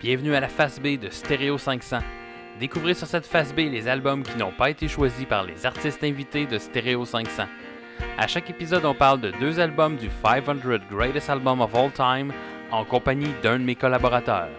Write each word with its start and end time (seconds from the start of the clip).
Bienvenue 0.00 0.36
à 0.36 0.40
la 0.40 0.48
face 0.48 0.78
B 0.78 0.96
de 0.96 1.10
Stereo 1.10 1.58
500. 1.58 1.98
Découvrez 2.60 2.94
sur 2.94 3.08
cette 3.08 3.26
face 3.26 3.52
B 3.52 3.58
les 3.58 3.88
albums 3.88 4.22
qui 4.22 4.38
n'ont 4.38 4.52
pas 4.52 4.70
été 4.70 4.86
choisis 4.86 5.26
par 5.26 5.42
les 5.42 5.66
artistes 5.66 6.04
invités 6.04 6.46
de 6.46 6.56
Stereo 6.56 7.04
500. 7.04 7.42
À 8.16 8.28
chaque 8.28 8.48
épisode, 8.48 8.84
on 8.84 8.94
parle 8.94 9.20
de 9.20 9.32
deux 9.40 9.58
albums 9.58 9.96
du 9.96 10.08
500 10.22 10.60
Greatest 10.88 11.28
Album 11.28 11.60
of 11.60 11.74
All 11.74 11.90
Time 11.90 12.32
en 12.70 12.84
compagnie 12.84 13.34
d'un 13.42 13.58
de 13.58 13.64
mes 13.64 13.74
collaborateurs. 13.74 14.50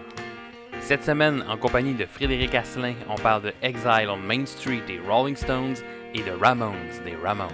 Cette 0.82 1.04
semaine, 1.04 1.42
en 1.48 1.56
compagnie 1.56 1.94
de 1.94 2.04
Frédéric 2.04 2.54
Asselin, 2.54 2.94
on 3.08 3.14
parle 3.14 3.44
de 3.44 3.52
Exile 3.62 4.10
on 4.10 4.18
Main 4.18 4.44
Street 4.44 4.82
des 4.86 5.00
Rolling 5.08 5.36
Stones 5.36 5.76
et 6.14 6.20
de 6.22 6.32
Ramones 6.32 6.74
des 7.02 7.16
Ramones. 7.16 7.48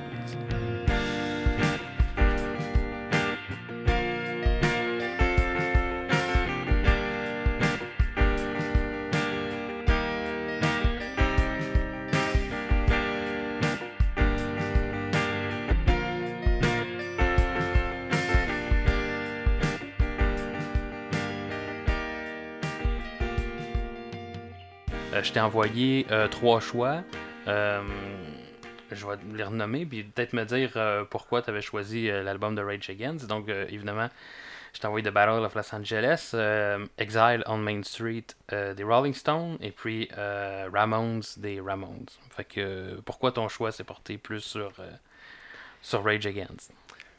Envoyé 25.41 26.07
euh, 26.11 26.29
trois 26.29 26.61
choix. 26.61 27.03
Euh, 27.47 27.83
je 28.93 29.07
vais 29.07 29.17
les 29.35 29.45
renommer, 29.45 29.85
puis 29.85 30.05
peut-être 30.05 30.33
me 30.33 30.45
dire 30.45 30.73
euh, 30.77 31.05
pourquoi 31.05 31.43
tu 31.43 31.51
avais 31.51 31.61
choisi 31.61 32.09
l'album 32.09 32.55
de 32.55 32.63
Rage 32.63 32.89
Against. 32.89 33.27
Donc, 33.27 33.49
évidemment, 33.49 34.09
je 34.73 34.81
t'ai 34.81 34.87
envoyé 34.87 35.05
The 35.05 35.13
Battle 35.13 35.45
of 35.45 35.55
Los 35.55 35.75
Angeles, 35.75 36.35
Exile 36.99 37.43
on 37.47 37.59
Main 37.59 37.83
Street 37.83 38.27
des 38.51 38.85
Rolling 38.85 39.15
Stones, 39.15 39.59
et 39.61 39.73
puis 39.73 40.09
Ramones 40.17 41.23
des 41.39 41.61
Ramones. 41.61 42.07
Fait 42.31 42.45
que 42.45 43.01
pourquoi 43.05 43.33
ton 43.33 43.49
choix 43.49 43.73
s'est 43.73 43.85
porté 43.85 44.19
plus 44.19 44.41
sur, 44.41 44.73
sur 45.83 46.05
Rage 46.05 46.27
Against? 46.27 46.73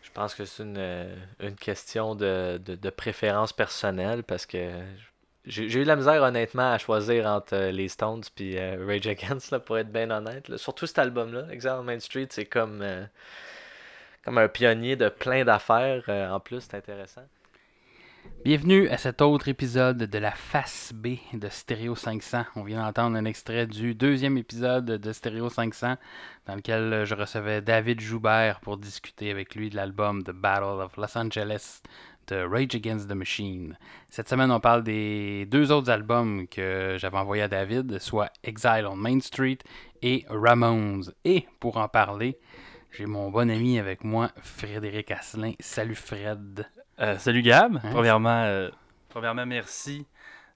Je 0.04 0.12
pense 0.12 0.34
que 0.36 0.46
c'est 0.46 0.64
une, 0.64 1.10
une 1.42 1.56
question 1.56 2.16
de, 2.16 2.60
de, 2.64 2.76
de 2.76 2.90
préférence 2.90 3.52
personnelle 3.54 4.24
parce 4.24 4.46
que 4.46 4.58
j'ai 4.58 5.12
j'ai 5.48 5.82
eu 5.82 5.84
la 5.84 5.96
misère 5.96 6.22
honnêtement 6.22 6.72
à 6.72 6.78
choisir 6.78 7.26
entre 7.26 7.56
euh, 7.56 7.72
les 7.72 7.88
Stones 7.88 8.24
puis 8.36 8.58
euh, 8.58 8.86
Rage 8.86 9.08
Against 9.08 9.52
là, 9.52 9.60
pour 9.60 9.78
être 9.78 9.92
bien 9.92 10.12
honnête. 10.12 10.56
Surtout 10.58 10.86
cet 10.86 11.00
album-là, 11.00 11.48
Exile 11.52 11.82
Main 11.84 12.00
Street, 12.00 12.28
c'est 12.30 12.46
comme, 12.46 12.82
euh, 12.82 13.06
comme 14.24 14.38
un 14.38 14.48
pionnier 14.48 14.96
de 14.96 15.10
plein 15.10 15.46
d'affaires. 15.46 16.04
euh, 16.10 16.30
en 16.30 16.40
plus, 16.40 16.62
c'est 16.62 16.76
intéressant. 16.76 17.24
Bienvenue 18.44 18.90
à 18.90 18.98
cet 18.98 19.22
autre 19.22 19.48
épisode 19.48 19.98
de 20.00 20.18
la 20.18 20.32
face 20.32 20.92
B 20.94 21.16
de 21.32 21.48
Stereo 21.48 21.96
500. 21.96 22.44
On 22.58 22.64
vient 22.64 22.84
d'entendre 22.84 23.16
un 23.16 23.24
extrait 23.24 23.68
du 23.68 23.96
deuxième 23.96 24.38
épisode 24.38 24.86
de 24.86 25.14
Stereo 25.14 25.50
500 25.50 25.96
dans 26.46 26.56
lequel 26.56 27.06
je 27.06 27.16
recevais 27.16 27.62
David 27.62 28.02
Joubert 28.02 28.60
pour 28.60 28.78
discuter 28.78 29.32
avec 29.32 29.56
lui 29.56 29.70
de 29.70 29.78
l'album 29.78 30.24
The 30.24 30.32
Battle 30.32 30.82
of 30.82 30.98
Los 30.98 31.18
Angeles 31.18 31.82
Rage 32.32 32.76
Against 32.76 33.10
the 33.10 33.14
Machine. 33.14 33.78
Cette 34.10 34.30
semaine, 34.30 34.52
on 34.52 34.60
parle 34.60 34.84
des 34.84 35.46
deux 35.46 35.72
autres 35.72 35.90
albums 35.90 36.48
que 36.48 36.96
j'avais 36.98 37.18
envoyés 37.18 37.44
à 37.44 37.48
David, 37.48 38.00
soit 38.00 38.32
Exile 38.44 38.86
on 38.90 38.96
Main 38.96 39.20
Street 39.20 39.60
et 40.02 40.26
Ramones. 40.30 41.12
Et 41.26 41.48
pour 41.60 41.78
en 41.78 41.88
parler, 41.88 42.38
j'ai 42.92 43.06
mon 43.06 43.30
bon 43.30 43.50
ami 43.50 43.80
avec 43.80 44.04
moi, 44.04 44.32
Frédéric 44.42 45.12
Asselin. 45.12 45.54
Salut 45.60 45.96
Fred. 45.96 46.68
Euh, 47.00 47.18
salut 47.18 47.42
Gab. 47.42 47.76
Hein, 47.78 47.90
premièrement, 47.92 48.44
euh, 48.44 48.70
premièrement, 49.10 49.46
merci 49.46 50.06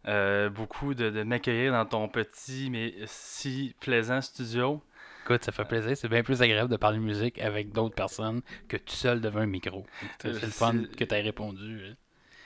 euh, 0.08 0.50
beaucoup 0.50 0.94
de, 0.94 1.10
de 1.10 1.24
m'accueillir 1.24 1.74
dans 1.74 1.86
ton 1.86 2.08
petit 2.08 2.70
mais 2.72 2.96
si 3.06 3.76
plaisant 3.80 4.22
studio. 4.22 4.82
Écoute, 5.24 5.44
ça 5.44 5.52
fait 5.52 5.66
plaisir. 5.66 5.96
C'est 5.96 6.08
bien 6.10 6.24
plus 6.24 6.42
agréable 6.42 6.70
de 6.72 6.78
parler 6.78 6.98
musique 7.00 7.40
avec 7.40 7.72
d'autres 7.72 7.96
personnes 7.96 8.42
que 8.68 8.78
tout 8.78 8.94
seul 8.94 9.22
devant 9.22 9.42
un 9.42 9.46
micro. 9.46 9.86
C'est 10.20 10.30
Euh, 10.30 10.34
le 10.34 10.40
fun 10.48 10.74
c'est- 10.82 10.96
que 10.96 11.04
tu 11.04 11.14
aies 11.16 11.22
répondu. 11.22 11.82
hein. 11.92 11.96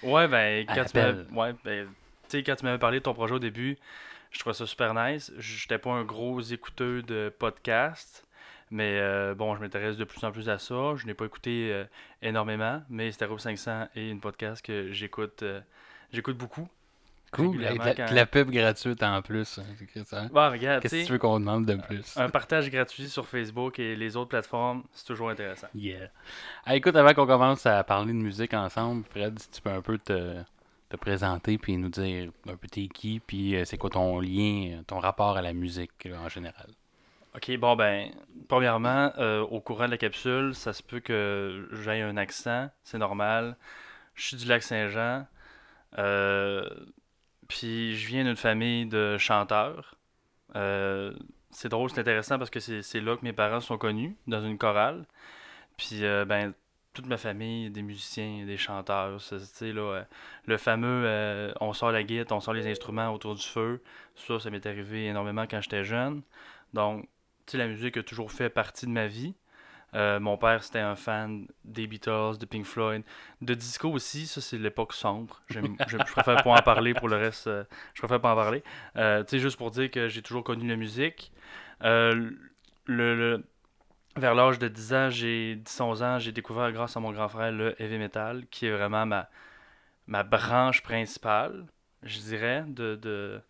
Ouais, 0.08 0.28
ben, 0.28 0.66
quand 0.68 0.86
tu 0.86 0.98
ouais, 1.36 1.54
ben, 1.64 1.88
quand 2.32 2.56
tu 2.56 2.66
m'avais 2.66 2.78
parlé 2.78 3.00
de 3.00 3.04
ton 3.04 3.14
projet 3.14 3.34
au 3.36 3.40
début, 3.40 3.78
je 4.32 4.40
trouvais 4.40 4.54
ça 4.54 4.66
super 4.66 4.94
nice. 4.94 5.32
J'étais 5.38 5.78
pas 5.80 5.92
un 5.92 6.04
gros 6.04 6.42
écouteur 6.42 7.02
de 7.04 7.34
podcast, 7.40 8.28
mais 8.70 9.00
euh, 9.00 9.34
bon, 9.34 9.56
je 9.56 9.62
m'intéresse 9.62 9.96
de 9.98 10.04
plus 10.04 10.24
en 10.24 10.32
plus 10.32 10.50
à 10.50 10.58
ça. 10.60 10.96
Je 10.98 11.06
n'ai 11.08 11.14
pas 11.14 11.26
écouté 11.26 11.70
euh, 11.72 11.86
énormément, 12.22 12.84
mais 12.90 13.12
Stereo 13.12 13.38
500 13.38 13.88
est 13.96 14.10
une 14.10 14.20
podcast 14.20 14.64
que 14.64 14.92
j'écoute 14.92 15.42
euh, 15.44 15.62
j'écoute 16.12 16.38
beaucoup. 16.38 16.68
Cool. 17.36 17.58
De 17.58 17.64
la, 17.64 17.94
quand- 17.94 18.10
de 18.10 18.16
la 18.16 18.26
pub 18.26 18.50
gratuite 18.52 19.04
en 19.04 19.22
plus. 19.22 19.60
hein, 19.60 19.64
c'est 19.94 20.06
ça. 20.08 20.28
Bon, 20.32 20.50
regarde, 20.52 20.82
Qu'est-ce 20.82 20.96
que 21.02 21.06
tu 21.06 21.12
veux 21.14 21.18
qu'on 21.20 21.40
demande 21.40 21.66
de 21.66 21.76
plus? 21.76 22.18
un 22.18 22.30
partage 22.30 22.70
gratuit 22.70 23.10
sur 23.10 23.28
Facebook 23.28 23.80
et 23.80 23.96
les 23.96 24.16
autres 24.16 24.30
plateformes, 24.30 24.84
c'est 24.94 25.06
toujours 25.06 25.30
intéressant. 25.30 25.68
Yeah. 25.76 26.10
Ah, 26.66 26.76
écoute, 26.76 26.96
avant 26.96 27.14
qu'on 27.14 27.28
commence 27.28 27.66
à 27.66 27.84
parler 27.84 28.14
de 28.14 28.18
musique 28.18 28.54
ensemble, 28.54 29.04
Fred, 29.10 29.38
si 29.40 29.50
tu 29.52 29.62
peux 29.62 29.70
un 29.72 29.82
peu 29.82 29.98
te, 29.98 30.42
te 30.90 30.96
présenter 30.98 31.58
puis 31.58 31.78
nous 31.78 31.90
dire 31.90 32.32
un 32.48 32.56
peu 32.56 32.68
t'es 32.68 32.88
qui, 32.88 33.20
puis 33.20 33.56
euh, 33.56 33.66
c'est 33.66 33.78
quoi 33.78 33.90
ton 33.90 34.20
lien, 34.20 34.82
ton 34.88 35.00
rapport 35.00 35.38
à 35.38 35.42
la 35.42 35.54
musique 35.54 36.06
là, 36.06 36.18
en 36.26 36.30
général? 36.30 36.68
Ok, 37.36 37.52
bon 37.58 37.76
ben, 37.76 38.12
premièrement, 38.48 39.12
euh, 39.18 39.42
au 39.42 39.60
courant 39.60 39.88
de 39.88 39.92
la 39.92 39.98
capsule, 39.98 40.56
ça 40.56 40.72
se 40.72 40.82
peut 40.82 41.02
que 41.02 41.68
j'aie 41.84 42.02
un 42.02 42.16
accent, 42.16 42.70
c'est 42.84 42.98
normal. 42.98 43.58
Je 44.14 44.28
suis 44.28 44.38
du 44.38 44.46
lac 44.46 44.64
Saint-Jean, 44.64 45.26
euh, 45.98 46.70
puis 47.48 47.96
je 47.96 48.08
viens 48.08 48.24
d'une 48.24 48.36
famille 48.36 48.86
de 48.86 49.18
chanteurs. 49.18 49.96
Euh, 50.56 51.14
c'est 51.52 51.70
drôle, 51.70 51.90
c'est 51.90 52.00
intéressant 52.02 52.38
parce 52.38 52.50
que 52.50 52.60
c'est 52.60 53.02
là 53.02 53.16
que 53.18 53.24
mes 53.24 53.34
parents 53.34 53.62
sont 53.62 53.78
connus, 53.78 54.16
dans 54.28 54.44
une 54.44 54.58
chorale. 54.58 55.06
Puis 55.78 56.04
euh, 56.04 56.26
ben, 56.26 56.54
toute 56.94 57.08
ma 57.08 57.18
famille, 57.18 57.70
des 57.70 57.82
musiciens, 57.82 58.46
des 58.46 58.58
chanteurs, 58.58 59.20
là, 59.32 59.38
euh, 59.62 60.04
le 60.46 60.58
fameux 60.58 61.54
on 61.62 61.74
sort 61.74 61.92
la 61.92 62.04
guitare, 62.04 62.38
on 62.38 62.42
sort 62.42 62.54
les 62.54 62.68
instruments 62.68 63.14
autour 63.14 63.36
du 63.36 63.44
feu, 63.46 63.82
ça, 64.16 64.40
ça 64.40 64.50
m'est 64.50 64.66
arrivé 64.66 65.08
énormément 65.08 65.46
quand 65.50 65.62
j'étais 65.62 65.84
jeune. 65.84 66.22
Donc, 66.74 67.08
tu 67.46 67.54
sais, 67.54 67.58
la 67.58 67.68
musique 67.68 67.98
a 67.98 68.04
toujours 68.04 68.32
fait 68.32 68.50
partie 68.50 68.86
de 68.86 68.92
ma 68.92 69.08
vie. 69.08 69.36
Euh, 69.96 70.20
mon 70.20 70.38
père, 70.38 70.64
c'était 70.64 70.80
un 70.80 70.96
fan 70.96 71.48
des 71.66 71.88
Beatles, 71.88 72.38
de 72.40 72.46
Pink 72.46 72.66
Floyd, 72.66 73.04
de 73.42 73.54
disco 73.56 73.90
aussi. 73.92 74.28
Ça, 74.28 74.42
c'est 74.42 74.58
l'époque 74.60 74.94
sombre. 74.94 75.42
Je, 75.50 75.98
préfère 75.98 76.42
pas 76.44 76.52
en 76.52 76.62
parler 76.64 76.94
pour 76.96 77.10
le 77.10 77.18
reste. 77.18 77.48
euh, 77.48 77.64
je 77.96 78.02
préfère 78.02 78.22
pas 78.22 78.34
en 78.34 78.36
parler. 78.36 78.64
Euh, 78.98 79.24
tu 79.24 79.32
sais, 79.32 79.40
juste 79.40 79.58
pour 79.58 79.72
dire 79.72 79.90
que 79.92 80.10
j'ai 80.10 80.22
toujours 80.22 80.44
connu 80.44 80.68
la 80.68 80.76
musique. 80.78 81.32
Euh, 81.84 82.32
le, 82.86 83.16
le- 83.16 83.46
vers 84.18 84.36
l'âge 84.36 84.60
de 84.60 84.68
10 84.68 84.94
ans, 84.94 85.10
j'ai 85.10 85.56
10-11 85.58 86.04
ans, 86.04 86.20
j'ai 86.20 86.32
découvert 86.34 86.72
grâce 86.74 86.98
à 86.98 87.00
mon 87.02 87.12
grand 87.12 87.30
frère 87.30 87.52
le 87.52 87.82
heavy 87.82 87.98
metal, 87.98 88.46
qui 88.52 88.66
est 88.68 88.72
vraiment 88.72 89.06
ma, 89.06 89.30
ma 90.08 90.24
branche 90.24 90.84
principale, 90.84 91.66
je 92.04 92.20
dirais, 92.20 92.66
de, 92.68 92.96
de, 92.96 93.42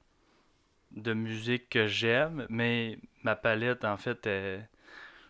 de 0.92 1.14
musique 1.14 1.70
que 1.70 1.88
j'aime, 1.88 2.46
mais 2.50 2.98
ma 3.24 3.36
palette, 3.36 3.86
en 3.86 3.98
fait, 3.98 4.26
est- 4.28 4.68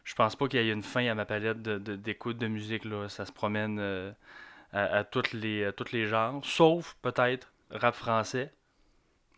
je 0.06 0.16
pense 0.16 0.36
pas 0.38 0.48
qu'il 0.48 0.64
y 0.64 0.70
ait 0.70 0.74
une 0.74 0.84
fin 0.84 1.06
à 1.08 1.16
ma 1.16 1.26
palette 1.26 1.62
de- 1.62 1.78
de- 1.80 1.96
d'écoute 1.98 2.38
de, 2.38 2.48
musique. 2.48 2.86
Là. 2.86 3.10
Ça 3.10 3.26
se 3.26 3.34
promène 3.34 3.78
euh, 3.80 4.12
à, 4.72 5.00
à 5.00 5.04
toutes 5.04 5.34
les, 5.34 5.66
à 5.66 5.74
tous 5.74 5.92
les 5.92 6.06
genres, 6.06 6.40
sauf 6.46 6.96
peut-être 7.02 7.52
rap 7.72 7.96
français. 7.96 8.54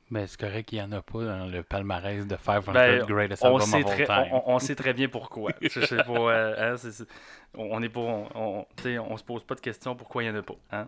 Ben, 0.10 0.26
c'est 0.26 0.40
correct 0.40 0.70
qu'il 0.70 0.78
n'y 0.78 0.86
en 0.86 0.92
a 0.94 1.02
pas 1.02 1.26
dans 1.26 1.48
le 1.48 1.64
palmarès 1.64 2.26
de 2.26 2.38
500 2.38 2.72
Ben, 2.72 3.04
Greatest 3.06 3.44
On 3.44 3.48
Album 3.56 3.62
sait, 3.68 3.84
of 3.84 3.88
All 3.88 3.94
très, 3.94 4.06
Time. 4.06 4.28
on, 4.32 4.44
on 4.56 4.60
sait 4.60 4.76
très 4.76 4.94
bien 4.94 5.10
pourquoi. 5.10 5.52
Euh, 5.62 6.76
hein, 6.76 7.06
on 7.56 7.84
on 7.84 9.18
se 9.18 9.24
pose 9.24 9.44
pas 9.44 9.56
de 9.56 9.60
questions 9.60 9.96
pourquoi 9.96 10.24
il 10.24 10.28
y 10.28 10.30
en 10.30 10.36
a 10.36 10.44
pas. 10.44 10.56
Hein? 10.72 10.88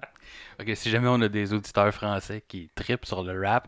Ok, 0.60 0.72
si 0.76 0.90
jamais 0.90 1.08
on 1.10 1.20
a 1.22 1.28
des 1.28 1.54
auditeurs 1.54 1.94
français 1.94 2.44
qui 2.48 2.70
tripent 2.76 3.06
sur 3.06 3.24
le 3.24 3.42
rap, 3.46 3.68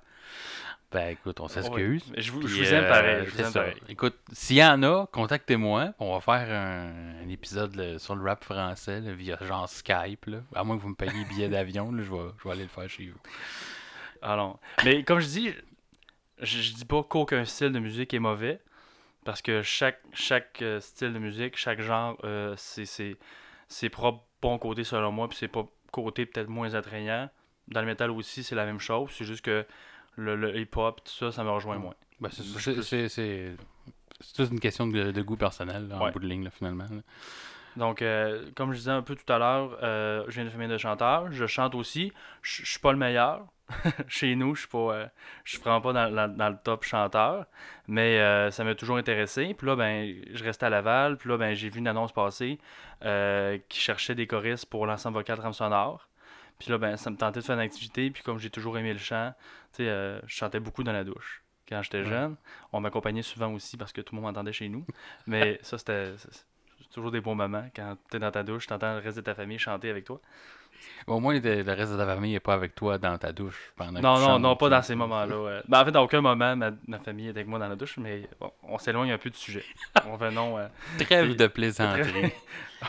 ben 0.92 1.10
écoute, 1.10 1.40
on 1.40 1.48
s'excuse. 1.48 2.04
Ouais. 2.10 2.22
Je 2.22 2.32
vous, 2.32 2.46
je 2.46 2.58
vous 2.58 2.74
aime 2.74 2.84
euh, 2.84 2.90
pareil. 2.90 3.26
Je 3.26 3.30
vous 3.32 3.38
c'est 3.38 3.44
aime 3.44 3.52
ça. 3.52 3.60
pareil. 3.62 3.82
Écoute, 3.88 4.18
s'il 4.34 4.58
y 4.58 4.64
en 4.64 4.84
a, 4.84 5.06
contactez-moi. 5.08 5.94
On 6.00 6.14
va 6.14 6.20
faire 6.20 6.54
un, 6.54 7.24
un 7.24 7.30
épisode 7.30 7.76
là, 7.76 7.98
sur 7.98 8.16
le 8.16 8.24
rap 8.24 8.44
français 8.44 9.00
là, 9.00 9.14
via 9.14 9.38
genre 9.42 9.70
Skype. 9.70 10.26
Là. 10.26 10.40
À 10.54 10.64
moins 10.64 10.78
que 10.78 10.82
vous 10.82 10.90
me 10.90 10.96
payiez 10.96 11.24
billet 11.26 11.50
d'avion, 11.50 11.92
là, 11.92 12.04
je, 12.04 12.12
vais, 12.12 12.30
je 12.40 12.44
vais 12.44 12.52
aller 12.52 12.64
le 12.64 12.70
faire 12.70 12.90
chez 12.90 13.08
vous. 13.08 13.20
Alors, 14.22 14.60
mais 14.84 15.04
comme 15.04 15.20
je 15.20 15.28
dis, 15.28 15.54
je, 16.42 16.62
je 16.62 16.74
dis 16.74 16.86
pas 16.86 17.04
qu'aucun 17.04 17.46
style 17.46 17.72
de 17.72 17.80
musique 17.80 18.14
est 18.14 18.20
mauvais, 18.20 18.60
parce 19.24 19.42
que 19.42 19.62
chaque, 19.62 20.02
chaque 20.14 20.62
euh, 20.62 20.80
style 20.80 21.14
de 21.14 21.20
musique, 21.20 21.56
chaque 21.58 21.82
genre, 21.82 22.18
euh, 22.24 22.54
c'est 22.58 22.86
c'est 22.86 23.18
ses 23.68 23.90
propres 23.90 24.24
bons 24.42 24.58
côtés 24.58 24.84
selon 24.84 25.12
moi, 25.12 25.30
puis 25.30 25.38
ses 25.38 25.48
propres 25.48 25.72
côtés 25.92 26.26
peut-être 26.26 26.50
moins 26.50 26.74
attrayants. 26.74 27.30
Dans 27.68 27.82
le 27.82 27.88
métal 27.88 28.12
aussi, 28.12 28.44
c'est 28.44 28.56
la 28.56 28.66
même 28.66 28.80
chose, 28.80 29.12
c'est 29.14 29.24
juste 29.24 29.46
que 29.46 29.66
le, 30.22 30.36
le 30.36 30.58
hip-hop, 30.58 31.02
tout 31.04 31.12
ça, 31.12 31.32
ça 31.32 31.44
me 31.44 31.50
rejoint 31.50 31.78
moins. 31.78 31.96
Ben, 32.20 32.30
c'est, 32.32 33.08
c'est 33.10 33.56
juste 34.38 34.52
une 34.52 34.60
question 34.60 34.88
de, 34.88 35.12
de 35.12 35.22
goût 35.22 35.36
personnel, 35.38 35.88
là, 35.88 35.98
en 36.00 36.12
bout 36.12 36.20
de 36.20 36.28
ligne, 36.28 36.44
là, 36.44 36.52
finalement. 36.52 36.84
là. 36.90 37.02
Donc, 37.78 38.02
euh, 38.02 38.50
comme 38.56 38.74
je 38.74 38.78
disais 38.80 38.92
un 38.92 39.02
peu 39.02 39.16
tout 39.16 39.32
à 39.32 39.38
l'heure, 39.40 39.78
euh, 39.82 40.26
je 40.28 40.34
viens 40.36 40.44
de 40.46 40.50
famille 40.50 40.68
de 40.68 40.78
chanteurs. 40.78 41.32
Je 41.32 41.46
chante 41.48 41.74
aussi. 41.74 42.12
Je 42.42 42.66
suis 42.66 42.80
pas 42.80 42.92
le 42.92 42.98
meilleur. 42.98 43.46
Chez 44.10 44.36
nous, 44.36 44.54
je 44.56 44.62
suis 44.62 44.70
pas, 44.70 44.78
euh, 44.94 45.06
je 45.46 45.52
suis 45.54 45.62
vraiment 45.62 45.80
pas 45.80 45.94
dans, 45.94 46.12
dans- 46.14 46.28
dans 46.36 46.50
le 46.50 46.58
top 46.62 46.84
chanteur. 46.84 47.46
Mais 47.88 48.20
euh, 48.20 48.52
ça 48.52 48.66
m'a 48.66 48.76
toujours 48.76 48.98
intéressé. 48.98 49.54
Puis 49.58 49.66
là, 49.68 49.78
ben, 49.78 50.14
je 50.34 50.44
restais 50.44 50.66
à 50.66 50.70
Laval. 50.70 51.16
Puis 51.18 51.30
là, 51.30 51.38
ben, 51.38 51.54
j'ai 51.56 51.70
vu 51.70 51.80
une 51.80 51.88
annonce 51.88 52.12
passer 52.12 52.60
qui 53.70 53.80
cherchait 53.80 54.16
des 54.16 54.28
choristes 54.28 54.66
pour 54.66 54.86
l'ensemble 54.86 55.18
vocal 55.18 55.38
trame 55.38 55.54
sonore. 55.54 56.10
Puis 56.60 56.70
là, 56.70 56.78
ben, 56.78 56.98
ça 56.98 57.10
me 57.10 57.16
tentait 57.16 57.40
de 57.40 57.46
faire 57.46 57.56
une 57.56 57.62
activité. 57.62 58.12
Puis 58.12 58.22
comme 58.22 58.38
j'ai 58.38 58.50
toujours 58.50 58.78
aimé 58.78 58.92
le 58.94 59.00
chant, 59.00 59.34
tu 59.74 59.84
sais, 59.84 59.90
euh, 59.90 60.20
je 60.28 60.36
chantais 60.36 60.60
beaucoup 60.60 60.84
dans 60.84 60.94
la 60.94 61.04
douche. 61.04 61.44
Quand 61.68 61.82
j'étais 61.84 62.00
Ouais. 62.00 62.06
jeune, 62.06 62.36
on 62.74 62.82
m'accompagnait 62.82 63.22
souvent 63.22 63.54
aussi 63.54 63.78
parce 63.78 63.94
que 63.94 64.02
tout 64.02 64.14
le 64.16 64.22
monde 64.22 64.32
m'entendait 64.32 64.54
chez 64.54 64.68
nous. 64.70 64.86
Mais 65.28 65.60
ça, 65.62 65.78
c'était 65.78 66.14
toujours 66.94 67.12
des 67.12 67.22
bons 67.22 67.36
moments. 67.36 67.66
Quand 67.76 67.96
tu 68.10 68.18
es 68.18 68.20
dans 68.20 68.32
ta 68.32 68.44
douche, 68.44 68.68
tu 68.68 68.74
entends 68.74 68.94
le 68.96 69.00
reste 69.00 69.18
de 69.18 69.22
ta 69.22 69.36
famille 69.36 69.60
chanter 69.60 69.90
avec 69.90 70.04
toi. 70.06 70.20
Au 71.08 71.20
moins, 71.20 71.40
le 71.40 71.72
reste 71.74 71.92
de 71.92 71.98
ta 71.98 72.06
famille 72.06 72.34
n'est 72.34 72.40
pas 72.40 72.54
avec 72.54 72.76
toi 72.76 72.98
dans 72.98 73.18
ta 73.18 73.32
douche 73.32 73.72
pendant 73.76 74.00
que 74.00 74.04
Non, 74.04 74.16
tu 74.16 74.22
non, 74.22 74.40
non, 74.40 74.56
pas 74.56 74.70
dans 74.70 74.82
ces 74.82 74.96
moments-là. 74.96 75.40
ouais. 75.40 75.62
Ben, 75.68 75.82
en 75.82 75.86
fait, 75.86 75.96
à 75.96 76.02
aucun 76.02 76.22
moment, 76.22 76.56
ma, 76.56 76.72
ma 76.88 77.00
famille 77.00 77.28
est 77.28 77.32
avec 77.32 77.48
moi 77.48 77.60
dans 77.60 77.68
la 77.68 77.76
douche, 77.76 77.98
mais 77.98 78.28
bon, 78.40 78.52
on 78.64 78.78
s'éloigne 78.78 79.12
un 79.12 79.18
peu 79.18 79.30
du 79.30 79.38
sujet. 79.38 79.64
On 80.06 80.18
euh, 80.58 80.68
Trêve 80.98 81.36
de 81.36 81.48
plaisanterie. 81.48 82.32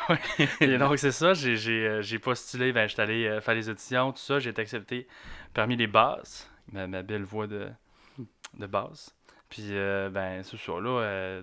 Ouais. 0.09 0.49
Et 0.63 0.79
donc, 0.79 0.99
c'est 0.99 1.13
ça, 1.13 1.35
j'ai- 1.35 1.87
euh, 1.87 2.19
postulé, 2.19 2.73
ben, 2.73 2.89
j'étais 2.89 3.03
allé 3.03 3.27
euh, 3.27 3.41
faire 3.43 3.55
les 3.55 3.69
auditions, 3.69 4.11
tout 4.13 4.19
ça, 4.23 4.39
j'ai 4.39 4.49
été 4.49 4.63
accepté 4.63 5.07
parmi 5.53 5.77
les 5.77 5.87
basses, 5.87 6.51
ma, 6.71 7.03
belle 7.03 7.25
voix 7.25 7.47
de, 7.47 7.69
de 8.59 8.67
basse. 8.67 9.15
Puis, 9.49 9.69
euh, 9.71 10.09
ben, 10.09 10.43
c'est 10.43 10.57
ça, 10.57 10.73
là, 10.73 11.01
euh, 11.01 11.43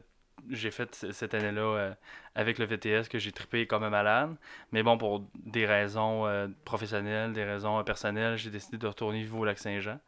j'ai 0.50 0.72
fait 0.72 0.96
cette 1.12 1.34
année-là 1.34 1.62
euh, 1.62 1.94
avec 2.34 2.58
le 2.58 2.66
VTS 2.66 3.08
que 3.10 3.20
j'ai 3.20 3.32
trippé 3.32 3.68
comme 3.68 3.84
un 3.84 3.90
malade. 3.90 4.36
Mais 4.72 4.84
bon, 4.84 4.98
pour 4.98 5.28
des 5.36 5.66
raisons 5.66 6.26
euh, 6.26 6.48
professionnelles, 6.66 7.34
des 7.34 7.44
raisons 7.44 7.84
personnelles, 7.84 8.38
j'ai 8.38 8.50
décidé 8.50 8.78
de 8.78 8.88
retourner 8.88 9.22
vivre 9.22 9.38
au 9.40 9.46
Lac-Saint-Jean. 9.46 10.00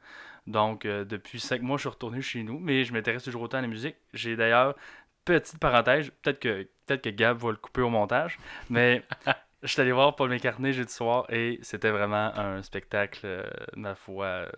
Donc, 0.47 0.87
depuis 0.87 1.39
cinq 1.39 1.61
mois, 1.61 1.77
je 1.77 1.81
suis 1.81 1.89
retourné 1.89 2.19
chez 2.23 2.41
nous, 2.41 2.57
mais 2.57 2.83
je 2.83 2.93
m'intéresse 2.93 3.23
toujours 3.23 3.43
autant 3.43 3.59
à 3.59 3.61
la 3.61 3.67
musique. 3.67 3.95
J'ai 4.15 4.35
d'ailleurs, 4.35 4.75
petite 5.23 5.59
parenthèse, 5.59 6.09
peut-être 6.21 6.39
que, 6.39 6.67
peut 6.87 6.97
que 6.97 7.09
Gab 7.09 7.37
va 7.37 7.51
le 7.51 7.57
couper 7.57 7.81
au 7.81 7.89
montage, 7.89 8.39
mais 8.69 9.03
je 9.63 9.67
suis 9.67 9.81
allé 9.81 9.91
voir 9.91 10.15
Paul 10.15 10.29
McCartney 10.29 10.73
jeudi 10.73 10.91
soir 10.91 11.25
et 11.29 11.59
c'était 11.61 11.91
vraiment 11.91 12.33
un 12.35 12.61
spectacle, 12.63 13.21
euh, 13.25 13.43
ma 13.75 13.95
foi, 13.95 14.25
euh, 14.25 14.49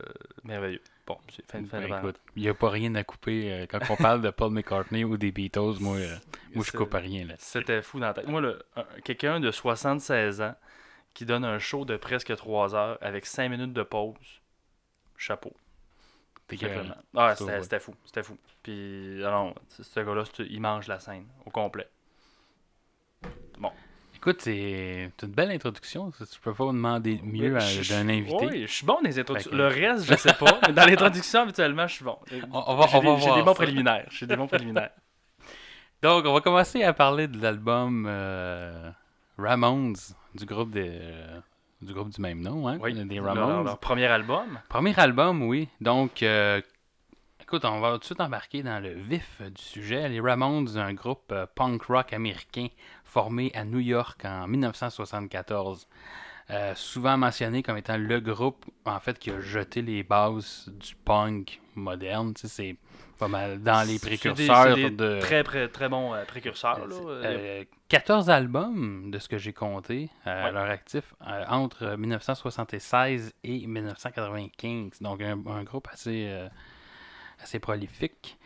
merveilleux. 0.44 0.82
Bon, 1.06 1.18
c'est 1.30 1.46
fin, 1.46 1.64
fin 1.66 1.78
de 1.82 1.84
Ben, 1.84 1.90
parenthèse. 1.90 2.10
écoute, 2.12 2.22
il 2.36 2.44
n'y 2.44 2.50
a 2.50 2.54
pas 2.54 2.70
rien 2.70 2.96
à 2.96 3.04
couper. 3.04 3.52
euh, 3.52 3.66
Quand 3.70 3.80
on 3.90 3.96
parle 3.98 4.22
de 4.22 4.30
Paul 4.30 4.52
McCartney 4.52 5.04
ou 5.04 5.18
des 5.18 5.32
Beatles, 5.32 5.76
moi, 5.82 5.98
euh, 5.98 6.16
moi 6.56 6.64
je 6.66 6.72
coupe 6.72 6.94
rien 6.94 7.26
là. 7.26 7.36
C'était 7.38 7.82
fou 7.82 8.00
dans 8.00 8.08
la 8.08 8.14
tête. 8.14 8.28
Moi, 8.28 8.42
quelqu'un 9.04 9.40
de 9.40 9.52
76 9.52 10.42
ans 10.42 10.56
qui 11.14 11.26
donne 11.26 11.44
un 11.46 11.60
show 11.60 11.84
de 11.86 11.98
presque 11.98 12.36
3 12.36 12.74
heures 12.74 12.98
avec 13.02 13.26
5 13.26 13.50
minutes 13.50 13.74
de 13.74 13.84
pause, 13.84 14.16
chapeau. 15.18 15.54
Simplement. 16.76 16.96
Ah, 17.16 17.36
c'était 17.36 17.80
fou. 17.80 17.96
C'était 18.06 18.24
fou. 18.24 18.38
Puis, 18.64 19.22
ah 19.26 19.32
non, 19.32 19.56
c- 19.70 19.84
ce 19.84 20.00
gars-là, 20.00 20.24
il 20.40 20.62
mange 20.62 20.88
la 20.88 21.00
scène 21.00 21.26
au 21.46 21.50
complet. 21.50 21.88
Écoute, 24.25 24.40
c'est 24.40 25.12
une 25.22 25.28
belle 25.31 25.52
introduction. 25.52 26.10
Tu 26.12 26.40
peux 26.40 26.54
pas 26.54 26.68
demander 26.68 27.20
mieux 27.25 27.58
d'un 27.90 28.08
invité. 28.08 28.46
Oui, 28.46 28.62
je 28.66 28.72
suis 28.72 28.86
bon 28.86 28.94
dans 29.02 29.10
les 29.10 29.20
introductions. 29.20 29.52
Que- 29.52 29.56
Le 29.58 29.68
reste, 29.68 30.06
je 30.10 30.16
sais 30.16 30.34
pas. 30.34 30.60
mais 30.66 30.72
dans 30.72 30.86
l'introduction, 30.86 31.42
habituellement, 31.42 31.86
je 31.88 31.94
suis 31.96 32.06
bon. 32.06 32.18
On, 32.54 32.64
on 32.68 32.75
va, 32.78 32.88
J'ai 32.88 32.98
on 33.00 33.16
va 33.16 33.20
j'ai 33.20 33.34
des 33.36 33.42
bons 33.44 33.54
préliminaires. 33.54 34.06
J'ai 34.12 34.25
des 34.25 34.38
bons 34.38 34.48
préliminaires. 34.48 34.92
Donc, 36.02 36.24
on 36.25 36.34
va 36.34 36.40
commencer 36.40 36.84
à 36.84 36.94
parler 36.94 37.28
de 37.28 37.42
l'album 37.42 38.06
euh, 38.08 38.92
Ramones 39.38 39.98
du 40.34 40.46
groupe 40.46 40.72
de, 40.72 40.86
euh, 40.86 41.40
du 41.81 41.94
groupe 41.94 42.08
du 42.08 42.22
même 42.22 42.40
nom, 42.40 42.66
hein? 42.69 42.78
Oui, 42.81 42.94
des 42.94 43.19
Ramones. 43.19 43.66
leur 43.66 43.78
premier 43.78 44.06
album. 44.06 44.58
Premier 44.69 44.98
album, 44.98 45.44
oui. 45.44 45.68
Donc, 45.81 46.24
euh, 46.24 46.62
écoute, 47.42 47.66
on 47.66 47.81
va 47.81 47.92
tout 47.96 47.98
de 48.00 48.06
suite 48.06 48.22
embarquer 48.22 48.64
dans 48.64 48.81
le 48.81 48.94
vif 48.94 49.42
du 49.42 49.62
sujet. 49.62 50.08
Les 50.08 50.22
Ramones, 50.22 50.78
un 50.78 50.94
groupe 50.94 51.34
punk 51.56 51.84
rock 51.84 52.14
américain 52.14 52.68
formé 53.13 53.51
à 53.54 53.63
New 53.63 53.80
York 53.80 54.25
en 54.25 54.48
1974. 54.48 55.88
Euh, 56.50 56.74
souvent 56.75 57.15
mentionné 57.18 57.63
comme 57.63 57.77
étant 57.77 57.95
le 57.98 58.19
groupe, 58.19 58.65
en 58.86 59.00
fait, 59.00 59.18
qui 59.18 59.31
a 59.31 59.39
jeté 59.39 59.81
les 59.81 60.04
bases 60.04 60.68
du 60.68 60.94
punk 60.95 61.62
moderne. 61.75 62.33
C'est 62.36 62.75
pas 63.18 63.27
mal 63.30 63.62
dans 63.63 63.88
les 63.88 63.94
des- 63.94 64.00
précurseurs 64.00 64.75
des 64.75 64.89
de... 64.89 65.19
Très, 65.21 65.44
très, 65.44 65.69
très 65.69 65.88
bons 65.88 66.13
euh, 66.13 66.25
précurseurs. 66.25 66.86
Là. 66.86 66.95
Euh, 66.95 67.24
Euh, 67.24 67.63
14 67.88 68.30
albums 68.30 69.12
de 69.12 69.19
ce 69.19 69.30
que 69.30 69.38
j'ai 69.38 69.54
compté 69.54 70.09
à 70.25 70.45
Ouais. 70.45 70.51
leur 70.51 70.69
actif 70.69 71.13
entre 71.48 71.95
1976 71.95 73.33
et 73.44 73.68
1995. 73.68 75.00
Donc 75.01 75.21
un, 75.21 75.39
un 75.48 75.63
groupe 75.63 75.88
assez, 75.94 76.27
assez 77.42 77.59
prolifique. 77.59 78.38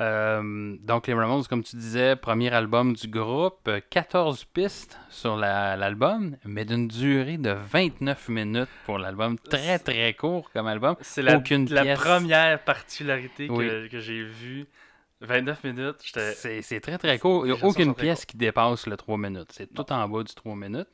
Euh, 0.00 0.76
donc 0.80 1.06
les 1.06 1.14
Ramones, 1.14 1.44
comme 1.44 1.62
tu 1.62 1.76
disais, 1.76 2.16
premier 2.16 2.52
album 2.52 2.94
du 2.94 3.08
groupe, 3.08 3.60
euh, 3.68 3.80
14 3.90 4.44
pistes 4.46 4.98
sur 5.10 5.36
la- 5.36 5.76
l'album, 5.76 6.36
mais 6.44 6.64
d'une 6.64 6.88
durée 6.88 7.36
de 7.36 7.50
29 7.50 8.28
minutes 8.28 8.68
pour 8.86 8.98
l'album. 8.98 9.38
Très 9.38 9.78
très 9.78 10.14
court 10.14 10.50
comme 10.52 10.66
album. 10.66 10.96
C'est 11.02 11.22
la, 11.22 11.38
première 11.38 12.58
particularité 12.64 13.48
que, 13.48 13.52
Oui. 13.52 13.88
que 13.90 14.00
j'ai 14.00 14.22
vue. 14.24 14.66
29 15.20 15.62
minutes. 15.64 15.96
C'est 16.34 16.80
très 16.80 16.98
très 16.98 17.18
court. 17.18 17.46
Il 17.46 17.52
n'y 17.52 17.60
a 17.60 17.64
aucune 17.64 17.94
pièce 17.94 18.24
qui 18.26 18.36
dépasse 18.36 18.86
le 18.88 18.96
3 18.96 19.16
minutes. 19.18 19.50
C'est 19.52 19.72
tout 19.72 19.92
en 19.92 20.08
bas 20.08 20.22
du 20.24 20.34
3 20.34 20.56
minutes. 20.56 20.88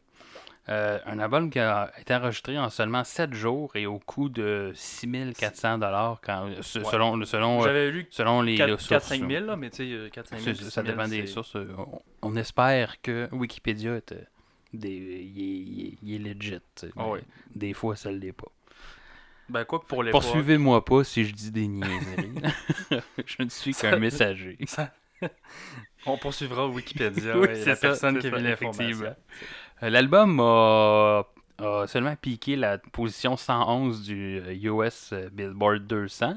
Euh, 0.70 0.98
un 1.06 1.18
album 1.18 1.50
qui 1.50 1.58
a 1.58 1.90
été 1.98 2.14
enregistré 2.14 2.58
en 2.58 2.68
seulement 2.68 3.02
7 3.02 3.32
jours 3.32 3.74
et 3.74 3.86
au 3.86 3.98
coût 3.98 4.28
de 4.28 4.70
6400 4.74 5.78
dollars 5.78 6.20
Ouais. 6.28 6.56
selon 6.60 7.24
selon 7.24 7.60
euh, 7.62 7.64
J'avais 7.64 7.90
lu 7.90 8.06
selon 8.10 8.42
les, 8.42 8.56
les 8.58 8.64
4-5 8.74 8.78
sources. 8.78 9.08
000, 9.18 9.44
là, 9.46 9.56
mais 9.56 9.70
tu 9.70 9.76
sais, 9.78 10.10
4-5 10.10 10.24
C'est- 10.40 10.54
000. 10.54 10.56
ça 10.56 10.62
6 10.70 10.74
000, 10.74 10.86
dépend 10.88 11.08
des 11.08 11.26
sources. 11.26 11.56
Euh, 11.56 11.68
On, 11.78 12.00
on 12.20 12.36
espère 12.36 13.00
que 13.00 13.28
Wikipédia 13.32 13.94
est, 13.96 14.12
euh, 14.12 14.20
des, 14.74 14.90
il 16.02 16.14
est, 16.14 16.18
legit. 16.34 16.58
sais, 16.76 16.90
Ah 16.98 17.08
oui. 17.08 17.20
Des 17.54 17.72
fois, 17.72 17.96
ça 17.96 18.10
ne 18.10 18.18
l'est 18.18 18.32
pas. 18.32 18.48
Ben, 19.48 19.64
quoi 19.64 19.80
pour 19.80 20.02
l'époque. 20.02 20.20
Poursuivez-moi 20.20 20.84
pas 20.84 21.02
si 21.04 21.24
je 21.24 21.32
dis 21.32 21.50
des 21.50 21.66
niaiseries. 21.66 22.32
je 23.26 23.42
ne 23.42 23.48
suis 23.48 23.72
qu'un 23.72 23.96
messager. 23.98 24.58
ça- 24.66 24.92
On 26.04 26.18
poursuivra 26.18 26.68
Wikipédia. 26.68 27.38
Oui, 27.38 27.48
la 27.48 27.74
ça, 27.74 27.76
personne 27.76 28.18
qui 28.18 28.26
a 28.26 28.30
vu 28.30 28.42
l'information. 28.42 29.14
Euh, 29.82 29.90
L'album 29.90 30.40
a, 30.40 31.24
seulement 31.86 32.16
piqué 32.16 32.56
la 32.56 32.78
position 32.78 33.36
111 33.36 34.02
du 34.02 34.40
euh, 34.40 34.84
US 34.84 35.12
Billboard 35.32 35.86
200. 35.86 36.34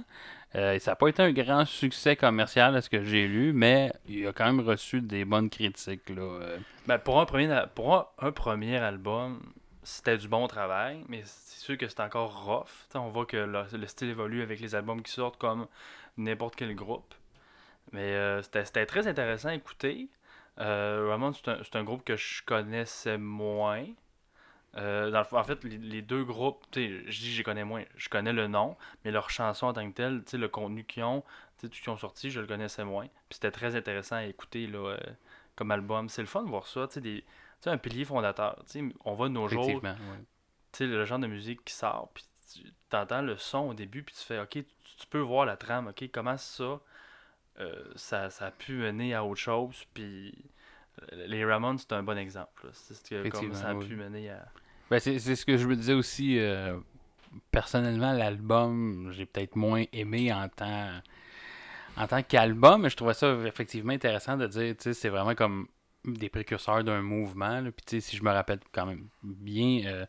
Euh, 0.55 0.73
et 0.73 0.79
ça 0.79 0.91
n'a 0.91 0.95
pas 0.95 1.07
été 1.07 1.23
un 1.23 1.31
grand 1.31 1.65
succès 1.65 2.15
commercial 2.15 2.75
à 2.75 2.81
ce 2.81 2.89
que 2.89 3.03
j'ai 3.03 3.27
lu, 3.27 3.53
mais 3.53 3.93
il 4.07 4.27
a 4.27 4.33
quand 4.33 4.45
même 4.45 4.59
reçu 4.59 5.01
des 5.01 5.23
bonnes 5.23 5.49
critiques. 5.49 6.09
Là. 6.09 6.21
euh. 6.21 6.57
Ben, 6.87 6.97
pour 6.97 7.21
un 7.21 7.25
premier, 7.25 7.63
pour 7.73 8.13
un, 8.19 8.31
premier 8.31 8.77
album, 8.77 9.41
c'était 9.83 10.17
du 10.17 10.27
bon 10.27 10.47
travail, 10.47 11.03
mais 11.07 11.21
c'est 11.23 11.59
sûr 11.59 11.77
que 11.77 11.87
c'est 11.87 12.01
encore 12.01 12.45
rough. 12.45 12.87
On 12.95 13.09
voit 13.09 13.25
que 13.25 13.37
le, 13.37 13.63
le 13.77 13.87
style 13.87 14.09
évolue 14.09 14.41
avec 14.41 14.59
les 14.59 14.75
albums 14.75 15.01
qui 15.01 15.11
sortent 15.11 15.37
comme 15.37 15.67
n'importe 16.17 16.55
quel 16.57 16.75
groupe. 16.75 17.13
Mais 17.93 18.13
euh, 18.13 18.41
c'était 18.41 18.85
très 18.85 19.07
intéressant 19.07 19.49
à 19.49 19.55
écouter. 19.55 20.09
Euh, 20.61 21.07
Ramones, 21.09 21.33
c'est 21.33 21.75
un, 21.75 21.83
groupe 21.83 22.03
que 22.03 22.15
je 22.15 22.43
connaissais 22.43 23.17
moins. 23.17 23.85
Euh, 24.77 25.11
dans 25.11 25.19
le 25.19 25.25
fond, 25.25 25.37
en 25.37 25.43
fait, 25.43 25.63
les, 25.63 25.77
les 25.77 26.01
deux 26.01 26.23
groupes, 26.23 26.63
tu 26.71 26.81
sais, 26.81 27.11
je 27.11 27.19
dis 27.19 27.33
je 27.33 27.43
connais 27.43 27.65
moins, 27.65 27.83
je 27.97 28.07
connais 28.07 28.31
le 28.31 28.47
nom, 28.47 28.77
mais 29.03 29.11
leurs 29.11 29.29
chansons 29.29 29.67
en 29.67 29.73
tant 29.73 29.89
que 29.89 29.95
telles, 29.95 30.23
tu 30.23 30.31
sais, 30.31 30.37
le 30.37 30.47
contenu 30.47 30.85
qu'ils 30.85 31.03
ont, 31.03 31.21
tu 31.57 31.61
sais, 31.61 31.69
tout 31.69 31.75
ce 31.75 31.81
qu'ils 31.81 31.89
ont 31.89 31.97
sorti, 31.97 32.29
je 32.29 32.39
le 32.39 32.47
connaissais 32.47 32.85
moins. 32.85 33.07
Puis 33.27 33.35
c'était 33.35 33.51
très 33.51 33.75
intéressant 33.75 34.17
à 34.17 34.23
écouter 34.23 34.67
là, 34.67 34.91
euh, 34.91 34.97
comme 35.55 35.71
album. 35.71 36.07
C'est 36.07 36.21
le 36.21 36.27
fun 36.27 36.43
de 36.43 36.49
voir 36.49 36.67
ça, 36.67 36.87
tu 36.87 36.95
sais, 36.95 37.01
des- 37.01 37.21
tu 37.21 37.27
sais, 37.61 37.69
un 37.69 37.77
pilier 37.77 38.05
fondateur. 38.05 38.63
Tu 38.67 38.89
sais, 38.89 38.95
on 39.03 39.15
va 39.15 39.27
de 39.27 39.33
nos 39.33 39.47
jours, 39.47 39.65
ouais. 39.67 39.91
tu 40.71 40.77
sais, 40.77 40.87
le 40.87 41.03
genre 41.05 41.19
de 41.19 41.27
musique 41.27 41.65
qui 41.65 41.73
sort, 41.73 42.09
puis 42.13 42.23
tu 42.53 42.95
entends 42.95 43.21
le 43.21 43.37
son 43.37 43.69
au 43.69 43.73
début, 43.73 44.03
puis 44.03 44.15
tu 44.15 44.23
fais, 44.23 44.39
ok, 44.39 44.51
tu, 44.51 44.65
tu 44.97 45.07
peux 45.07 45.19
voir 45.19 45.45
la 45.45 45.57
trame, 45.57 45.87
ok, 45.87 46.09
comment 46.13 46.37
ça, 46.37 46.79
ça, 47.95 48.29
ça 48.29 48.47
a 48.47 48.51
pu 48.51 48.73
mener 48.73 49.13
à 49.13 49.23
autre 49.23 49.39
chose, 49.39 49.83
puis 49.93 50.33
euh, 51.13 51.27
les 51.27 51.45
Ramones, 51.45 51.77
c'est 51.77 51.93
un 51.93 52.03
bon 52.03 52.17
exemple. 52.17 52.67
C'est 52.73 52.93
ce 52.93 53.01
que, 53.03 53.29
comme 53.29 53.53
ça 53.53 53.69
a 53.69 53.73
oui. 53.73 53.87
pu 53.87 53.95
mener 53.95 54.29
à... 54.29 54.45
Ben, 54.89 54.99
c'est 54.99 55.19
ce 55.19 55.45
que 55.45 55.57
je 55.57 55.67
me 55.67 55.75
disais 55.75 55.93
aussi. 55.93 56.37
euh, 56.39 56.77
personnellement, 57.51 58.11
l'album, 58.11 59.11
j'ai 59.13 59.25
peut-être 59.25 59.55
moins 59.55 59.85
aimé 59.93 60.33
en 60.33 60.49
tant, 60.49 61.01
en 61.97 62.07
tant 62.07 62.21
qu'album, 62.23 62.81
mais 62.81 62.89
je 62.89 62.97
trouvais 62.97 63.13
ça 63.13 63.33
effectivement 63.45 63.93
intéressant 63.93 64.37
de 64.37 64.47
dire, 64.47 64.75
tu 64.75 64.83
sais, 64.83 64.93
c'est 64.93 65.09
vraiment 65.09 65.35
comme 65.35 65.67
des 66.05 66.29
précurseurs 66.29 66.83
d'un 66.83 67.01
mouvement. 67.01 67.61
là. 67.61 67.71
Puis, 67.71 67.85
tu 67.85 67.95
sais, 67.95 68.09
si 68.09 68.17
je 68.17 68.23
me 68.23 68.31
rappelle 68.31 68.59
quand 68.71 68.85
même 68.85 69.07
bien, 69.23 69.85
euh, 69.85 70.05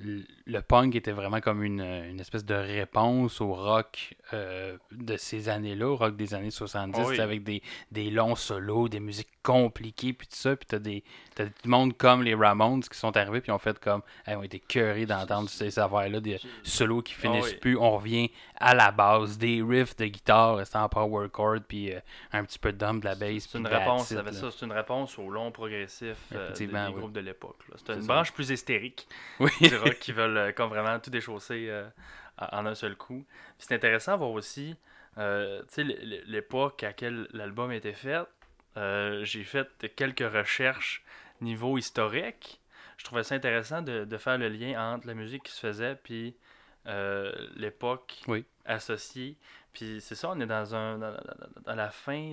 le 0.00 0.60
punk 0.62 0.94
était 0.94 1.12
vraiment 1.12 1.40
comme 1.40 1.62
une, 1.62 1.80
une 1.82 2.18
espèce 2.18 2.44
de 2.44 2.54
réponse 2.54 3.40
au 3.40 3.52
rock 3.52 4.14
euh, 4.32 4.76
de 4.90 5.16
ces 5.16 5.48
années-là, 5.48 5.86
au 5.88 5.96
rock 5.96 6.16
des 6.16 6.32
années 6.34 6.50
70, 6.50 6.98
Ah 6.98 7.06
oui. 7.08 7.20
avec 7.20 7.42
des, 7.44 7.62
des 7.90 8.10
longs 8.10 8.34
solos, 8.34 8.88
des 8.88 9.00
musiques 9.00 9.28
compliquées, 9.42 10.12
puis 10.12 10.26
tout 10.26 10.36
ça, 10.36 10.56
puis 10.56 10.66
t'as 10.66 10.78
des 10.78 11.04
t'as 11.34 11.44
du 11.44 11.52
monde 11.66 11.96
comme 11.96 12.22
les 12.22 12.34
Ramones 12.34 12.82
qui 12.82 12.98
sont 12.98 13.16
arrivés, 13.16 13.40
puis 13.40 13.50
ont 13.52 13.58
fait 13.58 13.78
comme, 13.78 14.02
hey, 14.26 14.34
ont 14.36 14.42
été 14.42 14.60
curés 14.60 15.06
d'entendre 15.06 15.48
ces 15.48 15.78
affaires-là, 15.78 16.20
des 16.20 16.38
solos 16.62 17.02
qui 17.02 17.14
finissent 17.14 17.52
oui. 17.52 17.58
plus, 17.60 17.76
on 17.76 17.96
revient 17.96 18.30
à 18.56 18.74
la 18.74 18.90
base, 18.92 19.38
des 19.38 19.62
riffs 19.62 19.96
de 19.96 20.06
guitare 20.06 20.56
restant 20.56 20.84
en 20.84 20.88
power 20.88 21.28
chord, 21.30 21.58
puis 21.66 21.92
euh, 21.92 22.00
un 22.32 22.44
petit 22.44 22.58
peu 22.58 22.72
de 22.72 22.78
drum, 22.78 23.00
de 23.00 23.04
la 23.06 23.14
bass, 23.14 23.48
C'est 23.50 23.58
une 23.58 23.66
réponse, 23.66 24.10
it, 24.10 24.32
ça, 24.32 24.50
c'est 24.50 24.64
une 24.64 24.72
réponse 24.72 25.18
au 25.18 25.28
long 25.28 25.50
progressif 25.50 26.16
euh, 26.32 26.52
des, 26.54 26.66
oui. 26.66 26.92
groupes 26.94 27.12
de 27.12 27.20
l'époque. 27.20 27.58
C'est 27.76 27.92
une 27.94 28.02
ça. 28.02 28.06
branche 28.06 28.32
plus 28.32 28.50
hystérique 28.50 29.06
Oui. 29.40 29.50
Rock 29.82 29.98
qui 29.98 30.12
veulent 30.12 30.36
euh, 30.36 30.52
comme 30.52 30.68
vraiment 30.70 30.98
tout 31.00 31.10
déchausser 31.10 31.66
euh, 31.68 31.86
en 32.38 32.66
un 32.66 32.74
seul 32.74 32.96
coup. 32.96 33.24
Puis 33.58 33.66
c'est 33.68 33.74
intéressant 33.74 34.12
de 34.12 34.18
voir 34.18 34.30
aussi, 34.30 34.76
euh, 35.18 35.62
l'époque 36.26 36.82
à 36.82 36.88
laquelle 36.88 37.26
l'album 37.32 37.70
a 37.70 37.74
été 37.76 37.92
fait. 37.92 38.22
Euh, 38.76 39.24
J'ai 39.24 39.44
fait 39.44 39.68
quelques 39.96 40.20
recherches 40.32 41.02
niveau 41.40 41.76
historique. 41.78 42.60
Je 42.96 43.04
trouvais 43.04 43.22
ça 43.24 43.34
intéressant 43.34 43.82
de, 43.82 44.04
de 44.04 44.16
faire 44.18 44.38
le 44.38 44.48
lien 44.48 44.94
entre 44.94 45.06
la 45.06 45.14
musique 45.14 45.42
qui 45.42 45.52
se 45.52 45.60
faisait 45.60 45.96
puis 45.96 46.34
l'époque 47.56 48.22
Oui. 48.28 48.44
associée. 48.64 49.36
Puis 49.72 50.00
c'est 50.00 50.14
ça, 50.14 50.30
on 50.30 50.40
est 50.40 50.46
dans 50.46 50.74
un 50.74 50.98
dans, 50.98 51.74
la 51.74 51.90
fin. 51.90 52.32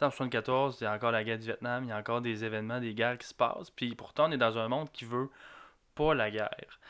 en 0.00 0.10
74, 0.10 0.78
il 0.80 0.84
y 0.84 0.86
a 0.86 0.92
encore 0.92 1.12
la 1.12 1.22
guerre 1.24 1.38
du 1.38 1.44
Vietnam, 1.44 1.84
il 1.84 1.88
y 1.88 1.92
a 1.92 1.96
encore 1.96 2.20
des 2.20 2.44
événements, 2.44 2.80
des 2.80 2.94
guerres 2.94 3.18
qui 3.18 3.26
se 3.28 3.34
passent. 3.34 3.70
Puis 3.70 3.94
pourtant, 3.94 4.28
on 4.28 4.32
est 4.32 4.36
dans 4.38 4.58
un 4.58 4.68
monde 4.68 4.90
qui 4.92 5.04
veut 5.04 5.28
pas 5.94 6.14
la 6.14 6.30
guerre. 6.30 6.80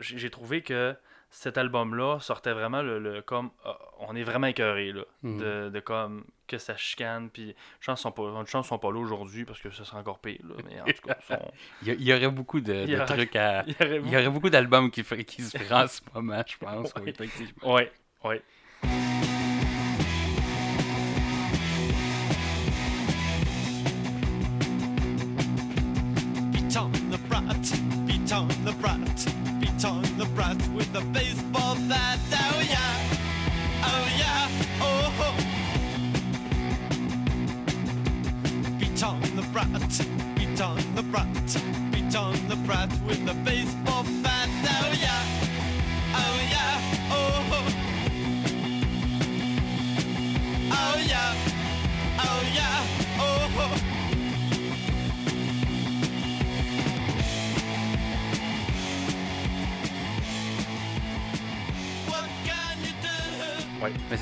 J'ai 0.00 0.30
trouvé 0.30 0.62
que 0.62 0.94
cet 1.30 1.58
album-là 1.58 2.20
sortait 2.20 2.52
vraiment 2.52 2.80
le, 2.82 2.98
le- 3.00 3.20
comme 3.22 3.50
ah, 3.64 3.76
on 3.98 4.14
est 4.14 4.22
vraiment 4.22 4.46
écœuré 4.46 4.92
là 4.92 5.02
Mhm. 5.24 5.38
de, 5.40 5.68
de 5.70 5.80
comme 5.80 6.24
que 6.46 6.58
ça 6.58 6.76
chicane 6.76 7.28
puis 7.28 7.56
chance 7.80 8.02
sont 8.02 8.12
pas 8.12 8.22
une 8.22 8.46
chance 8.46 8.68
sont 8.68 8.78
pas 8.78 8.92
là 8.92 8.98
aujourd'hui 9.00 9.44
parce 9.44 9.58
que 9.60 9.70
ça 9.72 9.84
sera 9.84 9.98
encore 9.98 10.20
pire 10.20 10.38
là, 10.44 10.54
mais 10.64 10.80
en 10.80 10.84
tout 10.84 11.02
cas 11.08 11.16
sont- 11.28 11.52
Il 11.82 11.88
y, 11.88 11.90
a- 11.90 11.94
il 11.94 12.02
y 12.04 12.12
aurait 12.14 12.30
beaucoup 12.30 12.60
de, 12.60 12.86
de 12.86 12.94
aurait- 12.96 13.06
trucs 13.06 13.34
à. 13.36 13.64
il 13.66 13.72
y 13.72 13.76
aurait 13.84 13.96
Il 14.04 14.10
y 14.12 14.16
aurait 14.16 14.30
beaucoup 14.30 14.50
d'albums 14.50 14.90
qui, 14.92 15.02
qui 15.24 15.42
se 15.42 15.58
feraient 15.58 15.84
en 15.84 15.88
ce 15.88 16.00
moment, 16.14 16.42
je 16.46 16.56
pense. 16.58 16.92
oui, 16.96 17.02
Oui. 17.04 17.10
effectivement. 17.10 17.74
ouais 17.74 17.92
ouais 18.22 18.42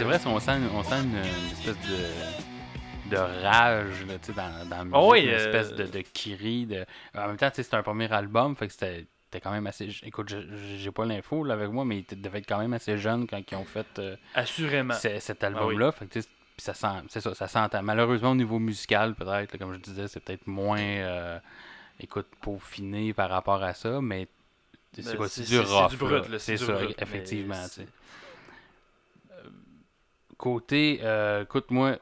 c'est 0.02 0.18
vrai, 0.18 0.20
on 0.26 0.40
sent, 0.40 0.58
on 0.74 0.82
sent 0.82 0.94
une, 1.02 1.16
une 1.16 1.52
espèce 1.52 1.76
de, 1.88 3.10
de 3.10 3.16
rage 3.16 4.04
là, 4.06 4.14
dans, 4.34 4.68
dans 4.68 4.76
la 4.78 4.84
musique, 4.84 4.94
Ah 4.96 5.06
oui, 5.06 5.20
une 5.22 5.28
euh, 5.30 5.36
espèce 5.36 5.72
de, 5.74 5.84
de 5.84 6.00
kiri. 6.00 6.66
De... 6.66 6.84
En 7.16 7.28
même 7.28 7.36
temps, 7.36 7.50
tu 7.50 7.56
sais, 7.56 7.62
c'était 7.62 7.76
un 7.76 7.82
premier 7.82 8.10
album, 8.12 8.56
fait 8.56 8.66
que 8.66 8.72
c'était 8.72 9.06
quand 9.40 9.50
même 9.52 9.66
assez. 9.66 9.88
Écoute, 10.02 10.34
j'ai 10.76 10.90
pas 10.90 11.04
l'info 11.04 11.44
là, 11.44 11.54
avec 11.54 11.70
moi, 11.70 11.84
mais 11.84 12.04
ils 12.10 12.20
devaient 12.20 12.38
être 12.40 12.48
quand 12.48 12.58
même 12.58 12.72
assez 12.72 12.98
jeunes 12.98 13.26
quand 13.26 13.40
ils 13.50 13.54
ont 13.54 13.64
fait 13.64 13.86
euh, 13.98 14.16
assurément 14.34 14.94
ce- 14.94 15.18
cet 15.20 15.44
Ah 15.44 15.50
oui. 15.50 15.56
album-là. 15.58 15.92
Fait 15.92 16.06
que, 16.06 16.12
tu 16.14 16.22
sais, 16.22 16.28
puis 16.56 16.64
ça 16.64 16.74
sent, 16.74 17.02
c'est 17.08 17.20
ça, 17.20 17.34
ça 17.34 17.48
s'entend. 17.48 17.82
Malheureusement, 17.82 18.32
au 18.32 18.34
niveau 18.34 18.58
musical, 18.58 19.14
peut-être, 19.14 19.56
comme 19.56 19.72
je 19.72 19.78
disais, 19.78 20.08
c'est 20.08 20.20
peut-être 20.20 20.46
moins, 20.46 20.80
euh, 20.80 21.38
écoute, 22.00 22.26
peaufiné 22.40 23.14
par 23.14 23.30
rapport 23.30 23.62
à 23.62 23.72
ça, 23.72 24.00
mais 24.02 24.26
c'est 24.92 25.02
Ben, 25.04 25.10
c'est- 25.28 25.28
c'est 25.28 25.40
du 25.42 25.46
c'est- 25.46 25.64
c'est 25.66 25.80
rough. 25.80 25.90
du 25.90 25.96
brut, 25.96 26.24
C'est 26.38 26.58
c'est 26.58 26.66
ça, 26.66 26.78
effectivement. 26.98 27.54
tu 27.64 27.68
c'est- 27.70 27.80
sais. 27.82 27.88
Euh, 29.32 29.48
Côté, 30.42 30.98
euh, 31.04 31.44
écoute, 31.44 31.70
moi, 31.70 32.00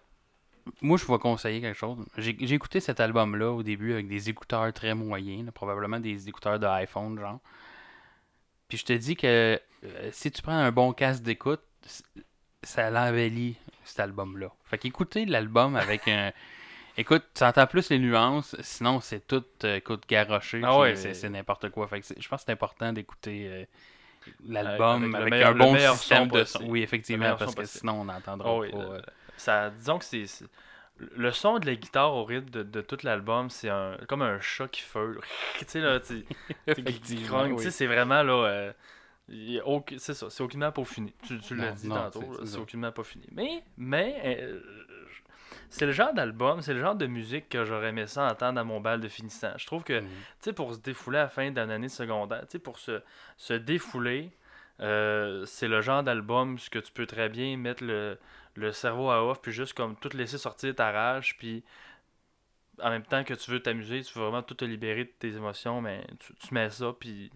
je 0.81 1.13
vais 1.13 1.19
conseiller 1.19 1.61
quelque 1.61 1.77
chose. 1.77 1.99
J'ai 2.17 2.55
écouté 2.55 2.81
cet 2.81 2.99
album-là 2.99 3.51
au 3.53 3.63
début 3.63 3.93
avec 3.93 4.09
des 4.09 4.31
écouteurs 4.31 4.73
très 4.73 4.95
moyens, 4.95 5.45
là, 5.45 5.53
probablement 5.53 6.01
des 6.01 6.27
écouteurs 6.27 6.59
de 6.59 6.65
iPhone, 6.65 7.21
genre. 7.21 7.41
Puis 8.67 8.79
je 8.79 8.87
te 8.87 8.95
dis 8.95 9.15
que 9.15 9.61
euh, 9.85 10.09
si 10.11 10.31
tu 10.31 10.41
prends 10.41 10.57
un 10.57 10.73
bon 10.73 10.95
casque 10.95 11.23
d'écoute, 11.23 11.61
ça 12.63 12.89
l'embellit 12.89 13.59
cet 13.85 14.01
album-là. 14.01 14.51
Fait 14.65 14.79
qu'écouter 14.79 15.27
l'album 15.27 15.77
avec 15.77 16.09
un. 16.09 16.33
Écoute, 16.97 17.25
tu 17.35 17.45
entends 17.45 17.67
plus 17.67 17.91
les 17.91 17.99
nuances, 17.99 18.57
sinon 18.61 19.01
c'est 19.01 19.27
tout, 19.27 19.45
euh, 19.65 19.77
écoute, 19.77 20.05
garoché, 20.09 20.63
Ah 20.65 20.79
ouais, 20.79 20.97
c'est 20.97 21.29
n'importe 21.29 21.69
quoi. 21.69 21.87
Fait 21.89 22.01
que 22.01 22.07
je 22.19 22.27
pense 22.29 22.41
que 22.41 22.47
c'est 22.47 22.53
important 22.53 22.93
d'écouter 22.95 23.67
euh, 24.29 24.33
Avec 24.33 24.45
l'album 24.53 25.15
avec, 25.15 25.43
un 25.43 25.55
bon 25.55 25.77
système 25.79 26.23
son 26.23 26.27
de 26.27 26.45
son. 26.45 26.65
Oui, 26.65 26.83
effectivement, 26.83 27.37
parce 27.37 27.55
que 27.55 27.65
possible. 27.65 27.67
sinon 27.67 28.01
on 28.03 28.05
n'entendra 28.05 28.59
oui, 28.59 28.69
pas. 28.71 28.77
le- 28.77 28.97
euh, 28.97 29.01
ça 29.37 29.71
disons 29.71 29.99
que 29.99 30.05
c'est 30.05 30.25
le 30.99 31.33
son 31.33 31.59
de 31.59 31.67
la 31.67 31.75
guitare 31.77 32.15
au 32.15 32.25
rythme 32.25 32.51
de, 32.51 32.63
de 32.63 32.81
tout 32.83 32.99
l'album 33.05 33.49
c'est 33.51 33.71
un 33.71 33.97
comme 34.09 34.23
un 34.23 34.39
chat 34.41 34.69
qui 34.69 34.83
feule 34.83 35.21
tu 35.59 35.65
sais 35.67 35.81
là 35.81 36.01
tu 36.01 36.27
sais 37.57 37.71
c'est 37.71 37.87
vraiment 37.87 38.23
là 38.23 38.33
euh, 38.33 38.73
c'est 39.99 40.15
ça 40.15 40.29
c'est 40.31 40.43
aucunement 40.43 40.73
pas 40.73 40.85
fini 40.85 41.15
tu, 41.23 41.39
tu 41.41 41.55
l'as 41.55 41.73
dit 41.73 41.89
non, 41.89 42.11
tantôt 42.11 42.35
c'est- 42.45 42.59
aucunement 42.59 42.93
pas 42.93 43.05
fini 43.05 43.27
mais 43.33 43.63
mais 43.77 44.21
euh, 44.25 44.61
c'est 45.71 45.87
le 45.87 45.93
genre 45.93 46.13
d'album 46.13 46.61
c'est 46.61 46.75
le 46.75 46.81
genre 46.81 46.95
de 46.95 47.07
musique 47.07 47.49
que 47.49 47.65
j'aurais 47.65 47.89
aimé 47.89 48.07
ça 48.07 48.31
entendre 48.31 48.61
à 48.61 48.65
mon 48.65 48.81
bal 48.81 49.01
de 49.01 49.09
finissant 49.09 49.53
je 49.57 49.67
trouve 49.67 49.85
que 49.85 50.01
mm. 50.01 50.05
tu 50.05 50.11
sais, 50.41 50.53
pour 50.53 50.75
se 50.75 50.81
défouler 50.81 51.19
à 51.19 51.23
la 51.23 51.29
fin 51.29 51.51
d'une 51.51 51.71
année 51.71 51.89
secondaire, 51.89 52.43
tu 52.43 52.53
sais, 52.53 52.59
pour 52.59 52.79
se, 52.79 53.01
se 53.37 53.55
défouler, 53.55 54.31
euh, 54.81 55.45
c'est 55.47 55.69
le 55.69 55.81
genre 55.81 56.03
d'album 56.03 56.57
que 56.71 56.79
tu 56.79 56.93
peux 56.93 57.07
très 57.07 57.29
bien 57.29 57.57
mettre 57.57 57.85
le, 57.85 58.19
le 58.55 58.73
cerveau 58.73 59.11
à 59.11 59.25
off, 59.25 59.41
puis 59.41 59.53
juste 59.53 59.75
comme 59.75 59.97
tout 59.97 60.11
laisser 60.17 60.39
sortir 60.39 60.75
ta 60.75 60.91
rage, 60.91 61.37
puis 61.39 61.63
en 62.83 62.91
même 62.91 63.05
temps 63.05 63.25
que 63.25 63.35
tu 63.35 63.51
veux 63.51 63.61
t'amuser, 63.61 64.03
tu 64.03 64.19
veux 64.19 64.25
vraiment 64.25 64.43
tout 64.43 64.55
te 64.55 64.65
libérer 64.65 65.05
de 65.05 65.13
tes 65.19 65.37
émotions, 65.37 65.81
mais 65.81 66.07
tu, 66.19 66.35
tu 66.35 66.55
mets 66.55 66.71
ça, 66.71 66.95
puis 66.99 67.31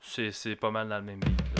c'est 0.00 0.30
c'est 0.30 0.56
pas 0.56 0.70
mal 0.70 0.88
dans 0.88 0.98
le 0.98 1.04
même 1.04 1.20
beat. 1.20 1.57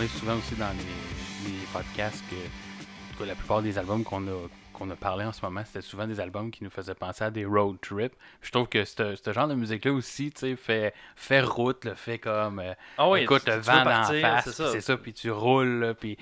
Parlé 0.00 0.08
souvent 0.18 0.36
aussi 0.36 0.54
dans 0.54 0.70
les, 0.70 1.50
les 1.50 1.58
podcasts 1.74 2.24
que, 2.30 3.24
la 3.24 3.34
plupart 3.34 3.60
des 3.60 3.76
albums 3.76 4.02
qu'on 4.02 4.26
a, 4.28 4.48
qu'on 4.72 4.88
a 4.90 4.96
parlé 4.96 5.26
en 5.26 5.32
ce 5.32 5.44
moment, 5.44 5.60
c'était 5.66 5.82
souvent 5.82 6.06
des 6.06 6.20
albums 6.20 6.50
qui 6.50 6.64
nous 6.64 6.70
faisaient 6.70 6.94
penser 6.94 7.22
à 7.24 7.30
des 7.30 7.44
road 7.44 7.76
trips. 7.82 8.14
Je 8.40 8.50
trouve 8.50 8.66
que 8.66 8.86
ce 8.86 9.14
genre 9.30 9.46
de 9.46 9.54
musique-là 9.54 9.92
aussi, 9.92 10.30
tu 10.30 10.40
sais, 10.40 10.56
fait, 10.56 10.94
fait 11.16 11.42
route, 11.42 11.84
là, 11.84 11.94
fait 11.96 12.18
comme. 12.18 12.60
euh, 12.60 12.72
Ah 12.96 13.10
oui, 13.10 13.20
écoute 13.20 13.42
tu- 13.44 13.50
le 13.50 13.56
vent 13.58 13.84
partir, 13.84 14.20
face, 14.22 14.50
c'est 14.72 14.80
ça. 14.80 14.96
puis 14.96 15.12
tu 15.12 15.30
roules, 15.30 15.94
puis 16.00 16.16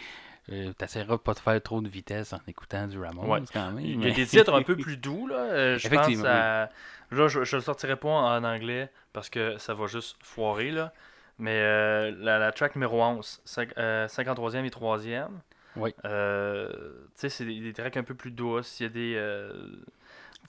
euh, 0.50 0.72
t'essaieras 0.72 1.12
de 1.14 1.20
pas 1.20 1.34
te 1.34 1.40
faire 1.40 1.62
trop 1.62 1.80
de 1.80 1.88
vitesse 1.88 2.32
en 2.32 2.40
écoutant 2.48 2.88
du 2.88 2.98
Ramones 3.00 3.30
Ouais. 3.30 3.40
quand 3.52 3.70
même. 3.70 3.78
Il 3.84 3.92
y 4.00 4.06
a 4.06 4.08
mais- 4.08 4.12
des 4.12 4.26
titres 4.26 4.52
un 4.52 4.62
peu 4.64 4.76
plus 4.76 4.96
doux, 4.96 5.28
là. 5.28 5.36
euh, 5.36 5.78
je 5.78 5.86
pense 5.88 5.98
Effectivement, 5.98 6.24
à. 6.28 6.68
Là, 7.12 7.28
je, 7.28 7.44
je 7.44 7.54
le 7.56 7.62
sortirai 7.62 7.94
pas 7.94 8.08
en 8.08 8.42
anglais 8.42 8.90
parce 9.12 9.30
que 9.30 9.56
ça 9.58 9.72
va 9.74 9.86
juste 9.86 10.16
foirer, 10.20 10.72
là. 10.72 10.92
Mais 11.38 11.60
euh, 11.60 12.10
la, 12.18 12.38
la 12.38 12.50
track 12.52 12.74
numéro 12.74 13.00
11, 13.02 13.40
cinq- 13.44 13.72
euh, 13.78 14.06
53e 14.08 14.64
et 14.64 14.70
3e. 14.70 15.28
Oui. 15.76 15.94
Euh, 16.04 16.68
tu 16.70 17.10
sais, 17.14 17.28
c'est 17.28 17.44
des, 17.44 17.60
des 17.60 17.72
tracks 17.72 17.96
un 17.96 18.02
peu 18.02 18.14
plus 18.14 18.30
douces. 18.32 18.80
Il 18.80 18.82
y 18.82 18.86
a 18.86 18.88
des. 18.88 19.14
euh, 19.16 19.52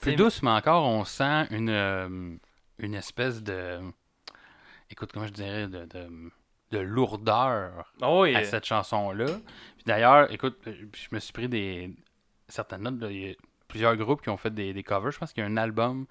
tu 0.00 0.10
sais, 0.10 0.16
douce, 0.16 0.42
mais 0.42 0.50
encore, 0.50 0.84
on 0.86 1.04
sent 1.04 1.46
une, 1.50 2.38
une 2.78 2.94
espèce 2.94 3.42
de. 3.42 3.78
Écoute, 4.90 5.12
comment 5.12 5.26
je 5.26 5.32
dirais, 5.32 5.68
de, 5.68 5.84
de, 5.84 6.08
de 6.72 6.78
lourdeur 6.78 7.92
Ah 8.02 8.12
oui. 8.18 8.34
à 8.34 8.42
cette 8.44 8.64
chanson-là. 8.64 9.26
Puis 9.26 9.84
d'ailleurs, 9.86 10.32
écoute, 10.32 10.58
je 10.66 11.08
me 11.12 11.20
suis 11.20 11.32
pris 11.32 11.48
des 11.48 11.94
certaines 12.48 12.82
notes. 12.82 13.00
là, 13.00 13.10
Il 13.10 13.28
y 13.28 13.30
a 13.30 13.34
plusieurs 13.68 13.96
groupes 13.96 14.22
qui 14.22 14.30
ont 14.30 14.36
fait 14.36 14.52
des, 14.52 14.72
des 14.72 14.82
covers. 14.82 15.12
Je 15.12 15.18
pense 15.20 15.32
qu'il 15.32 15.44
y 15.44 15.46
a 15.46 15.48
un 15.48 15.56
album 15.56 16.06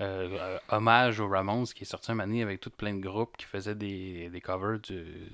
euh, 0.00 0.36
euh, 0.40 0.58
hommage 0.70 1.20
aux 1.20 1.28
Ramones 1.28 1.66
qui 1.66 1.84
est 1.84 1.86
sorti 1.86 2.10
un 2.12 2.18
année 2.18 2.42
avec 2.42 2.60
tout 2.60 2.70
plein 2.70 2.94
de 2.94 3.00
groupes 3.00 3.36
qui 3.36 3.46
faisaient 3.46 3.74
des, 3.74 4.28
des 4.30 4.40
covers 4.40 4.78
du- 4.80 5.30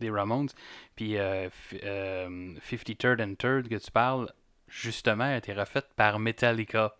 des 0.00 0.10
Ramones. 0.10 0.48
Puis 0.96 1.16
euh, 1.18 1.48
euh, 1.84 2.54
53rd 2.70 3.22
and 3.22 3.34
Third 3.34 3.68
que 3.68 3.74
tu 3.74 3.90
parles, 3.90 4.32
justement, 4.68 5.24
a 5.24 5.36
été 5.36 5.52
refaite 5.52 5.88
par 5.96 6.18
Metallica. 6.18 6.94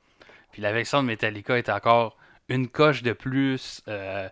Puis 0.53 0.63
la 0.63 0.73
version 0.73 1.03
de 1.03 1.07
Metallica 1.09 1.57
est 1.59 1.69
encore 1.69 2.17
une 2.49 2.69
coche 2.69 3.03
de 3.03 3.13
plus 3.13 3.83
euh, 3.89 4.29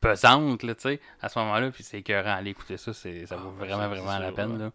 pesante, 0.00 0.62
là, 0.64 0.74
tu 0.74 0.82
sais, 0.82 1.00
à 1.22 1.28
ce 1.28 1.38
moment-là. 1.38 1.70
Puis 1.70 1.82
c'est 1.82 1.98
écœurant. 1.98 2.34
Aller 2.34 2.50
écouter 2.50 2.76
ça, 2.76 2.92
ça 2.92 3.08
Ah, 3.30 3.36
vaut 3.36 3.50
ben, 3.52 3.66
vraiment, 3.66 3.88
vraiment 3.88 4.18
la 4.18 4.32
peine, 4.32 4.52
ouais. 4.52 4.58
là. 4.58 4.72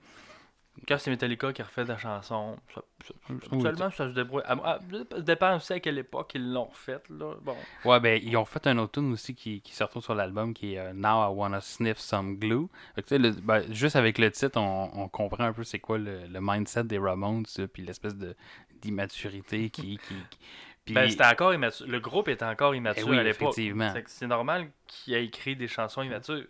Quand 0.87 0.97
c'est 0.97 1.09
Metallica 1.11 1.51
qui 1.53 1.61
refait 1.61 1.83
la 1.85 1.97
chanson, 1.97 2.57
ça, 2.73 2.81
ça- 3.05 3.13
Oui, 3.51 3.61
seulement 3.61 3.91
ça 3.91 4.09
se 4.09 4.13
débrouille. 4.13 4.41
Ah, 4.45 4.55
ah, 4.63 4.79
ça 5.11 5.21
dépend 5.21 5.55
aussi 5.57 5.73
à 5.73 5.79
quelle 5.79 5.97
époque 5.97 6.31
ils 6.35 6.51
l'ont 6.53 6.69
fait, 6.71 7.03
là. 7.09 7.35
Bon. 7.41 7.55
Ouais, 7.85 7.99
ben, 7.99 8.19
ils 8.23 8.35
ont 8.37 8.45
fait 8.45 8.65
un 8.67 8.77
autre 8.77 8.93
tune 9.01 9.11
aussi 9.13 9.35
qui, 9.35 9.61
qui 9.61 9.73
se 9.75 9.83
retrouve 9.83 10.03
sur 10.03 10.15
l'album 10.15 10.53
qui 10.53 10.75
est 10.75 10.79
euh, 10.79 10.93
Now 10.93 11.31
I 11.31 11.35
Wanna 11.35 11.61
Sniff 11.61 11.97
Some 11.99 12.37
Glue. 12.37 12.67
Que, 13.07 13.15
le- 13.15 13.31
ben, 13.31 13.63
juste 13.73 13.95
avec 13.95 14.17
le 14.17 14.31
titre, 14.31 14.59
on, 14.59 14.89
on 14.93 15.07
comprend 15.09 15.43
un 15.45 15.53
peu 15.53 15.63
c'est 15.63 15.79
quoi 15.79 15.97
le, 15.97 16.25
le 16.27 16.39
mindset 16.41 16.83
des 16.85 16.97
Ramones, 16.97 17.45
puis 17.73 17.83
l'espèce 17.83 18.15
de 18.15 18.35
d'immaturité 18.81 19.69
qui. 19.69 19.97
qui, 19.97 20.15
qui- 20.29 20.37
puis- 20.85 20.93
Ben, 20.95 21.09
c'était 21.09 21.25
encore 21.25 21.53
immature. 21.53 21.85
Le 21.87 21.99
groupe 21.99 22.27
était 22.29 22.45
encore 22.45 22.73
immature 22.73 23.05
Eh 23.07 23.11
oui, 23.11 23.17
à 23.19 23.23
l'époque. 23.23 23.49
effectivement. 23.57 23.93
C'est 24.07 24.27
normal 24.27 24.69
qu'il 24.87 25.13
ait 25.13 25.25
écrit 25.25 25.55
des 25.55 25.67
chansons 25.67 26.01
immatures. 26.01 26.45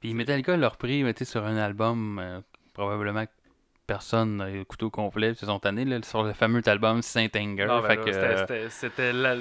Puis 0.00 0.12
Metallica 0.14 0.56
l'a 0.56 0.68
repris 0.68 1.02
mais, 1.02 1.14
tu 1.14 1.24
sais, 1.24 1.30
sur 1.30 1.44
un 1.44 1.56
album, 1.56 2.18
euh, 2.18 2.40
probablement 2.74 3.24
personne 3.86 4.36
n'a 4.38 4.50
écouté 4.50 4.86
au 4.86 4.90
complet, 4.90 5.32
ils 5.32 5.46
sont 5.46 5.58
tannés, 5.58 5.84
là, 5.84 5.98
sur 6.02 6.22
le 6.22 6.32
fameux 6.32 6.62
album 6.66 7.02
Saint 7.02 7.26
Anger. 7.36 7.66
Ah, 7.68 7.82
ben 7.86 7.96
que, 7.96 8.12
c'était- 8.12 8.24
euh, 8.24 8.36
c'était- 8.38 8.70
C'était 8.70 9.12
la. 9.12 9.34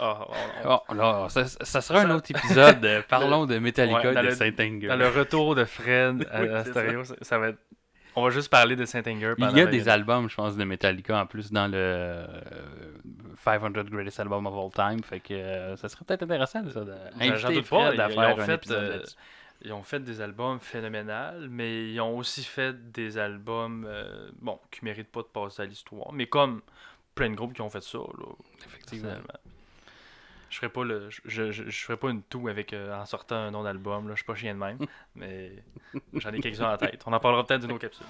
on- 0.00 0.26
oh, 0.88 0.94
là, 0.94 1.26
ça, 1.28 1.46
ça 1.46 1.80
sera 1.80 2.00
un 2.02 2.10
autre 2.10 2.30
épisode. 2.30 2.84
euh, 2.84 3.02
parlons 3.08 3.44
de 3.46 3.58
Metallica 3.58 3.98
Ouais, 4.00 4.12
et 4.12 4.14
de 4.14 4.20
le- 4.20 4.30
Saint 4.34 4.52
Anger. 4.60 4.86
Dans 4.88 4.96
le 4.96 5.08
retour 5.08 5.54
de 5.56 5.64
Fred 5.64 6.28
à, 6.30 6.40
Oui, 6.42 6.48
à 6.48 6.64
stéréo, 6.64 7.02
ça. 7.04 7.14
ça 7.22 7.38
va 7.38 7.48
être. 7.48 7.58
On 8.14 8.22
va 8.24 8.30
juste 8.30 8.50
parler 8.50 8.74
de 8.76 8.84
Saint 8.84 9.02
Anger. 9.06 9.34
Il 9.38 9.56
y 9.56 9.60
a 9.60 9.66
des 9.66 9.88
albums, 9.88 10.28
je 10.30 10.34
pense, 10.36 10.56
de 10.56 10.64
Metallica 10.64 11.20
en 11.20 11.26
plus 11.26 11.50
dans 11.52 11.66
le 11.68 11.76
euh, 11.76 12.26
500 13.44 13.70
Greatest 13.90 14.20
Album 14.20 14.46
of 14.46 14.54
All 14.54 14.70
Time. 14.90 15.02
Fait 15.04 15.20
que 15.20 15.34
euh, 15.34 15.76
ça 15.76 15.88
serait 15.88 16.04
peut-être 16.04 16.22
intéressant 16.22 16.62
ça, 16.70 16.80
de 16.84 16.94
J'en 17.20 17.32
inviter 17.32 17.54
doute 17.54 17.68
pas, 17.68 17.86
Fred 17.88 18.00
à 18.00 18.08
faire 18.08 18.20
un 18.38 18.44
fait, 18.44 18.54
épisode 18.54 18.82
euh. 19.02 19.02
Ils 19.62 19.72
ont 19.72 19.82
fait 19.82 20.00
des 20.00 20.20
albums 20.20 20.60
phénoménales, 20.60 21.48
mais 21.50 21.90
ils 21.92 22.00
ont 22.00 22.16
aussi 22.16 22.44
fait 22.44 22.92
des 22.92 23.18
albums 23.18 23.84
euh, 23.88 24.30
bon, 24.40 24.60
qui 24.70 24.84
méritent 24.84 25.10
pas 25.10 25.22
de 25.22 25.26
passer 25.26 25.62
à 25.62 25.66
l'histoire. 25.66 26.12
Mais 26.12 26.26
comme 26.26 26.62
plein 27.16 27.28
de 27.30 27.34
groupes 27.34 27.54
qui 27.54 27.60
ont 27.62 27.70
fait 27.70 27.82
ça, 27.82 27.98
là, 27.98 28.26
Effectivement. 28.64 29.14
Je 30.50 30.56
ferais 30.56 30.68
pas 30.70 30.84
le. 30.84 31.08
Je- 31.24 31.50
je 31.52 31.84
ferais 31.84 31.98
pas 31.98 32.08
une 32.10 32.22
toux 32.22 32.48
avec 32.48 32.72
euh, 32.72 32.94
en 32.98 33.04
sortant 33.04 33.34
un 33.36 33.50
nom 33.50 33.62
d'album, 33.64 34.08
là. 34.08 34.14
Je 34.14 34.20
suis 34.20 34.24
pas 34.26 34.34
chien 34.34 34.54
de 34.54 34.58
même. 34.58 34.78
mais 35.14 35.52
j'en 36.14 36.32
ai 36.32 36.40
quelques-uns 36.40 36.72
en 36.72 36.76
tête. 36.78 37.02
On 37.06 37.12
en 37.12 37.20
parlera 37.20 37.44
peut-être 37.44 37.60
d'une 37.62 37.72
autre 37.72 37.80
capsule. 37.82 38.06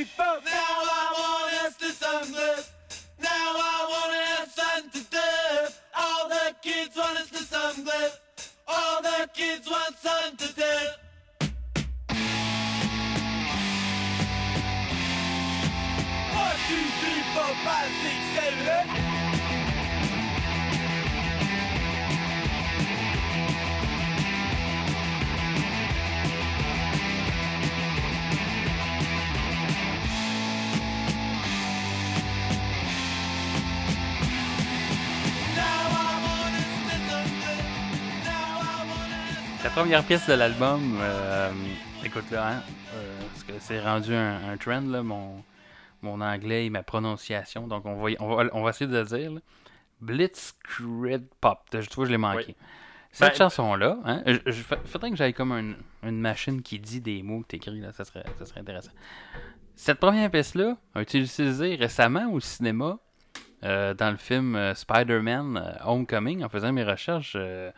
cheap 0.00 0.16
boat. 0.16 0.40
Now 0.44 0.52
I 0.52 1.06
want 1.18 1.54
us 1.64 1.76
to 1.76 2.04
sunglass. 2.04 2.70
Now 3.20 3.28
I 3.28 3.86
want 3.90 4.12
to 4.12 4.20
have 4.32 4.48
fun 4.48 4.90
to 4.90 5.10
death. 5.10 5.82
All 5.96 6.28
the 6.28 6.54
kids 6.62 6.96
want 6.96 7.18
us 7.18 7.28
to 7.30 7.44
sunglass. 7.44 8.18
All 8.66 9.02
the 9.02 9.28
kids 9.34 9.68
want 9.68 9.96
sun 9.98 10.36
to 10.36 10.54
death. 10.54 11.09
La 39.62 39.70
première 39.70 40.02
pièce 40.04 40.26
de 40.28 40.32
l'album, 40.34 40.98
euh, 41.00 41.50
écoute 42.04 42.30
là, 42.30 42.48
hein, 42.56 42.62
euh, 42.94 43.20
parce 43.28 43.44
que 43.44 43.52
c'est 43.58 43.80
rendu 43.80 44.14
un, 44.14 44.50
un 44.50 44.56
trend, 44.56 44.80
là, 44.80 45.02
mon, 45.02 45.42
mon 46.02 46.20
anglais 46.20 46.66
et 46.66 46.70
ma 46.70 46.82
prononciation. 46.82 47.68
Donc 47.68 47.84
on 47.84 47.96
va, 48.02 48.10
on 48.20 48.34
va, 48.34 48.44
on 48.52 48.62
va 48.62 48.70
essayer 48.70 48.90
de 48.90 48.96
le 48.96 49.04
dire. 49.04 49.32
là. 49.32 49.40
Blitzkrieg 50.00 51.24
Pop. 51.40 51.58
Je 51.72 51.88
trouve 51.90 52.04
que 52.04 52.08
je 52.08 52.12
l'ai 52.12 52.18
manqué. 52.18 52.44
Oui. 52.48 52.56
Cette 53.12 53.30
Ben- 53.32 53.36
chanson-là, 53.38 53.98
hein, 54.04 54.22
je, 54.26 54.38
je, 54.46 54.62
fa- 54.62 54.78
faudrait 54.84 55.10
que 55.10 55.16
j'aille 55.16 55.34
comme 55.34 55.52
un- 55.52 56.08
une 56.08 56.20
machine 56.20 56.62
qui 56.62 56.78
dit 56.78 57.00
des 57.00 57.22
mots 57.22 57.40
que 57.42 57.48
t'écris, 57.48 57.80
là, 57.80 57.92
ça 57.92 58.04
serait, 58.04 58.24
ça 58.38 58.46
serait 58.46 58.60
intéressant. 58.60 58.92
Cette 59.74 59.98
première 59.98 60.30
pièce-là 60.30 60.76
a 60.94 61.02
été 61.02 61.18
utilisée 61.18 61.74
récemment 61.74 62.30
au 62.32 62.40
cinéma 62.40 62.98
euh, 63.64 63.92
dans 63.94 64.10
le 64.10 64.16
film 64.16 64.58
Spider-Man 64.74 65.76
Homecoming. 65.84 66.44
En 66.44 66.48
faisant 66.48 66.72
mes 66.72 66.84
recherches, 66.84 67.34
euh, 67.36 67.70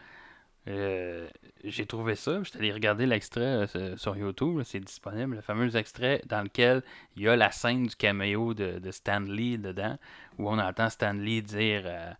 euh, 0.68 1.28
j'ai 1.64 1.86
trouvé 1.86 2.14
ça. 2.16 2.42
J'étais 2.42 2.58
allé 2.58 2.72
regarder 2.72 3.06
l'extrait 3.06 3.66
euh, 3.76 3.96
sur 3.96 4.16
YouTube. 4.16 4.60
C'est 4.64 4.80
disponible. 4.80 5.36
Le 5.36 5.40
fameux 5.42 5.74
extrait 5.76 6.22
dans 6.26 6.42
lequel 6.42 6.82
il 7.16 7.22
y 7.22 7.28
a 7.28 7.36
la 7.36 7.50
scène 7.50 7.86
du 7.86 7.96
caméo 7.96 8.54
de, 8.54 8.78
de 8.78 8.90
Stan 8.90 9.20
Lee 9.20 9.58
dedans, 9.58 9.98
où 10.38 10.48
on 10.50 10.58
entend 10.58 10.88
Stan 10.90 11.12
Lee 11.12 11.42
dire 11.42 11.82
euh, 11.84 12.12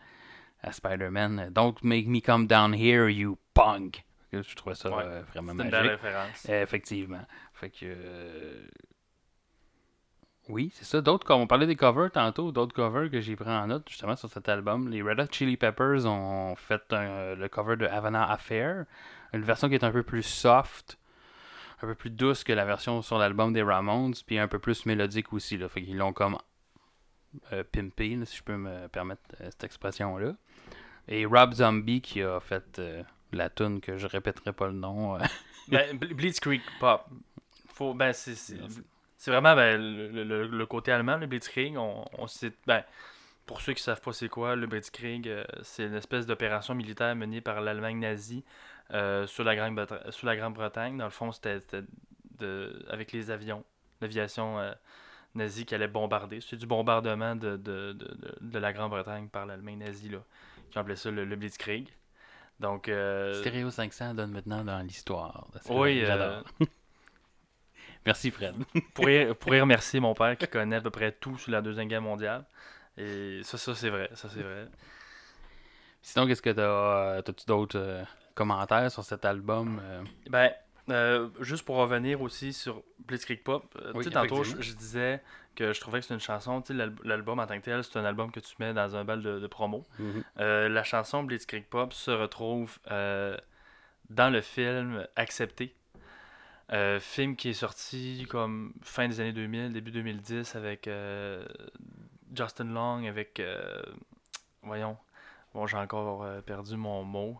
à 0.62 0.72
Spider-Man 0.72 1.48
Don't 1.52 1.74
make 1.82 2.06
me 2.06 2.20
come 2.20 2.46
down 2.46 2.72
here, 2.74 3.08
you 3.10 3.36
punk. 3.54 4.04
Je 4.32 4.54
trouvais 4.54 4.74
ça 4.74 4.90
Ouais. 4.90 5.02
euh, 5.04 5.22
vraiment 5.34 5.52
C'est 5.56 5.64
une 5.64 5.70
magique. 5.70 5.72
belle 5.72 5.90
référence. 5.90 6.46
Euh, 6.48 6.62
Effectivement. 6.62 7.20
Fait 7.54 7.70
que. 7.70 7.94
Oui, 10.48 10.72
c'est 10.74 10.84
ça. 10.84 11.00
D'autres, 11.00 11.24
comme 11.26 11.40
on 11.40 11.46
parlait 11.46 11.66
des 11.66 11.76
covers 11.76 12.10
tantôt, 12.10 12.50
d'autres 12.50 12.74
covers 12.74 13.10
que 13.10 13.20
j'ai 13.20 13.36
pris 13.36 13.48
en 13.48 13.68
note 13.68 13.88
justement 13.88 14.16
sur 14.16 14.28
cet 14.28 14.48
album. 14.48 14.88
Les 14.88 15.00
Red 15.00 15.20
Hot 15.20 15.26
Chili 15.30 15.56
Peppers 15.56 16.04
ont 16.04 16.56
fait 16.56 16.82
un- 16.92 17.36
le 17.36 17.48
cover 17.48 17.76
de 17.76 17.86
Havana 17.86 18.28
Affair, 18.28 18.84
une 19.32 19.42
version 19.44 19.68
qui 19.68 19.74
est 19.74 19.84
un 19.84 19.90
peu 19.92 20.02
plus 20.02 20.22
soft, 20.22 20.98
un 21.82 21.86
peu 21.86 21.94
plus 21.94 22.10
douce 22.10 22.44
que 22.44 22.52
la 22.52 22.64
version 22.64 23.02
sur 23.02 23.18
l'album 23.18 23.52
des 23.52 23.62
Ramones, 23.62 24.14
puis 24.26 24.38
un 24.38 24.48
peu 24.48 24.58
plus 24.58 24.86
mélodique 24.86 25.32
aussi. 25.32 25.56
Là. 25.56 25.68
Fait 25.68 25.82
qu'ils 25.82 25.96
l'ont 25.96 26.12
comme 26.12 26.38
euh, 27.52 27.64
pimpé, 27.64 28.14
là, 28.16 28.24
si 28.26 28.36
je 28.36 28.42
peux 28.42 28.56
me 28.56 28.88
permettre 28.88 29.22
euh, 29.40 29.46
cette 29.50 29.64
expression-là. 29.64 30.34
Et 31.08 31.24
Rob 31.26 31.52
Zombie 31.54 32.00
qui 32.00 32.22
a 32.22 32.38
fait 32.40 32.78
euh, 32.78 33.02
la 33.32 33.48
tune 33.50 33.80
que 33.80 33.96
je 33.96 34.06
répéterai 34.06 34.52
pas 34.52 34.66
le 34.66 34.74
nom. 34.74 35.16
euh, 35.16 35.20
Ben, 35.68 35.96
Blitzkrieg 35.96 36.60
Pop. 36.80 37.06
Faut, 37.68 37.94
ben, 37.94 38.12
c'est, 38.12 38.34
c'est, 38.34 38.58
c'est 39.16 39.30
vraiment 39.30 39.54
ben, 39.56 39.80
le, 39.80 40.24
le- 40.24 40.46
le 40.46 40.66
côté 40.66 40.92
allemand, 40.92 41.16
le 41.16 41.26
Blitzkrieg. 41.26 41.76
On, 41.76 42.04
on 42.18 42.26
sait- 42.26 42.52
ben, 42.66 42.82
pour 43.46 43.60
ceux 43.60 43.72
qui 43.72 43.82
savent 43.82 44.00
pas 44.00 44.12
c'est 44.12 44.28
quoi, 44.28 44.54
le 44.56 44.66
Blitzkrieg, 44.66 45.28
c'est 45.62 45.84
une 45.86 45.94
espèce 45.94 46.26
d'opération 46.26 46.74
militaire 46.74 47.14
menée 47.16 47.40
par 47.40 47.60
l'Allemagne 47.60 47.98
nazie 47.98 48.44
euh, 48.92 49.26
sur, 49.26 49.44
la 49.44 49.56
Grande-Bretagne, 49.56 50.10
sur 50.10 50.26
la 50.26 50.36
Grande-Bretagne. 50.36 50.98
Dans 50.98 51.04
le 51.04 51.10
fond, 51.10 51.32
c'était, 51.32 51.60
de, 52.38 52.84
avec 52.88 53.12
les 53.12 53.30
avions, 53.30 53.64
l'aviation 54.00 54.58
euh, 54.58 54.72
nazis 55.34 55.64
qui 55.64 55.74
allaient 55.74 55.88
bombarder. 55.88 56.40
C'est 56.40 56.56
du 56.56 56.66
bombardement 56.66 57.36
de, 57.36 57.56
de, 57.56 57.92
de, 57.92 58.16
de- 58.40 58.58
la 58.58 58.72
Grande-Bretagne 58.72 59.28
par 59.28 59.46
l'Allemagne 59.46 59.78
nazie, 59.78 60.08
là, 60.10 60.18
qui 60.70 60.78
appelait 60.78 60.96
ça 60.96 61.10
le, 61.10 61.24
le 61.24 61.36
Blitzkrieg. 61.36 61.88
Donc, 62.60 62.88
euh, 62.88 63.34
Stéréo 63.40 63.70
500 63.70 64.14
donne 64.14 64.30
maintenant 64.30 64.62
dans 64.62 64.78
l'histoire. 64.80 65.48
Oui, 65.68 66.02
euh, 66.02 66.06
j'adore. 66.06 66.44
Merci 68.06 68.30
Fred. 68.30 68.54
pourrais, 68.94 69.34
pourrais 69.34 69.60
remercier 69.60 70.00
mon 70.00 70.14
père 70.14 70.36
qui 70.36 70.46
connaît 70.48 70.76
à 70.76 70.80
peu 70.80 70.90
près 70.90 71.12
tout 71.12 71.38
sur 71.38 71.50
la 71.52 71.62
Deuxième 71.62 71.88
Guerre 71.88 72.02
mondiale. 72.02 72.44
Et 72.96 73.40
ça, 73.42 73.58
ça 73.58 73.74
c'est 73.74 73.90
vrai. 73.90 74.10
Ça, 74.14 74.28
c'est 74.28 74.42
vrai. 74.42 74.68
Sinon, 76.02 76.26
qu'est-ce 76.26 76.42
que 76.42 76.50
t'as 76.50 76.62
euh, 76.62 77.22
T'as-tu 77.22 77.46
d'autres 77.46 78.04
commentaires 78.34 78.90
sur 78.90 79.04
cet 79.04 79.24
album 79.24 79.80
euh? 79.82 80.02
Ben, 80.28 80.50
euh, 80.90 81.28
juste 81.40 81.64
pour 81.64 81.76
revenir 81.76 82.20
aussi 82.22 82.52
sur 82.52 82.82
Blitzkrieg 83.06 83.42
Pop, 83.42 83.64
euh, 83.80 83.92
Oui, 83.94 84.04
tu 84.04 84.10
sais, 84.10 84.14
tantôt, 84.14 84.42
je, 84.42 84.72
disais 84.74 85.22
que 85.54 85.72
je 85.72 85.80
trouvais 85.80 86.00
que 86.00 86.06
c'est 86.06 86.14
une 86.14 86.20
chanson, 86.20 86.60
tu 86.60 86.68
sais, 86.68 86.74
l'al- 86.74 86.94
l'album 87.04 87.38
en 87.38 87.46
tant 87.46 87.58
que 87.58 87.64
tel, 87.64 87.84
c'est 87.84 87.98
un 87.98 88.04
album 88.04 88.32
que 88.32 88.40
tu 88.40 88.54
mets 88.58 88.74
dans 88.74 88.96
un 88.96 89.04
bal 89.04 89.22
de, 89.22 89.38
de 89.38 89.46
promo. 89.46 89.84
Euh, 90.38 90.68
la 90.68 90.82
chanson 90.82 91.22
Blitzkrieg 91.22 91.66
Pop 91.66 91.92
se 91.92 92.10
retrouve 92.10 92.78
dans 92.88 94.30
le 94.30 94.40
film 94.40 95.06
Accepté. 95.16 95.74
Film 97.00 97.36
qui 97.36 97.50
est 97.50 97.54
sorti 97.54 98.26
comme 98.30 98.72
fin 98.82 99.06
des 99.06 99.20
années 99.20 99.32
2000, 99.32 99.72
début 99.72 99.90
2010 99.90 100.56
avec 100.56 100.88
Justin 102.34 102.64
Long, 102.64 103.06
avec. 103.06 103.40
voyons. 104.62 104.96
Bon, 105.54 105.66
j'ai 105.66 105.76
encore 105.76 106.26
perdu 106.42 106.76
mon 106.76 107.04
mot. 107.04 107.38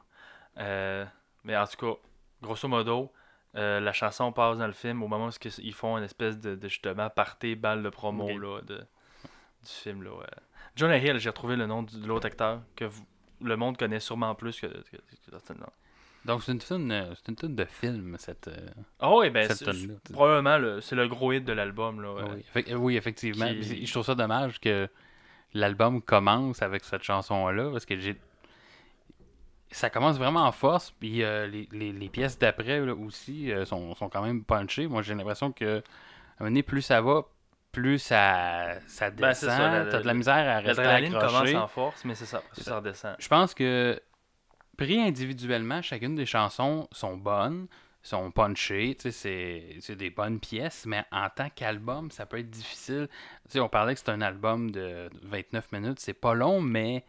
Euh, 0.59 1.05
mais 1.45 1.57
en 1.57 1.67
tout 1.67 1.77
cas, 1.77 1.99
grosso 2.43 2.69
modo, 2.69 3.13
euh, 3.57 3.81
la 3.81 3.93
chanson 3.93 4.33
passe 4.33 4.59
dans 4.59 4.67
le 4.67 4.73
film 4.73 5.03
au 5.03 5.09
moment 5.09 5.27
où 5.29 5.31
ils- 5.59 5.75
font 5.75 5.99
une 5.99 6.05
espèce 6.05 6.39
de, 6.39 6.55
de 6.55 6.69
justement 6.69 7.11
party, 7.11 7.55
balle 7.55 7.83
de 7.83 7.89
promo 7.91 8.27
là, 8.39 8.61
de, 8.63 8.77
du 8.79 8.85
film. 9.69 10.03
Là, 10.03 10.11
ouais. 10.15 10.27
Jonah 10.77 10.99
Hill, 10.99 11.19
j'ai 11.19 11.29
retrouvé 11.31 11.57
le 11.57 11.67
nom 11.67 11.83
de 11.83 12.07
l'autre 12.07 12.27
acteur 12.27 12.61
que 12.77 12.85
vous- 12.85 13.07
le 13.43 13.57
monde 13.57 13.77
connaît 13.77 14.01
sûrement 14.01 14.35
plus 14.35 14.61
que, 14.61 14.67
que, 14.67 14.97
que. 14.97 15.31
Donc, 16.25 16.45
c'est 16.45 16.53
une 16.53 16.61
tune, 16.61 16.93
euh, 16.93 17.13
c'est 17.17 17.29
une 17.31 17.37
tune 17.37 17.57
de 17.57 17.65
film, 17.65 18.17
cette, 18.19 18.47
euh, 18.47 18.69
Ah 19.01 19.13
oui, 19.13 19.29
ben, 19.31 19.49
cette 19.49 19.59
c'est- 19.75 20.13
probablement 20.13 20.57
le- 20.57 20.81
c'est 20.81 20.95
le 20.95 21.09
gros 21.09 21.33
hit 21.33 21.45
de 21.45 21.53
l'album. 21.53 22.01
là. 22.01 22.15
Oui, 22.15 22.45
Effec- 22.55 22.75
oui, 22.77 22.97
effectivement. 22.97 23.47
Qui- 23.49 23.85
Je 23.85 23.91
trouve 23.93 24.05
ça 24.05 24.15
dommage 24.15 24.61
que 24.61 24.89
l'album 25.53 26.01
commence 26.01 26.63
avec 26.63 26.85
cette 26.85 27.03
chanson-là, 27.03 27.71
parce 27.73 27.85
que 27.85 27.99
j'ai. 27.99 28.17
Ça 29.73 29.91
commence 29.91 30.19
vraiment 30.19 30.45
en 30.47 30.53
force, 30.53 30.91
puis 30.93 31.23
euh, 31.23 31.47
les, 31.47 31.69
les- 31.73 31.93
les 31.93 32.09
pièces 32.09 32.39
d'après 32.39 32.81
là, 32.81 32.95
aussi 32.95 33.51
euh, 33.51 33.65
sont, 33.65 33.95
sont 33.95 34.09
quand 34.09 34.23
même 34.23 34.45
punchées. 34.45 34.87
Moi, 34.87 35.03
j'ai 35.03 35.15
l'impression 35.15 35.51
que, 35.53 35.79
à 36.39 36.45
un 36.45 36.49
moment 36.51 36.63
plus 36.63 36.83
ça 36.83 37.01
va, 37.01 37.23
plus 37.73 37.99
ça, 37.99 38.79
ça 38.87 39.11
descend. 39.11 39.49
Ben, 39.59 39.85
la- 39.85 39.91
T'as 39.91 40.01
de 40.01 40.07
la 40.07 40.15
misère 40.15 40.35
à 40.35 40.57
rester 40.61 40.83
L'adrénaline 40.83 41.13
commence 41.13 41.33
en 41.57 41.69
force, 41.69 42.05
mais 42.05 42.15
c'est 42.15 42.27
ça, 42.27 42.39
après 42.39 42.49
ça, 42.55 42.63
C'est 42.63 42.69
ça 42.71 42.77
redescend. 42.77 43.17
Je 43.19 43.29
pense 43.29 43.55
que, 43.55 44.01
pris 44.77 45.01
individuellement, 45.01 45.81
chacune 45.83 46.15
des 46.15 46.27
chansons 46.27 46.87
sont 46.93 47.17
bonnes, 47.17 47.67
sont 48.03 48.31
punchées, 48.31 48.97
c'est- 48.99 49.77
c'est 49.81 49.97
des 49.97 50.11
bonnes 50.11 50.41
pièces, 50.41 50.85
mais 50.87 51.05
en 51.13 51.29
tant 51.31 51.49
qu'album, 51.55 52.11
ça 52.11 52.27
peut 52.27 52.39
être 52.39 52.51
difficile. 52.51 53.09
Tu 53.45 53.53
sais, 53.53 53.61
on 53.61 53.69
parlait 53.69 53.95
que 53.95 54.01
c'est 54.01 54.11
un 54.11 54.21
album 54.21 54.71
de 54.71 55.09
29 55.23 55.71
minutes, 55.73 56.01
c'est 56.01 56.13
pas 56.13 56.35
long, 56.35 56.61
mais 56.61 57.05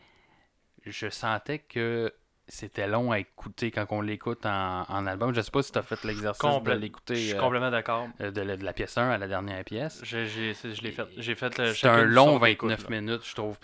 je 0.85 1.09
sentais 1.09 1.59
que 1.59 2.13
c'était 2.47 2.87
long 2.87 3.11
à 3.11 3.19
écouter 3.19 3.71
quand 3.71 3.85
on 3.91 4.01
l'écoute 4.01 4.45
en, 4.45 4.83
en 4.87 5.07
album. 5.07 5.33
Je 5.33 5.41
sais 5.41 5.51
pas 5.51 5.63
si 5.63 5.71
tu 5.71 5.77
as 5.79 5.83
fait 5.83 6.03
l'exercice 6.03 6.41
de 6.63 6.71
l'écouter 6.73 7.15
Je 7.15 7.19
suis 7.29 7.33
euh, 7.33 7.39
complètement 7.39 7.71
d'accord. 7.71 8.07
euh, 8.21 8.31
de, 8.31 8.41
la- 8.41 8.57
de 8.57 8.63
la 8.65 8.73
pièce 8.73 8.97
1 8.97 9.09
à 9.09 9.17
la 9.17 9.27
dernière 9.27 9.63
pièce. 9.63 10.01
J'ai, 10.03 10.27
j'ai, 10.27 10.53
c'est- 10.53 10.73
je 10.75 10.81
l'ai 10.83 10.91
fait. 10.91 11.07
J'ai 11.17 11.35
fait 11.35 11.57
le, 11.57 11.67
C'est 11.67 11.75
chacune 11.75 11.99
un 12.01 12.05
long 12.05 12.37
son 12.37 12.39
d'écoute, 12.45 12.69
29 12.69 12.89
là. 12.89 13.01
minutes, 13.01 13.21
je 13.25 13.35
trouve. 13.35 13.57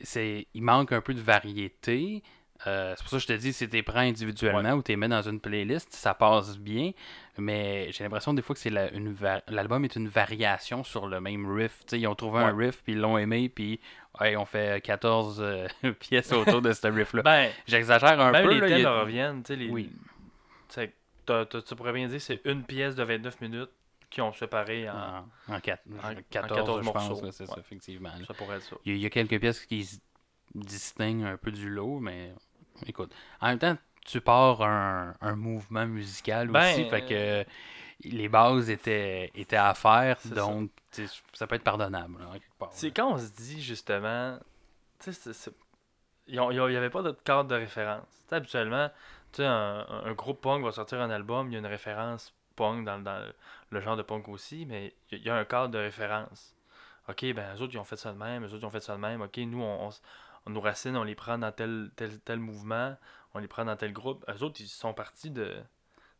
C'est, 0.00 0.46
il 0.54 0.62
manque 0.62 0.92
un 0.92 1.00
peu 1.00 1.14
de 1.14 1.20
variété. 1.20 2.22
Euh, 2.66 2.94
c'est 2.96 3.02
pour 3.02 3.10
ça 3.10 3.16
que 3.16 3.22
je 3.22 3.26
te 3.26 3.32
dis, 3.34 3.52
si 3.52 3.68
tu 3.68 3.76
les 3.76 3.82
prends 3.82 3.98
individuellement 3.98 4.72
ou 4.72 4.82
tu 4.82 4.92
les 4.92 4.96
mets 4.96 5.08
dans 5.08 5.22
une 5.22 5.40
playlist, 5.40 5.92
ça 5.92 6.14
passe 6.14 6.56
bien. 6.56 6.92
Mais 7.36 7.88
j'ai 7.92 8.04
l'impression 8.04 8.32
des 8.32 8.42
fois 8.42 8.54
que 8.54 8.60
c'est 8.60 8.70
la- 8.70 8.90
l'album 9.48 9.84
est 9.84 9.96
une 9.96 10.08
variation 10.08 10.82
sur 10.84 11.06
le 11.06 11.20
même 11.20 11.50
riff. 11.52 11.80
Ils 11.92 12.06
ont 12.06 12.14
trouvé 12.14 12.40
un 12.40 12.56
riff, 12.56 12.82
puis 12.82 12.92
ils 12.94 12.98
l'ont 13.00 13.18
aimé, 13.18 13.48
puis 13.48 13.80
ouais, 14.20 14.36
on 14.36 14.44
fait 14.44 14.82
14 14.84 15.38
euh, 15.40 15.66
pièces 16.00 16.32
autour 16.32 16.62
de 16.62 16.72
ce 16.72 16.86
riff-là. 16.86 17.22
Ben, 17.22 17.50
J'exagère 17.66 18.18
un 18.20 18.30
même 18.30 18.44
peu. 18.46 18.54
les 18.54 18.60
là, 18.60 18.68
thèmes 18.68 18.86
a- 18.86 19.00
reviennent. 19.00 19.42
Les... 19.48 19.68
Oui. 19.68 19.92
t'as- 20.68 20.86
t'as- 21.46 21.62
tu 21.62 21.74
pourrais 21.74 21.92
bien 21.92 22.06
dire 22.08 22.16
que 22.18 22.22
c'est 22.22 22.40
une 22.44 22.62
pièce 22.64 22.94
de 22.94 23.02
29 23.02 23.40
minutes 23.40 23.70
qui 24.10 24.20
ont 24.20 24.32
séparé 24.32 24.88
en. 24.88 24.94
En, 25.48 25.54
en, 25.56 25.60
quatre- 25.60 25.82
en- 26.02 26.10
en 26.12 26.14
14, 26.30 26.58
14 26.58 26.84
je 26.84 26.90
pense, 26.90 27.08
morceaux. 27.10 27.30
ça, 27.32 27.44
effectivement. 27.58 28.10
là. 28.18 28.24
Ça 28.26 28.34
pourrait 28.34 28.56
être 28.56 28.62
ça. 28.64 28.76
Il 28.84 28.92
y, 28.92 28.94
a- 28.94 28.96
il 28.98 29.02
y 29.02 29.06
a 29.06 29.10
quelques 29.10 29.40
pièces 29.40 29.64
qui 29.66 29.84
se 29.84 29.98
distinguent 30.54 31.24
un 31.24 31.36
peu 31.36 31.50
du 31.50 31.68
lot, 31.68 31.98
mais 32.00 32.32
écoute. 32.86 33.12
En 33.40 33.48
même 33.48 33.58
temps, 33.58 33.76
tu 34.06 34.20
pars 34.20 34.62
un, 34.62 35.14
un 35.20 35.34
mouvement 35.34 35.86
musical 35.86 36.48
Ben, 36.48 36.72
aussi, 36.72 36.88
fait 36.90 37.04
que 37.06 37.44
les 38.02 38.28
bases 38.28 38.70
étaient, 38.70 39.30
étaient 39.34 39.56
à 39.56 39.74
faire, 39.74 40.18
donc 40.34 40.70
ça 41.32 41.46
peut 41.46 41.56
être 41.56 41.64
pardonnable. 41.64 42.16
C'est 42.72 42.90
quand 42.92 43.12
on 43.12 43.18
se 43.18 43.30
dit 43.32 43.62
justement, 43.62 44.38
tu 45.00 45.12
sais, 45.12 45.50
il 46.26 46.38
n'y 46.40 46.76
avait 46.76 46.90
pas 46.90 47.02
de 47.02 47.12
cadre 47.12 47.48
de 47.50 47.54
référence. 47.54 48.06
Habituellement, 48.30 48.88
tu 49.32 49.38
sais, 49.38 49.46
un, 49.46 49.86
un 49.88 50.12
groupe 50.14 50.40
punk 50.40 50.64
va 50.64 50.72
sortir 50.72 51.00
un 51.00 51.10
album, 51.10 51.48
il 51.48 51.52
y 51.54 51.56
a 51.56 51.58
une 51.58 51.66
référence 51.66 52.34
punk 52.56 52.84
dans, 52.84 52.98
dans 53.00 53.24
le 53.70 53.80
genre 53.80 53.96
de 53.96 54.02
punk 54.02 54.28
aussi, 54.28 54.64
mais 54.66 54.94
il 55.10 55.18
y, 55.18 55.20
a- 55.20 55.22
il 55.22 55.26
y 55.26 55.30
a 55.30 55.36
un 55.36 55.44
cadre 55.44 55.68
de 55.70 55.78
référence. 55.78 56.54
Ok, 57.08 57.24
ben, 57.34 57.54
eux 57.56 57.62
autres, 57.62 57.74
ils 57.74 57.78
ont 57.78 57.84
fait 57.84 57.96
ça 57.96 58.12
de 58.12 58.18
même, 58.18 58.44
eux 58.44 58.48
autres, 58.48 58.58
ils 58.62 58.66
ont 58.66 58.70
fait 58.70 58.80
ça 58.80 58.94
de 58.94 59.00
même. 59.00 59.20
Ok, 59.22 59.36
nous, 59.38 59.62
on, 59.62 59.88
on 59.88 59.90
on 60.46 60.50
nous 60.50 60.60
racine, 60.60 60.94
on 60.96 61.04
les 61.04 61.14
prend 61.14 61.38
dans 61.38 61.52
tel, 61.52 61.90
tel, 61.96 62.20
tel 62.20 62.38
mouvement, 62.38 62.96
on 63.34 63.38
les 63.38 63.48
prend 63.48 63.64
dans 63.64 63.76
tel 63.76 63.92
groupe. 63.94 64.24
Eux 64.28 64.42
autres, 64.42 64.60
ils 64.60 64.68
sont 64.68 64.92
partis 64.92 65.30
de, 65.30 65.56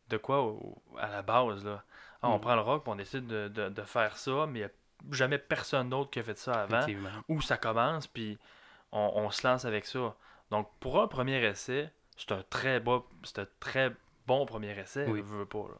de 0.09 0.17
quoi 0.17 0.41
au- 0.43 0.81
à 0.99 1.09
la 1.09 1.21
base, 1.21 1.63
là. 1.65 1.83
Ah, 2.21 2.29
on 2.29 2.37
Mm. 2.37 2.41
prend 2.41 2.55
le 2.55 2.61
rock, 2.61 2.83
on 2.87 2.95
décide 2.95 3.27
de, 3.27 3.47
de- 3.49 3.69
de 3.69 3.81
faire 3.83 4.17
ça, 4.17 4.45
mais 4.47 4.59
il 4.59 4.61
n'y 4.63 4.67
a 4.67 4.71
jamais 5.15 5.37
personne 5.37 5.89
d'autre 5.89 6.09
qui 6.11 6.19
a 6.19 6.23
fait 6.23 6.37
ça 6.37 6.63
avant 6.63 6.85
où 7.29 7.41
ça 7.41 7.57
commence, 7.57 8.07
puis 8.07 8.37
on, 8.91 9.11
on 9.15 9.29
se 9.31 9.45
lance 9.47 9.65
avec 9.65 9.85
ça. 9.85 10.15
Donc, 10.51 10.69
pour 10.79 11.01
un 11.01 11.07
premier 11.07 11.43
essai, 11.43 11.89
c'est 12.17 12.31
un 12.31 12.43
très 12.49 12.79
beau, 12.79 13.07
c'est 13.23 13.39
un 13.39 13.47
très 13.59 13.91
bon 14.27 14.45
premier 14.45 14.77
essai. 14.79 15.05
Oui. 15.07 15.21
veux, 15.21 15.39
veux 15.39 15.45
pas, 15.45 15.65
là. 15.69 15.75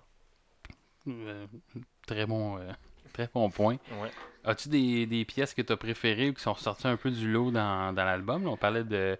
Euh, 1.07 1.45
très 2.07 2.25
bon. 2.25 2.57
euh, 2.57 2.71
Très 3.13 3.29
bon 3.33 3.49
point. 3.49 3.77
Ouais. 4.01 4.11
As-tu 4.43 4.67
des, 4.67 5.05
des 5.05 5.23
pièces 5.23 5.53
que 5.53 5.61
tu 5.61 5.71
as 5.71 5.77
préférées 5.77 6.31
ou 6.31 6.33
qui 6.33 6.41
sont 6.41 6.55
sorties 6.55 6.88
un 6.88 6.97
peu 6.97 7.09
du 7.11 7.31
lot 7.31 7.49
dans, 7.49 7.93
dans 7.95 8.03
l'album? 8.03 8.45
On 8.47 8.57
parlait 8.57 8.83
de. 8.83 9.17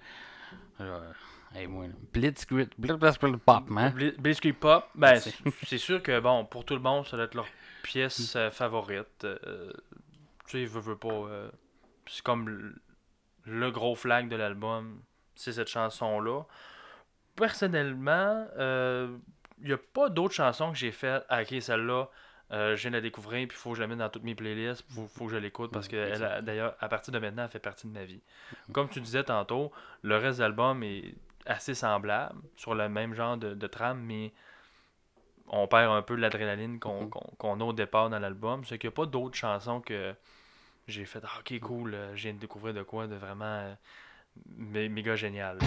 euh, 0.82 1.12
hey, 1.56 1.68
moi, 1.68 1.88
là, 1.88 1.94
Blitzkrieg 2.14 2.70
Blitzkrieg 2.78 3.38
Pop, 3.38 3.64
hein? 3.78 3.90
Bli- 3.92 4.16
Blitzkrieg 4.18 4.56
Pop, 4.56 4.90
ben, 4.96 5.20
C'est- 5.20 5.78
sûr 5.78 6.02
que, 6.04 6.20
bon, 6.20 6.46
pour 6.46 6.66
tout 6.66 6.76
le 6.76 6.82
monde, 6.82 7.06
ça 7.08 7.18
doit 7.18 7.26
être 7.26 7.36
leur 7.36 7.48
pièce 7.84 8.36
euh, 8.36 8.52
favorite. 8.52 9.24
Euh, 9.24 9.72
tu 10.48 10.60
sais, 10.60 10.66
veux, 10.66 10.80
veux 10.82 10.98
pas. 10.98 11.10
euh, 11.10 11.50
c'est 12.08 12.22
comme 12.24 12.48
le, 12.50 12.76
le 13.46 13.72
gros 13.72 13.96
flag 13.96 14.28
de 14.30 14.36
l'album, 14.36 15.02
c'est 15.36 15.54
cette 15.54 15.68
chanson-là. 15.70 16.44
Personnellement, 17.36 18.48
il 18.58 19.66
n'y 19.68 19.74
a 19.74 19.78
pas 19.78 20.10
d'autres 20.10 20.34
chansons 20.34 20.72
que 20.72 20.78
j'ai 20.78 20.92
faites. 20.92 21.26
Ah, 21.30 21.42
ok, 21.42 21.62
celle-là, 21.62 22.10
euh, 22.52 22.76
je 22.76 22.82
viens 22.84 22.92
de 22.92 22.96
la 22.98 23.02
découvrir, 23.02 23.48
puis 23.48 23.58
il 23.58 23.60
faut 23.60 23.72
que 23.72 23.78
je 23.78 23.82
la 23.82 23.88
mette 23.88 23.98
dans 23.98 24.10
toutes 24.10 24.24
mes 24.24 24.36
playlists, 24.36 24.86
il 24.90 24.96
faut, 24.96 25.08
faut 25.08 25.26
que 25.26 25.32
je 25.32 25.38
l'écoute, 25.38 25.72
parce 25.72 25.88
que 25.88 25.96
elle, 25.96 26.44
d'ailleurs, 26.46 26.76
à 26.80 26.88
partir 26.88 27.12
de 27.14 27.20
maintenant, 27.20 27.44
elle 27.44 27.50
fait 27.50 27.60
partie 27.60 27.88
de 27.88 27.92
ma 27.92 28.06
vie. 28.06 28.22
Comme 28.72 28.88
tu 28.88 29.02
disais 29.02 29.24
tantôt, 29.24 29.72
le 30.04 30.16
reste 30.18 30.38
de 30.38 30.44
l'album 30.44 30.82
est 30.84 31.16
assez 31.46 31.74
semblable, 31.76 32.40
sur 32.56 32.76
le 32.76 32.90
même 32.90 33.14
genre 33.14 33.38
de, 33.38 33.54
de 33.54 33.68
trame, 33.68 34.00
mais 34.02 34.34
on 35.48 35.68
perd 35.68 35.92
un 35.92 36.02
peu 36.02 36.16
l'adrénaline 36.16 36.80
qu'on 36.80 37.04
Mhm. 37.04 37.10
qu'on 37.38 37.60
a 37.62 37.64
au 37.64 37.74
départ 37.74 38.10
dans 38.10 38.20
l'album. 38.20 38.64
C'est 38.66 38.78
qu'il 38.80 38.90
n'y 38.90 38.94
a 38.94 38.96
pas 38.96 39.06
d'autres 39.06 39.36
chansons 39.38 39.80
que 39.82 40.14
j'ai 40.88 41.06
fait 41.06 41.22
Ah, 41.24 41.40
ok, 41.40 41.60
cool, 41.60 41.94
euh, 41.94 42.16
je 42.16 42.24
viens 42.24 42.34
de 42.34 42.40
découvrir 42.40 42.74
de 42.74 42.84
quoi 42.84 43.08
de 43.08 43.16
vraiment 43.16 43.46
euh, 43.46 43.74
mé- 44.60 44.90
méga 44.90 45.16
génial. 45.16 45.60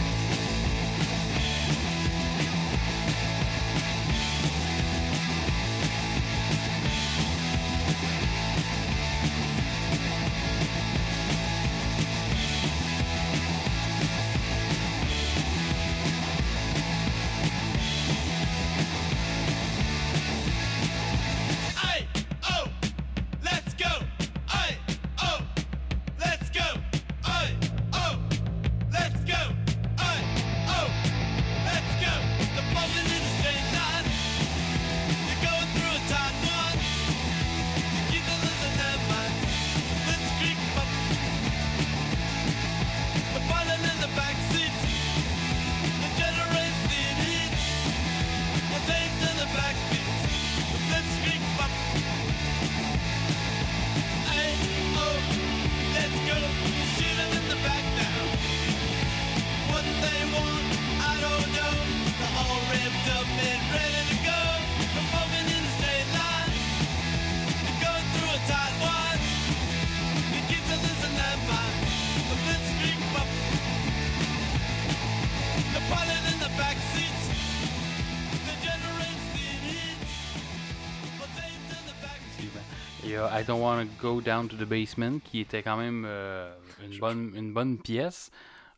I 83.32 83.44
Don't 83.44 83.60
Wanna 83.60 83.84
Go 84.00 84.20
Down 84.20 84.48
to 84.48 84.56
the 84.56 84.68
Basement 84.68 85.18
qui 85.24 85.40
était 85.40 85.62
quand 85.62 85.76
même 85.76 86.04
euh, 86.06 86.52
une, 86.82 86.98
bonne, 86.98 87.32
une 87.34 87.52
bonne 87.52 87.78
pièce. 87.78 88.30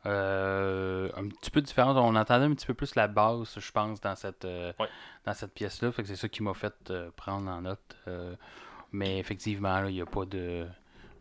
Euh, 0.06 1.10
un 1.16 1.28
petit 1.28 1.50
peu 1.50 1.60
différente. 1.60 1.96
On 1.96 2.16
entendait 2.16 2.46
un 2.46 2.54
petit 2.54 2.66
peu 2.66 2.74
plus 2.74 2.94
la 2.94 3.06
basse, 3.06 3.58
je 3.60 3.70
pense, 3.72 4.00
dans 4.00 4.14
cette, 4.16 4.44
euh, 4.44 4.72
Ouais. 4.78 4.88
dans 5.26 5.34
cette 5.34 5.52
pièce-là. 5.52 5.92
Fait 5.92 6.02
que 6.02 6.08
c'est 6.08 6.16
ça 6.16 6.28
qui 6.28 6.42
m'a 6.42 6.54
fait 6.54 6.72
euh, 6.90 7.10
prendre 7.16 7.50
en 7.50 7.60
note. 7.62 7.96
Euh, 8.08 8.34
mais 8.92 9.18
effectivement, 9.18 9.84
il 9.86 9.94
n'y 9.94 10.00
a 10.00 10.06
pas 10.06 10.24
de, 10.24 10.66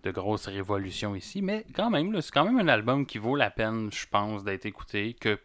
de 0.04 0.12
grosse 0.12 0.48
révolution 0.48 1.13
ici. 1.15 1.42
Mais 1.42 1.65
quand 1.76 1.89
même, 1.89 2.20
c'est 2.22 2.32
quand 2.32 2.46
même 2.46 2.60
un 2.60 2.68
album 2.72 3.06
qui 3.06 3.18
vaut 3.18 3.36
la 3.36 3.50
peine, 3.52 3.89
je 3.92 4.06
pense, 4.10 4.44
d'être 4.44 4.65
écouté. 4.65 5.13
Que, 5.20 5.38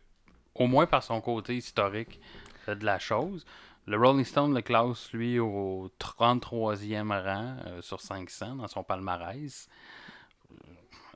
au 0.55 0.69
moins 0.69 0.87
par 0.87 1.03
son 1.03 1.21
côté 1.21 1.57
historique 1.57 2.21
euh, 2.69 2.77
de 2.77 2.85
la 2.85 2.99
chose. 3.01 3.45
Le 3.87 3.99
Rolling 3.99 4.25
Stone 4.25 4.55
le 4.55 4.63
classe, 4.63 5.13
lui, 5.13 5.39
au 5.39 5.91
33e 6.01 7.09
rang 7.11 7.57
euh, 7.67 7.83
sur 7.83 8.01
500 8.01 8.57
dans 8.57 8.69
son 8.69 8.83
palmarès. 8.83 9.69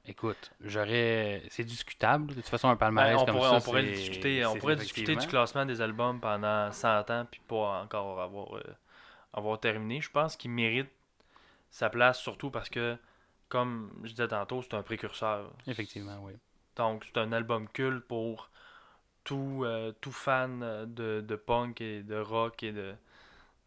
Écoute, 0.06 0.50
j'aurais. 0.60 1.42
C'est 1.50 1.64
discutable. 1.64 2.28
De 2.28 2.34
toute 2.34 2.48
façon, 2.48 2.68
un 2.68 2.72
Ben, 2.72 2.78
palmarès 2.78 3.16
on 3.20 3.24
comme 3.26 3.36
pourrait, 3.36 3.48
ça. 3.50 3.56
on 3.56 3.60
pourrait 3.60 3.82
discuter, 3.84 4.44
on 4.46 4.52
c'est 4.54 4.58
pourrait 4.58 4.76
discuter 4.76 5.16
du 5.16 5.26
classement 5.26 5.66
des 5.66 5.80
albums 5.82 6.18
pendant 6.20 6.72
100 6.72 7.10
ans 7.10 7.26
puis 7.30 7.40
pas 7.46 7.82
encore 7.82 8.20
avoir, 8.20 8.56
euh, 8.56 8.62
avoir 9.34 9.60
terminé. 9.60 10.00
Je 10.00 10.10
pense 10.10 10.36
qu'il 10.36 10.50
mérite 10.50 10.88
sa 11.70 11.90
place 11.90 12.18
surtout 12.20 12.50
parce 12.50 12.70
que, 12.70 12.96
comme 13.50 13.90
je 14.04 14.10
disais 14.10 14.28
tantôt, 14.28 14.62
c'est 14.62 14.74
un 14.74 14.82
précurseur. 14.82 15.52
Effectivement, 15.66 16.18
oui. 16.22 16.32
Donc, 16.76 17.04
c'est 17.04 17.18
un 17.18 17.32
album 17.32 17.68
culte 17.68 18.06
pour 18.06 18.50
tout, 19.28 19.62
euh, 19.64 19.92
tout 20.00 20.12
fan 20.12 20.60
euh, 20.62 20.86
de, 20.86 21.20
de 21.20 21.36
punk 21.36 21.80
et 21.80 22.02
de 22.02 22.16
rock 22.18 22.62
et 22.62 22.72
de. 22.72 22.92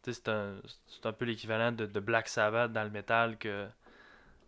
tu 0.03 0.11
sais, 0.11 0.21
C'est 0.23 0.29
un, 0.29 0.55
c'est 0.87 1.05
un 1.05 1.13
peu 1.13 1.25
l'équivalent 1.25 1.71
de, 1.71 1.85
de 1.85 1.99
Black 1.99 2.27
Sabbath 2.27 2.71
dans 2.73 2.83
le 2.83 2.89
métal 2.89 3.37
que 3.37 3.67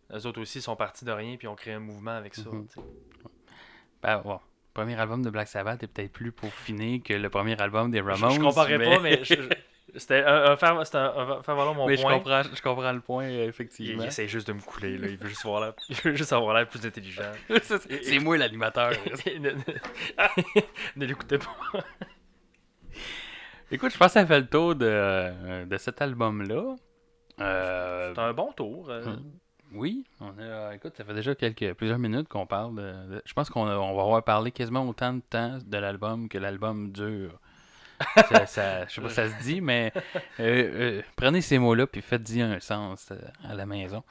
les 0.10 0.26
autres 0.26 0.42
aussi 0.42 0.62
sont 0.62 0.76
partis 0.76 1.06
de 1.06 1.12
rien 1.12 1.38
puis 1.38 1.48
ont 1.48 1.56
créé 1.56 1.74
un 1.74 1.80
mouvement 1.80 2.12
avec 2.18 2.36
ça. 2.36 2.50
Sais. 2.70 2.82
Ben, 4.02 4.22
bon. 4.24 4.34
Le 4.36 4.82
premier 4.82 5.00
album 5.00 5.22
de 5.24 5.30
Black 5.30 5.48
Sabbath 5.48 5.84
est 5.84 5.88
peut-être 5.88 6.12
plus 6.12 6.32
peaufiné 6.32 7.00
que 7.00 7.14
le 7.14 7.30
premier 7.30 7.60
album 7.62 7.92
des 7.92 8.00
Je- 8.00 8.04
Ramones. 8.04 8.32
je, 8.32 8.40
comparais 8.40 8.80
pas, 8.80 9.00
mais 9.00 9.24
je- 9.24 9.36
je- 9.36 9.50
c'était 9.96 10.24
un, 10.24 10.52
un 10.52 10.56
faire, 10.56 10.86
c'était 10.86 10.98
un- 10.98 11.14
un 11.38 11.44
faire 11.44 11.56
valoir 11.56 11.76
mon 11.76 11.88
Mais 11.88 11.96
je 11.98 12.02
point. 12.02 12.14
comprends, 12.18 12.42
je 12.44 12.62
comprends 12.62 12.92
le 12.92 13.00
point, 13.02 13.26
euh, 13.26 13.44
Il, 13.44 13.50
effectivement. 13.50 14.04
il 14.04 14.08
essaie 14.08 14.28
juste 14.28 14.48
de 14.48 14.54
me 14.54 14.62
couler, 14.62 14.98
là. 14.98 15.08
Il 15.08 15.18
veut 15.18 15.30
juste 15.30 15.46
avoir 15.46 15.62
l'air, 15.62 15.74
il 15.90 15.96
veut 15.96 16.16
juste 16.16 16.34
avoir 16.34 16.54
l'air 16.56 16.68
plus 16.68 16.86
intelligent. 16.86 17.32
c'est 17.62 18.20
moi 18.20 18.38
l'animateur. 18.38 18.92
ne 19.40 19.52
ne 20.96 21.06
l'écoutez 21.06 21.38
pas. 21.38 21.80
Écoute, 23.72 23.92
je 23.92 23.98
pense 23.98 24.08
que 24.08 24.14
ça 24.20 24.26
fait 24.26 24.40
le 24.42 24.48
tour 24.48 24.76
de, 24.76 25.66
de 25.66 25.78
cet 25.78 26.02
album-là. 26.02 26.76
Euh, 27.40 28.12
C'est 28.14 28.22
un 28.22 28.34
bon 28.34 28.52
tour. 28.54 28.90
euh. 28.90 29.06
Hum. 29.06 29.24
Oui, 29.76 30.04
on 30.22 30.38
a, 30.38 30.76
écoute, 30.76 30.94
ça 30.96 31.04
fait 31.04 31.16
déjà 31.16 31.34
quelques, 31.34 31.74
plusieurs 31.74 31.98
minutes 31.98 32.28
qu'on 32.28 32.46
parle 32.46 32.76
de, 32.76 33.16
de- 33.16 33.22
Je 33.26 33.34
pense 33.34 33.50
qu'on 33.50 33.62
on 33.68 33.96
va 33.96 34.02
avoir 34.04 34.24
parlé 34.24 34.52
quasiment 34.52 34.88
autant 34.88 35.14
de 35.14 35.22
temps 35.22 35.58
de 35.66 35.78
l'album 35.80 36.30
que 36.30 36.38
l'album 36.38 36.92
dure. 36.92 37.40
Ça, 38.30 38.46
ça- 38.46 38.86
je 38.88 38.94
sais 38.96 39.02
pas 39.02 39.10
si 39.10 39.16
ça 39.16 39.30
se 39.30 39.44
dit, 39.44 39.62
mais 39.62 39.92
euh, 39.96 40.02
euh, 40.40 41.02
prenez 41.16 41.42
ces 41.42 41.58
mots-là 41.60 41.88
puis 41.88 42.02
faites-y 42.02 42.42
un 42.42 42.60
sens 42.60 43.10
euh, 43.12 43.18
à 43.50 43.54
la 43.54 43.66
maison. 43.66 44.04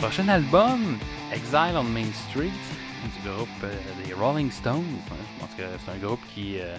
Prochain 0.00 0.28
album, 0.28 0.98
Exile 1.32 1.76
on 1.76 1.82
Main 1.84 2.12
Street, 2.12 2.50
du 3.22 3.28
groupe 3.28 3.48
euh, 3.64 3.74
des 4.06 4.12
Rolling 4.14 4.50
Stones. 4.50 4.84
hein. 5.10 5.14
Je 5.34 5.40
pense 5.40 5.54
que 5.56 5.62
c'est 5.84 5.90
un 5.90 5.96
groupe 5.98 6.20
qui, 6.34 6.58
euh, 6.60 6.76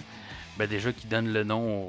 ben 0.58 0.66
déjà, 0.66 0.92
qui 0.92 1.06
donne 1.06 1.32
le 1.32 1.44
nom 1.44 1.84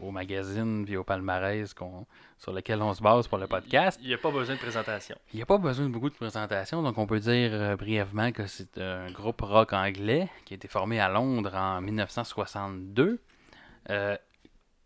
au, 0.00 0.06
au 0.06 0.10
magazine 0.12 0.84
puis 0.84 0.96
au 0.96 1.02
palmarès 1.04 1.74
qu'on- 1.74 2.06
sur 2.38 2.52
lequel 2.52 2.80
on 2.82 2.94
se 2.94 3.02
base 3.02 3.26
pour 3.26 3.38
le 3.38 3.48
podcast. 3.48 3.98
Il 4.02 4.08
n'y 4.08 4.14
a 4.14 4.18
pas 4.18 4.30
besoin 4.30 4.54
de 4.54 4.60
présentation. 4.60 5.16
Il 5.32 5.36
n'y 5.36 5.42
a 5.42 5.46
pas 5.46 5.58
besoin 5.58 5.86
de 5.86 5.90
beaucoup 5.92 6.10
de 6.10 6.14
présentation, 6.14 6.82
donc 6.82 6.96
on 6.96 7.06
peut 7.06 7.20
dire 7.20 7.50
euh, 7.52 7.76
brièvement 7.76 8.30
que 8.30 8.46
c'est 8.46 8.78
un 8.78 9.10
groupe 9.10 9.40
rock 9.40 9.72
anglais 9.72 10.28
qui 10.44 10.54
a 10.54 10.56
été 10.56 10.68
formé 10.68 11.00
à 11.00 11.08
Londres 11.08 11.54
en 11.56 11.80
1962. 11.80 13.20
Euh, 13.90 14.16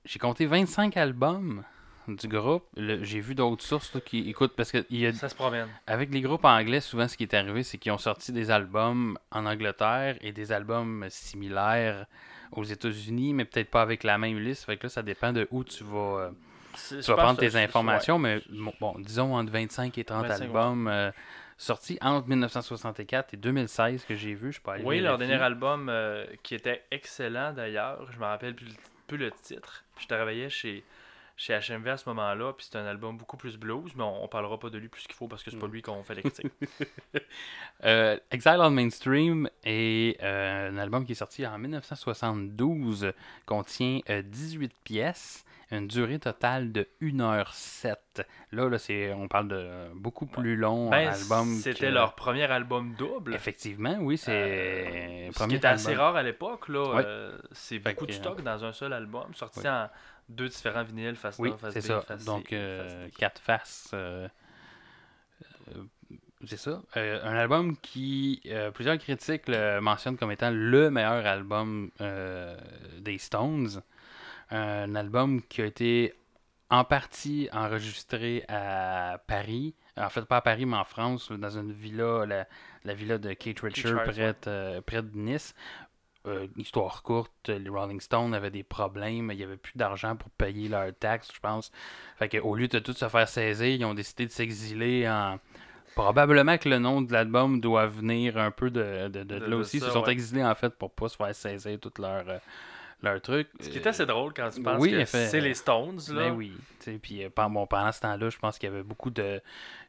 J'ai 0.07 0.19
compté 0.19 0.47
25 0.47 0.97
albums 0.97 1.63
du 2.09 2.29
groupe. 2.29 2.65
J'ai 2.77 3.21
vu 3.21 3.35
d'autres 3.35 3.65
sources 3.65 3.95
là, 3.95 4.01
qui 4.01 4.29
écoutent 4.29 4.55
parce 4.57 4.73
que 4.73 4.85
il 4.91 4.99
y 4.99 5.07
a, 5.07 5.13
Ça 5.13 5.29
se 5.29 5.35
promène. 5.35 5.69
avec 5.87 6.13
les 6.13 6.21
groupes 6.21 6.45
anglais, 6.45 6.81
souvent 6.81 7.09
ce 7.09 7.17
qui 7.17 7.25
est 7.25 7.35
arrivé, 7.35 7.63
c'est 7.63 7.79
qu'ils 7.79 7.93
ont 7.93 7.99
sorti 7.99 8.33
des 8.33 8.51
albums 8.51 9.19
en 9.31 9.47
Angleterre 9.47 10.17
et 10.21 10.33
des 10.33 10.53
albums 10.53 11.07
similaires 11.09 12.07
aux 12.53 12.65
États-Unis, 12.65 13.35
mais 13.35 13.45
peut-être 13.45 13.71
pas 13.71 13.83
avec 13.83 14.05
la 14.05 14.19
même 14.19 14.39
liste. 14.39 14.65
Fait 14.65 14.77
que 14.77 14.85
là, 14.85 14.89
ça 14.89 15.03
dépend 15.03 15.33
de 15.33 15.49
où 15.51 15.65
tu 15.65 15.85
vas, 15.85 15.99
euh, 15.99 16.31
tu 17.01 17.11
vas 17.11 17.17
prendre 17.17 17.39
tes 17.39 17.57
informations, 17.57 18.19
mais 18.19 18.43
bon, 18.51 18.73
bon, 18.81 18.95
disons 18.99 19.35
entre 19.35 19.51
25 19.51 19.97
et 19.99 20.05
30 20.05 20.27
25, 20.27 20.45
albums 20.45 20.89
euh, 20.89 21.11
sortis 21.57 21.99
entre 22.03 22.29
1964 22.29 23.35
et 23.35 23.37
2016 23.37 24.05
que 24.05 24.15
j'ai 24.15 24.35
vu. 24.35 24.53
Je 24.53 24.61
peux 24.61 24.73
aller 24.73 24.85
Oui, 24.85 25.01
leur 25.01 25.19
dernier 25.19 25.41
album 25.41 25.89
euh, 25.89 26.27
qui 26.43 26.55
était 26.55 26.83
excellent 26.91 27.53
d'ailleurs. 27.53 28.07
Je 28.13 28.19
me 28.19 28.25
rappelle 28.25 28.55
plus, 28.55 28.75
plus 29.07 29.19
le 29.19 29.31
titre. 29.31 29.85
Je 29.99 30.07
travaillais 30.07 30.51
chez, 30.51 30.85
chez 31.37 31.55
HMV 31.59 31.89
à 31.89 31.97
ce 31.97 32.09
moment-là, 32.11 32.53
puis 32.53 32.67
c'est 32.71 32.79
un 32.79 32.87
album 32.87 33.17
beaucoup 33.17 33.37
plus 33.37 33.57
blues, 33.57 33.93
mais 33.97 34.03
on, 34.05 34.25
on 34.25 34.29
parlera 34.29 34.59
pas 34.59 34.71
de 34.71 34.79
lui 34.79 34.89
plus 34.89 35.03
qu'il 35.05 35.15
faut 35.15 35.29
parce 35.29 35.43
que 35.43 35.51
c'est 35.51 35.57
pas 35.59 35.67
Mm. 35.67 35.73
lui 35.73 35.83
qu'on 35.83 36.03
fait 36.05 36.15
les 36.15 36.23
critiques. 36.23 36.53
Euh, 37.85 38.17
Exile 38.31 38.59
on 38.61 38.71
Mainstream 38.71 39.49
est 39.65 40.23
euh, 40.23 40.71
un 40.71 40.79
album 40.79 41.05
qui 41.05 41.13
est 41.13 41.17
sorti 41.17 41.45
en 41.45 41.59
1972, 41.59 43.13
contient 43.45 43.99
euh, 44.09 44.23
18 44.23 44.73
pièces, 44.85 45.45
une 45.73 45.89
durée 45.89 46.21
totale 46.21 46.71
de 46.71 46.87
1h07. 47.01 47.97
Là, 48.53 48.69
là 48.69 48.79
c'est, 48.79 49.13
on 49.13 49.27
parle 49.27 49.49
de 49.49 49.89
beaucoup 49.95 50.27
plus 50.27 50.55
long 50.55 50.91
Ben, 50.91 51.09
album. 51.09 51.55
C'était 51.55 51.87
que- 51.89 51.93
leur 51.93 52.15
premier 52.15 52.45
album 52.45 52.95
double. 52.97 53.35
Effectivement, 53.35 53.97
oui, 54.01 54.17
c'est 54.17 54.31
Euh, 54.33 55.31
ce 55.33 55.49
qui 55.49 55.57
était 55.57 55.67
assez 55.67 55.95
rare 55.95 56.15
à 56.15 56.23
l'époque, 56.23 56.69
là. 56.69 56.95
Ouais. 56.95 57.03
euh, 57.05 57.37
c'est 57.51 57.79
beaucoup 57.81 58.07
de 58.07 58.13
stock 58.13 58.43
dans 58.43 58.65
un 58.65 58.73
seul 58.73 58.93
album, 58.93 59.35
sorti 59.35 59.61
ouais. 59.61 59.69
en 59.69 59.89
deux 60.29 60.49
différents 60.49 60.85
vinyles, 60.85 61.17
face 61.17 61.39
Oui, 61.39 61.51
A, 61.51 61.57
face 61.57 61.75
c'est 61.75 61.81
B, 61.81 61.85
ça. 61.85 62.01
face 62.03 62.25
Donc, 62.25 62.53
euh, 62.53 63.09
quatre 63.19 63.41
faces. 63.41 63.91
euh, 63.95 64.29
euh, 65.77 65.83
c'est 66.47 66.57
ça. 66.57 66.83
Un 66.95 67.37
album 67.37 67.77
qui, 67.77 68.43
plusieurs 68.75 68.99
critiques 68.99 69.47
le 69.47 69.81
mentionnent 69.81 70.17
comme 70.17 70.33
étant 70.33 70.51
le 70.51 70.91
meilleur 70.91 71.25
album 71.25 71.91
des 72.01 73.19
Stones. 73.19 73.83
Un 74.51 74.95
album 74.97 75.41
qui 75.43 75.63
a 75.63 75.67
été 75.67 76.15
en 76.69 76.85
partie 76.85 77.49
enregistré 77.53 78.45
à 78.49 79.21
Paris. 79.27 79.75
En 79.97 80.09
fait, 80.09 80.23
pas 80.23 80.39
à 80.39 80.41
Paris, 80.41 80.67
mais 80.67 80.77
en 80.77 80.85
France, 80.85 81.31
dans 81.31 81.59
une 81.59 81.71
villa, 81.73 82.25
la, 82.27 82.49
la 82.85 82.95
villa 82.95 83.19
de 83.19 83.33
Kate 83.35 83.61
Richards, 83.61 84.03
près, 84.03 84.35
près 84.85 85.03
de 85.03 85.11
Nice. 85.17 85.55
Euh, 86.27 86.47
histoire 86.57 87.03
courte, 87.03 87.49
les 87.49 87.69
Rolling 87.69 88.01
Stones 88.01 88.33
avaient 88.33 88.51
des 88.53 88.63
problèmes, 88.63 89.31
il 89.33 89.37
n'y 89.39 89.43
avait 89.43 89.57
plus 89.57 89.73
d'argent 89.77 90.15
pour 90.15 90.31
payer 90.31 90.69
leurs 90.69 90.95
taxes, 90.97 91.29
je 91.35 91.41
pense. 91.41 91.73
Fait 92.17 92.29
qu'au 92.29 92.55
lieu 92.55 92.69
de 92.69 92.79
tout 92.79 92.93
se 92.93 93.09
faire 93.09 93.29
saisir, 93.29 93.67
ils 93.75 93.85
ont 93.85 93.95
décidé 93.95 94.27
de 94.27 94.31
s'exiler 94.31 95.09
en. 95.09 95.39
Probablement 95.95 96.57
que 96.57 96.69
le 96.71 96.79
nom 96.79 97.03
de 97.03 97.13
l'album 97.13 97.61
doit 97.61 97.87
venir 97.87 98.39
un 98.39 98.51
peu 98.51 98.71
de, 98.71 99.09
de, 99.09 99.25
de- 99.25 99.25
de 99.25 99.39
De- 99.41 99.45
là 99.47 99.57
aussi. 99.57 99.77
Ils 99.79 99.83
se 99.83 99.91
sont 99.91 100.05
ouais. 100.05 100.13
exilés 100.13 100.45
en 100.45 100.55
fait 100.55 100.71
pour 100.71 100.91
pas 100.93 101.09
se 101.09 101.17
faire 101.17 101.35
saisir 101.35 101.79
toute 101.81 101.99
leur, 101.99 102.27
euh, 102.29 102.39
leur 103.03 103.21
truc. 103.21 103.49
Ce 103.61 103.69
qui 103.69 103.79
euh, 103.79 103.81
est 103.83 103.87
assez 103.87 104.07
drôle 104.07 104.33
quand 104.35 104.49
tu 104.51 104.63
penses 104.63 104.79
oui, 104.81 104.91
que 104.93 104.97
il 105.01 105.07
c'est 105.07 105.41
les 105.41 105.55
Stones, 105.55 105.99
là. 106.09 106.15
Ben 106.15 106.33
oui. 106.35 106.53
tu 106.81 106.93
sais, 106.93 106.99
Puis 107.03 107.25
euh, 107.25 107.29
bon, 107.35 107.67
pendant 107.67 107.91
ce 107.93 108.01
temps-là, 108.01 108.29
je 108.31 108.39
pense 108.39 108.59
qu'il 108.59 108.69
y 108.69 108.73
avait 108.73 108.83
beaucoup 108.83 109.11
de. 109.11 109.41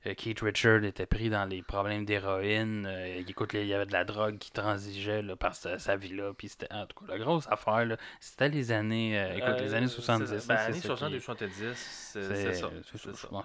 euh, 0.06 0.13
Keith 0.15 0.39
Richard 0.41 0.84
était 0.84 1.06
pris 1.06 1.30
dans 1.30 1.45
les 1.45 1.62
problèmes 1.62 2.06
d'héroïne. 2.06 2.86
euh, 2.88 3.17
il- 3.19 3.30
écoute, 3.30 3.52
il 3.54 3.65
y 3.67 3.73
avait 3.73 3.86
de 3.86 3.93
la 3.93 4.04
drogue 4.06 4.38
qui 4.38 4.52
transigeait 4.52 5.21
là, 5.21 5.36
par 5.36 5.56
sa, 5.56 5.80
sa 5.80 5.95
vie-là. 5.95 6.34
Puis 6.38 6.49
c'était. 6.49 6.71
En 6.73 6.86
tout 6.86 7.06
cas, 7.06 7.12
la 7.13 7.19
grosse 7.19 7.47
affaire, 7.49 7.86
là, 7.86 7.97
c'était 8.19 8.49
les 8.49 8.71
années. 8.71 9.19
euh, 9.19 9.34
écoute, 9.38 9.60
les 9.62 9.73
Euh, 9.73 9.78
années 9.78 9.88
c'est 9.88 9.95
70. 10.02 10.28
ça. 10.39 10.47
Ben, 10.47 10.56
là, 10.56 10.62
années 10.65 10.73
ça 10.80 10.88
60 10.88 11.10
qui- 11.12 11.15
et 11.15 11.19
70, 11.19 11.76
c'est 11.78 12.23
ça. 12.23 12.30
que 12.30 12.36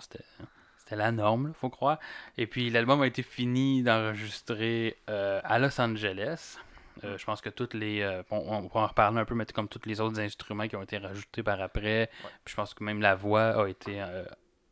c'était- 0.01 0.25
C'était 0.79 0.97
la 0.97 1.13
norme, 1.13 1.49
là, 1.49 1.53
faut 1.53 1.69
croire. 1.69 1.99
Et 2.39 2.47
puis 2.47 2.71
l'album 2.71 3.03
a 3.03 3.07
été 3.07 3.23
fini 3.23 3.83
d'enregistrer 3.83 4.97
euh, 5.11 5.41
à 5.45 5.59
Los 5.59 5.79
Angeles. 5.81 6.57
Euh, 7.05 7.17
je 7.19 7.25
pense 7.25 7.41
que 7.41 7.49
toutes 7.51 7.75
les. 7.75 8.01
euh, 8.03 8.23
on, 8.31 8.37
on 8.57 8.69
pourra 8.69 8.85
en 8.85 8.87
reparler 8.89 9.19
un 9.21 9.25
peu, 9.25 9.35
mais 9.35 9.47
comme 9.47 9.69
tous 9.69 9.81
les 9.87 10.01
autres 10.01 10.19
instruments 10.21 10.67
qui 10.69 10.77
ont 10.77 10.83
été 10.83 10.99
rajoutés 10.99 11.43
par 11.43 11.61
après. 11.61 12.11
Puis 12.45 12.53
je 12.53 12.55
pense 12.57 12.75
que 12.75 12.83
même 12.85 13.01
la 13.01 13.15
voix 13.15 13.63
a 13.65 13.69
été 13.69 14.01
euh, 14.03 14.25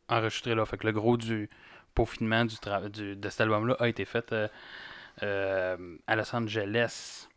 enregistrée 0.09 0.55
là. 0.55 0.65
Fait 0.65 0.77
que 0.77 0.85
le 0.87 0.93
gros 0.93 1.17
du 1.17 1.49
peaufinement 1.95 2.45
du, 2.45 2.55
du- 2.91 3.15
de 3.15 3.29
cet 3.29 3.41
album-là 3.41 3.75
a 3.79 3.87
été 3.87 4.05
fait 4.05 4.33
à 5.21 6.15
Los 6.15 6.35
Angeles. 6.35 7.27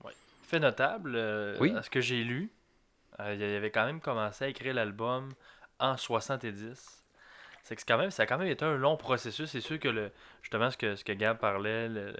Fait 0.43 0.61
notable, 0.61 1.17
Oui. 1.61 1.73
à 1.77 1.83
ce 1.83 1.91
que 1.91 2.01
j'ai 2.01 2.25
lu, 2.25 2.51
il 3.21 3.43
avait 3.43 3.71
quand 3.71 3.87
même 3.87 4.01
commencé 4.01 4.45
à 4.45 4.49
écrire 4.49 4.75
l'album 4.75 5.29
en 5.79 5.97
70. 5.97 7.00
C'est 7.63 7.77
que 7.77 7.83
quand 7.87 7.99
même, 7.99 8.11
ça 8.11 8.25
a 8.25 8.27
quand 8.27 8.39
même 8.39 8.49
été 8.49 8.65
un 8.65 8.77
long 8.77 8.97
processus. 8.97 9.49
C'est 9.51 9.61
sûr 9.61 9.79
que 9.79 9.89
le, 9.89 10.11
justement 10.43 10.71
ce 10.71 10.77
que, 10.77 10.97
ce 10.97 11.05
que 11.05 11.13
Gab 11.13 11.39
parlait, 11.39 11.89
le, 11.89 12.15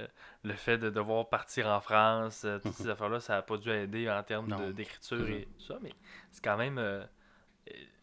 le 0.45 0.53
fait 0.55 0.79
de 0.79 0.91
devoir 0.91 1.29
partir 1.29 1.67
en 1.69 1.81
France, 1.81 2.43
euh, 2.45 2.59
toutes 2.59 2.75
ces 2.75 2.89
affaires-là, 2.89 3.21
ça 3.21 3.35
n'a 3.37 3.43
pas 3.43 3.57
dû 3.57 3.71
aider 3.71 4.09
en 4.11 4.23
termes 4.23 4.73
d'écriture 4.73 5.29
et 5.29 5.49
tout 5.59 5.65
ça, 5.65 5.79
mais 5.83 5.93
c'est 6.31 6.45
quand 6.45 6.57
même 6.57 6.79
euh, 6.79 7.03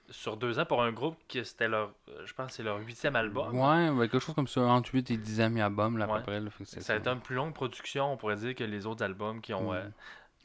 sur 0.10 0.38
deux 0.38 0.58
ans 0.60 0.66
pour 0.66 0.82
un 0.82 0.92
groupe 0.92 1.18
que 1.28 1.44
c'était 1.44 1.68
leur, 1.68 1.92
euh, 2.10 2.26
je 2.26 2.34
pense, 2.34 2.54
c'est 2.54 2.64
leur 2.64 2.78
huitième 2.80 3.16
album. 3.16 3.54
Ouais, 3.58 4.08
quelque 4.08 4.20
chose 4.20 4.36
comme 4.36 4.48
ça, 4.48 4.62
entre 4.62 4.94
8 4.94 5.12
et 5.12 5.18
10 5.18 5.42
albums, 5.42 5.98
là, 5.98 6.06
à 6.06 6.08
Ouais. 6.08 6.18
peu 6.20 6.24
près. 6.24 6.40
là, 6.40 6.50
Ça 6.66 6.94
a 6.94 6.96
été 6.98 7.10
une 7.10 7.20
plus 7.20 7.36
longue 7.36 7.54
production, 7.54 8.14
on 8.14 8.18
pourrait 8.18 8.38
dire, 8.38 8.56
que 8.56 8.64
les 8.64 8.86
autres 8.86 9.04
albums 9.04 9.42
qui 9.42 9.54
ont. 9.54 9.72
Mm. 9.74 9.76
euh, 9.76 9.84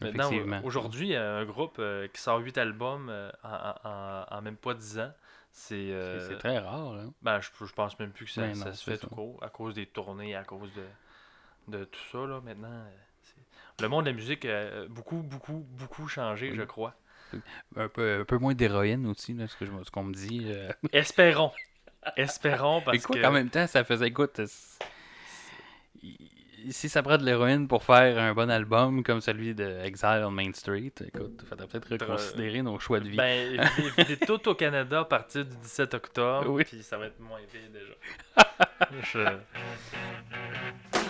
Maintenant, 0.01 0.31
aujourd'hui, 0.65 1.15
un 1.15 1.45
groupe 1.45 1.77
euh, 1.79 2.09
qui 2.09 2.21
sort 2.21 2.39
8 2.41 2.59
albums 2.59 3.07
euh, 3.09 3.31
en, 3.45 3.49
en- 3.51 3.89
en- 3.89 4.37
en 4.37 4.43
même 4.43 4.57
pas 4.57 4.75
10 4.75 4.99
ans. 4.99 5.13
C'est. 5.55 5.75
euh, 5.93 6.29
C'est- 6.29 6.39
très 6.39 6.59
rare. 6.59 6.95
Là. 6.95 7.05
ben, 7.21 7.41
je, 7.41 7.49
je 7.67 7.73
pense 7.73 7.99
même 7.99 8.11
plus 8.11 8.25
que 8.25 8.31
ça, 8.33 8.43
Ben 8.43 8.55
ça 8.55 8.73
se 8.73 8.83
fait 8.85 8.97
ça. 8.97 9.07
tout 9.07 9.15
court 9.15 9.39
à 9.43 9.49
cause 9.51 9.75
des 9.75 9.87
tournées, 9.87 10.35
à 10.35 10.45
cause 10.45 10.71
de, 10.75 11.77
de 11.79 11.85
tout 11.85 12.01
ça. 12.11 12.19
Là, 12.27 12.41
maintenant, 12.43 12.69
euh, 12.71 12.91
le 13.81 13.89
monde 13.89 14.05
de 14.07 14.11
la 14.11 14.17
musique 14.17 14.45
a 14.47 14.87
beaucoup, 14.89 15.17
beaucoup, 15.23 15.67
beaucoup 15.73 16.09
changé, 16.09 16.51
Oui. 16.51 16.57
je 16.57 16.63
crois. 16.63 16.95
Un 17.77 17.89
peu, 17.89 18.21
un 18.21 18.25
peu 18.25 18.37
moins 18.39 18.55
d'héroïne 18.55 19.07
aussi, 19.07 19.33
là, 19.35 19.47
ce 19.47 19.65
me- 19.65 19.91
qu'on 19.91 20.05
me 20.05 20.13
dit. 20.15 20.43
euh. 20.47 20.71
Espérons. 20.93 21.53
Espérons 22.17 22.81
parce 22.83 22.97
Écoute, 22.99 23.17
que. 23.21 23.25
en 23.27 23.31
même 23.33 23.49
temps, 23.51 23.67
ça 23.67 23.85
faisait. 23.85 24.09
Écoute, 24.09 24.41
il- 26.03 26.17
si 26.71 26.89
ça 26.89 27.03
prend 27.03 27.19
de 27.19 27.25
l'héroïne 27.25 27.69
pour 27.69 27.85
faire 27.85 28.19
un 28.19 28.35
bon 28.35 28.51
album 28.51 29.03
comme 29.03 29.21
celui 29.21 29.55
de 29.55 29.81
Exile 29.85 30.23
on 30.27 30.31
Main 30.31 30.53
Street, 30.53 30.93
écoute, 31.07 31.41
il 31.43 31.47
faudrait 31.49 31.67
peut-être 31.67 31.91
reconsidérer 31.91 32.63
nos 32.63 32.79
choix 32.79 33.01
de 33.01 33.09
vie. 33.09 33.17
Ben, 33.17 33.59
il 33.99 34.11
est 34.13 34.17
tout 34.27 34.49
au 34.49 34.55
Canada 34.55 35.01
à 35.01 35.05
partir 35.05 35.45
du 35.45 35.57
17 35.57 35.95
octobre, 35.95 36.51
Oui. 36.51 36.65
puis 36.65 36.83
ça 36.83 36.99
va 36.99 37.07
être 37.07 37.21
moins 37.21 37.39
pire 37.51 37.61
déjà. 37.73 39.03
Je- 39.03 41.02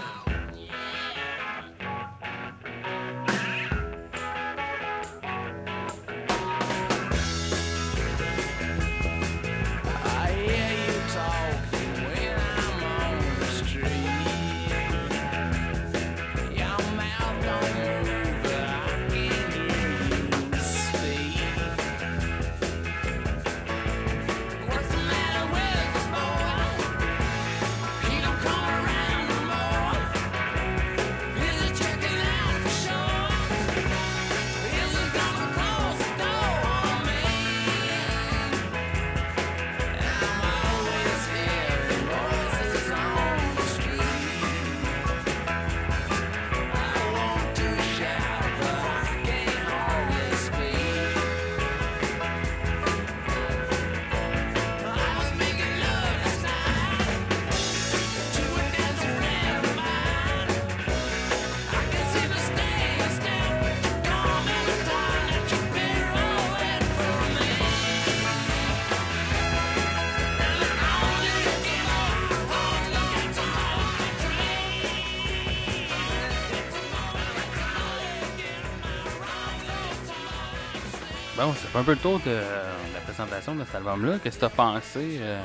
fait 81.72 81.78
un 81.78 81.84
peu 81.84 81.92
le 81.92 81.98
tour 81.98 82.18
de 82.20 82.24
euh, 82.28 82.72
la 82.94 83.00
présentation 83.00 83.54
de 83.54 83.64
cet 83.64 83.74
album-là. 83.76 84.18
Qu'est-ce 84.18 84.36
que 84.36 84.40
t'as 84.42 84.48
pensé, 84.50 85.18
euh, 85.20 85.40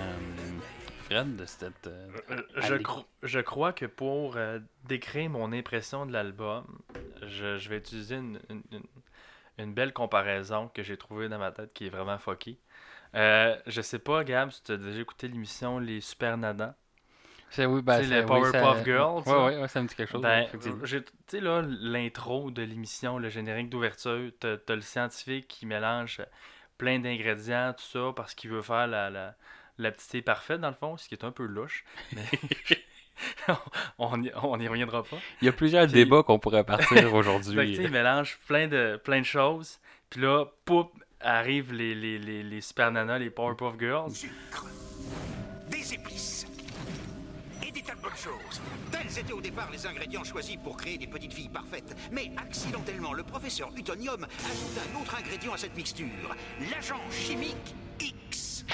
Fred, 1.06 1.36
de 1.36 1.46
cette. 1.46 1.88
euh, 1.88 2.08
Euh, 2.32 2.42
Je, 2.58 2.74
Allez. 2.74 2.84
cro- 2.84 3.06
je 3.24 3.40
crois 3.40 3.74
que 3.74 3.86
pour 3.86 4.38
décrire 4.86 5.30
mon 5.30 5.52
impression 5.54 6.06
de 6.06 6.12
l'album, 6.14 6.66
je, 7.24 7.58
je 7.58 7.70
vais 7.70 7.78
utiliser 7.78 8.16
une, 8.16 8.40
une- 8.50 8.64
une- 8.72 8.84
une 9.60 9.74
belle 9.74 9.94
comparaison 9.94 10.70
que 10.74 10.84
j'ai 10.84 10.98
trouvée 10.98 11.30
dans 11.30 11.40
ma 11.40 11.52
tête 11.52 11.74
qui 11.74 11.88
est 11.88 11.90
vraiment 11.90 12.18
fucky. 12.20 12.60
Je 13.14 13.82
sais 13.82 14.00
pas, 14.00 14.24
Gab, 14.24 14.52
si 14.52 14.62
tu 14.64 14.74
as 14.74 14.78
déjà 14.78 15.00
écouté 15.02 15.28
l'émission 15.28 15.80
Les 15.80 16.02
Super 16.02 16.38
Nadans. 16.38 16.74
C'est 17.50 17.66
oui, 17.66 17.82
ben, 17.82 18.00
les 18.02 18.08
oui, 18.08 18.14
ça- 18.14 18.24
Powerpuff 18.24 18.84
Girls, 18.86 19.24
ça. 19.26 19.38
Ouais, 19.40 19.46
ouais, 19.56 19.62
ouais, 19.62 19.68
ça 19.70 19.82
me 19.82 19.88
dit 19.88 19.96
quelque 19.96 20.12
chose. 20.12 20.22
Ben, 20.22 20.46
tu 20.62 20.70
sais, 21.28 21.40
là, 21.40 21.62
l'intro 21.66 22.52
de 22.52 22.62
l'émission, 22.62 23.18
le 23.20 23.30
générique 23.30 23.70
d'ouverture, 23.70 24.32
t'as 24.40 24.58
t'as 24.58 24.76
le 24.76 24.82
scientifique 24.82 25.48
qui 25.48 25.66
mélange 25.66 26.22
plein 26.78 27.00
d'ingrédients, 27.00 27.74
tout 27.74 27.86
ça, 27.86 28.12
parce 28.16 28.36
qu'il 28.36 28.50
veut 28.52 28.62
faire 28.62 28.86
la, 28.88 29.10
la, 29.10 29.36
la 29.78 29.92
petite 29.92 30.10
thé 30.12 30.22
parfaite, 30.22 30.60
dans 30.62 30.68
le 30.70 30.76
fond, 30.76 30.98
ce 30.98 31.08
qui 31.08 31.16
est 31.16 31.24
un 31.24 31.32
peu 31.32 31.46
louche. 31.46 31.86
Mais 32.14 32.26
on 33.98 34.18
n'y 34.18 34.30
on 34.44 34.60
y 34.60 34.68
reviendra 34.68 35.04
pas. 35.04 35.18
Il 35.42 35.46
y 35.46 35.50
a 35.50 35.54
plusieurs 35.54 35.86
Puis- 35.86 35.94
débats 35.94 36.24
qu'on 36.24 36.40
pourrait 36.40 36.64
partir 36.66 37.14
aujourd'hui. 37.14 37.76
il 37.76 37.90
mélange 37.90 38.38
plein 38.48 38.68
de, 38.68 39.00
plein 39.04 39.20
de 39.22 39.26
choses, 39.26 39.80
puis 40.10 40.22
là, 40.22 40.46
poup, 40.66 40.92
arrivent 41.22 41.74
les, 41.74 41.96
les, 41.96 42.20
les, 42.20 42.44
les 42.44 42.62
Super 42.62 42.92
Nanas, 42.92 43.18
les 43.20 43.30
Powerpuff 43.32 43.80
Girls. 43.80 44.12
sucre, 44.12 44.66
des 45.72 45.94
épices 45.96 46.37
Tels 48.92 49.20
étaient 49.20 49.34
au 49.34 49.42
départ 49.42 49.70
les 49.72 49.86
ingrédients 49.86 50.24
choisis 50.24 50.58
pour 50.58 50.78
créer 50.78 50.98
des 50.98 51.08
petites 51.08 51.34
filles 51.34 51.50
parfaites. 51.50 51.96
Mais 52.12 52.32
accidentellement, 52.38 53.14
le 53.14 53.24
professeur 53.24 53.72
Utonium 53.76 54.24
ajouta 54.24 54.82
un 54.92 55.02
autre 55.02 55.16
ingrédient 55.16 55.54
à 55.54 55.58
cette 55.58 55.76
mixture, 55.76 56.36
l'agent 56.72 57.02
chimique 57.12 57.76
X. 58.00 58.66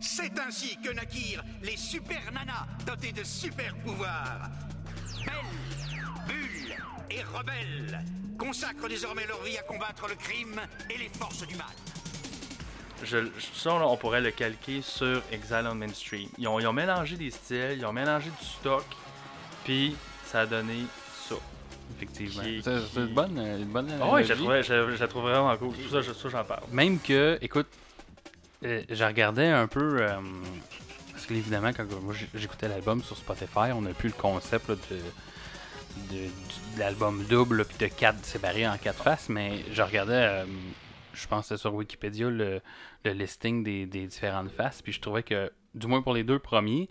C'est 0.00 0.38
ainsi 0.38 0.76
que 0.82 0.90
naquirent 0.90 1.44
les 1.62 1.76
super 1.76 2.32
nanas 2.32 2.66
dotés 2.84 3.12
de 3.12 3.22
super 3.22 3.76
pouvoirs. 3.76 4.50
Belles, 5.24 6.26
bulles 6.26 6.76
et 7.10 7.22
rebelles 7.22 8.04
consacrent 8.38 8.88
désormais 8.88 9.26
leur 9.26 9.42
vie 9.42 9.58
à 9.58 9.62
combattre 9.62 10.08
le 10.08 10.14
crime 10.14 10.60
et 10.88 10.98
les 10.98 11.08
forces 11.10 11.46
du 11.46 11.54
mal. 11.54 11.66
Je, 13.04 13.18
ça, 13.54 13.70
là, 13.78 13.86
on 13.86 13.96
pourrait 13.96 14.20
le 14.20 14.30
calquer 14.30 14.82
sur 14.82 15.22
Exile 15.32 15.66
on 15.70 15.74
Main 15.74 15.92
Street. 15.94 16.28
Ils 16.38 16.46
ont, 16.48 16.60
ils 16.60 16.66
ont 16.66 16.72
mélangé 16.72 17.16
des 17.16 17.30
styles, 17.30 17.76
ils 17.78 17.86
ont 17.86 17.92
mélangé 17.92 18.30
du 18.30 18.46
stock, 18.46 18.84
puis 19.64 19.96
ça 20.26 20.40
a 20.40 20.46
donné 20.46 20.84
ça. 21.28 21.36
Effectivement. 21.96 22.42
C'est 22.62 23.00
une 23.00 23.06
bonne, 23.14 23.38
une 23.38 23.64
bonne 23.64 23.88
Ah 24.00 24.10
ouais, 24.10 24.24
je 24.24 24.28
la 24.30 24.36
trouvais- 24.36 24.62
je, 24.62 24.94
je 24.96 25.00
la 25.00 25.06
vraiment 25.06 25.56
cool. 25.56 25.74
Pour 25.74 25.90
ça 25.90 26.28
j'en 26.28 26.44
parle. 26.44 26.62
Même 26.70 26.98
que, 27.00 27.38
écoute, 27.42 27.66
euh, 28.64 28.82
je 28.88 29.04
regardais 29.04 29.48
un 29.48 29.66
peu. 29.66 29.98
euh, 30.02 30.16
parce 31.12 31.26
que 31.26 31.34
évidemment, 31.34 31.72
quand 31.72 31.84
moi 32.02 32.14
j'écoutais 32.34 32.68
l'album 32.68 33.02
sur 33.02 33.16
Spotify, 33.16 33.72
on 33.74 33.82
n'a 33.82 33.90
plus 33.92 34.08
le 34.08 34.14
concept 34.14 34.68
là, 34.68 34.74
de, 34.90 36.16
de 36.16 36.28
l'album 36.78 37.24
double, 37.24 37.64
puis 37.64 37.76
de 37.78 37.86
quatre 37.92 38.24
séparés 38.24 38.68
en 38.68 38.76
quatre 38.78 39.02
faces, 39.02 39.28
mais 39.28 39.64
je 39.72 39.82
regardais, 39.82 40.12
euh, 40.14 40.44
je 41.20 41.28
pense 41.28 41.48
que 41.48 41.56
c'est 41.56 41.60
sur 41.60 41.74
Wikipédia, 41.74 42.28
le, 42.30 42.60
le 43.04 43.12
listing 43.12 43.62
des, 43.62 43.86
des 43.86 44.06
différentes 44.06 44.50
faces, 44.50 44.82
puis 44.82 44.92
je 44.92 45.00
trouvais 45.00 45.22
que, 45.22 45.50
du 45.74 45.86
moins 45.86 46.02
pour 46.02 46.14
les 46.14 46.24
deux 46.24 46.38
premiers, 46.38 46.88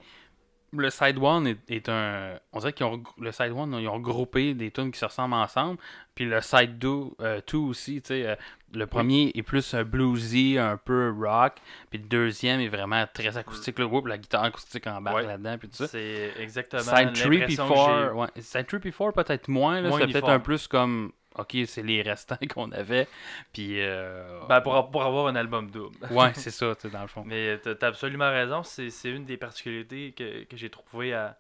le 0.72 0.90
side 0.92 1.18
one 1.20 1.48
est, 1.48 1.58
est 1.68 1.90
un. 1.90 2.38
On 2.54 2.60
dirait 2.60 2.74
qu'ils 2.74 2.86
ont 2.86 3.02
le 3.20 3.32
side 3.32 3.52
one, 3.56 3.74
ils 3.80 3.88
ont 3.88 3.94
regroupé 3.94 4.54
des 4.54 4.70
tunes 4.70 4.92
qui 4.92 5.00
se 5.00 5.06
ressemblent 5.06 5.34
ensemble. 5.34 5.80
Puis 6.14 6.26
le 6.26 6.42
side 6.42 6.78
2 6.78 7.58
aussi, 7.58 8.02
tu 8.02 8.10
sais, 8.10 8.28
euh, 8.28 8.36
le 8.74 8.86
premier 8.86 9.32
est 9.34 9.42
plus 9.42 9.74
un 9.74 9.84
bluesy, 9.84 10.58
un 10.60 10.78
peu 10.78 11.12
rock. 11.18 11.54
Puis 11.90 12.00
le 12.00 12.06
deuxième 12.08 12.60
est 12.60 12.68
vraiment 12.68 13.06
très 13.12 13.36
acoustique. 13.38 13.80
Le 13.80 13.86
whoop, 13.86 14.06
la 14.06 14.18
guitare 14.20 14.44
acoustique 14.44 14.86
en 14.86 15.02
bas 15.02 15.16
Ouais. 15.16 15.26
là-dedans, 15.26 15.58
puis 15.58 15.70
tout 15.70 15.76
ça. 15.78 15.88
C'est 15.88 16.34
exactement 16.38 16.84
Side 16.84 17.14
3 17.14 17.30
puis 17.30 17.40
l'impression 17.40 17.68
que 17.70 17.74
4, 17.74 18.16
ouais. 18.16 18.28
Side 18.40 18.68
3 18.68 18.80
puis 18.80 18.92
4 18.92 19.12
peut-être 19.14 19.48
moins, 19.48 19.82
là, 19.82 19.90
Moins 19.90 20.00
c'était 20.00 20.12
peut-être 20.14 20.30
un 20.30 20.40
plus 20.40 20.68
comme. 20.68 21.12
Ok, 21.40 21.56
c'est 21.66 21.82
les 21.84 22.02
restants 22.02 22.38
qu'on 22.50 22.72
avait. 22.72 23.08
Puis. 23.54 23.82
euh, 23.82 24.42
Ben, 24.48 24.62
pour, 24.62 24.92
pour 24.92 25.04
avoir 25.04 25.28
un 25.28 25.36
album 25.36 25.70
double. 25.72 25.96
Ouais, 26.12 26.32
c'est 26.36 26.52
ça, 26.52 26.76
tu 26.76 26.90
dans 26.90 27.02
le 27.02 27.08
fond. 27.08 27.24
Mais 27.26 27.58
t'as 27.60 27.88
absolument 27.88 28.30
raison, 28.30 28.64
c'est 28.64 28.90
une 29.06 29.26
des 29.26 29.38
particularités 29.38 30.12
que, 30.12 30.44
que 30.44 30.58
j'ai 30.58 30.70
trouvé 30.70 31.14
à, 31.14 31.38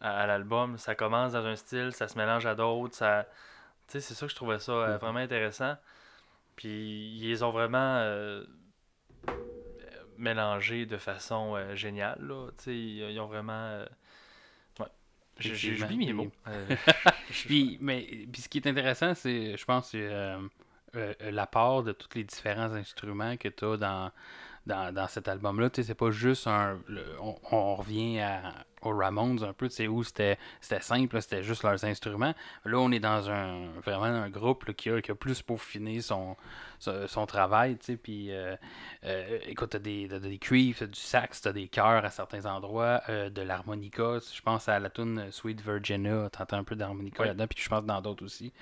à, 0.00 0.20
à 0.22 0.26
l'album. 0.26 0.78
Ça 0.78 0.94
commence 0.94 1.32
dans 1.32 1.44
un 1.46 1.56
style, 1.56 1.92
ça 1.92 2.08
se 2.08 2.16
mélange 2.18 2.46
à 2.46 2.54
d'autres, 2.54 2.94
ça... 2.94 3.26
Tu 3.86 3.92
sais, 3.92 4.00
c'est 4.00 4.14
ça 4.14 4.24
que 4.26 4.30
je 4.32 4.36
trouvais 4.36 4.58
ça 4.58 4.72
euh, 4.72 4.92
Mhm. 4.94 4.98
vraiment 4.98 5.18
intéressant. 5.18 5.76
Puis 6.56 7.18
ils 7.20 7.44
ont 7.44 7.50
vraiment 7.50 7.98
euh, 7.98 8.44
mélangés 10.16 10.86
de 10.86 10.96
façon 10.96 11.54
euh, 11.56 11.74
géniale, 11.74 12.18
là. 12.20 12.48
Tu 12.58 12.64
sais, 12.64 12.70
ils, 12.76 13.10
ils 13.10 13.20
ont 13.20 13.26
vraiment... 13.26 13.52
euh, 13.52 13.84
Ouais. 14.80 14.86
J'ai- 14.86 14.86
j'ai- 14.86 14.86
Effectivement. 14.86 15.23
J'oublie 15.38 15.96
mes 15.96 16.12
mots. 16.12 16.30
Euh, 16.48 16.76
Puis, 17.28 17.78
mais, 17.80 18.06
puis 18.30 18.42
ce 18.42 18.48
qui 18.48 18.58
est 18.58 18.66
intéressant, 18.66 19.14
c'est, 19.14 19.56
je 19.56 19.64
pense, 19.64 19.90
c'est 19.90 20.02
euh, 20.02 20.38
euh, 20.94 21.14
l'apport 21.30 21.82
de 21.82 21.92
tous 21.92 22.08
les 22.14 22.24
différents 22.24 22.72
instruments 22.72 23.36
que 23.36 23.48
tu 23.48 23.64
as 23.64 23.76
dans, 23.76 24.12
dans, 24.66 24.92
dans 24.94 25.08
cet 25.08 25.28
album-là. 25.28 25.70
Tu 25.70 25.82
sais, 25.82 25.88
c'est 25.88 25.94
pas 25.94 26.10
juste 26.10 26.46
un. 26.46 26.78
le- 26.88 27.04
on, 27.20 27.36
on 27.52 27.74
revient 27.76 28.20
à, 28.20 28.54
aux 28.82 28.94
Ramones 28.94 29.42
un 29.42 29.52
peu, 29.54 29.68
tu 29.68 29.76
sais, 29.76 29.88
où 29.88 30.02
c'était, 30.02 30.38
simple, 30.60 31.20
c'était 31.22 31.42
juste 31.42 31.62
leurs 31.62 31.84
instruments. 31.84 32.34
Là, 32.64 32.78
on 32.78 32.90
est 32.92 33.00
dans 33.00 33.30
un 33.30 33.68
vraiment 33.84 34.04
un 34.04 34.28
groupe 34.28 34.64
là, 34.64 34.74
qui, 34.74 34.90
a, 34.90 35.00
qui 35.00 35.10
a 35.10 35.14
plus 35.14 35.40
peaufiné 35.40 36.02
son, 36.02 36.36
son, 36.78 37.06
son 37.06 37.24
travail, 37.26 37.78
tu 37.78 37.84
sais. 37.86 37.96
Puis, 37.96 38.30
euh, 38.30 38.56
euh, 39.04 39.38
écoute, 39.46 39.70
t'as 39.70 39.78
des, 39.78 40.06
t'as 40.10 40.18
des 40.18 40.38
cuivres, 40.38 40.80
t'as 40.80 40.86
du 40.86 41.00
sax, 41.00 41.40
t'as 41.40 41.52
des 41.52 41.68
chœurs 41.68 42.04
à 42.04 42.10
certains 42.10 42.44
endroits, 42.44 43.00
euh, 43.08 43.30
de 43.30 43.40
l'harmonica. 43.42 44.18
Je 44.34 44.42
pense 44.42 44.68
à 44.68 44.78
la 44.78 44.90
tune 44.90 45.28
Sweet 45.30 45.62
Virginia, 45.62 46.28
t'entends 46.30 46.58
un 46.58 46.64
peu 46.64 46.76
d'harmonica 46.76 47.24
là-dedans, 47.24 47.46
puis 47.46 47.62
je 47.62 47.68
pense 47.68 47.84
dans 47.84 48.00
d'autres 48.02 48.24
aussi. 48.24 48.52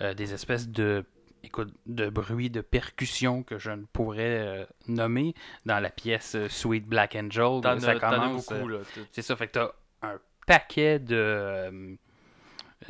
Des 0.00 0.32
espèces 0.32 0.68
de 0.68 1.04
écoute, 1.42 1.72
de 1.86 2.08
bruit, 2.08 2.50
de 2.50 2.60
percussion 2.60 3.42
que 3.42 3.58
je 3.58 3.70
ne 3.70 3.84
pourrais 3.84 4.38
euh, 4.38 4.64
nommer 4.86 5.34
dans 5.66 5.80
la 5.80 5.90
pièce 5.90 6.34
euh, 6.34 6.48
Sweet 6.48 6.86
Black 6.86 7.14
Angel. 7.16 7.60
T'en 7.62 7.78
ça 7.78 7.94
commence, 7.98 8.50
euh, 8.50 8.56
beaucoup, 8.56 8.68
là. 8.68 8.78
T- 8.94 9.00
c'est 9.12 9.22
ça, 9.22 9.36
fait 9.36 9.46
que 9.48 9.52
t'as 9.52 9.70
un 10.02 10.18
paquet 10.46 10.98
de 10.98 11.16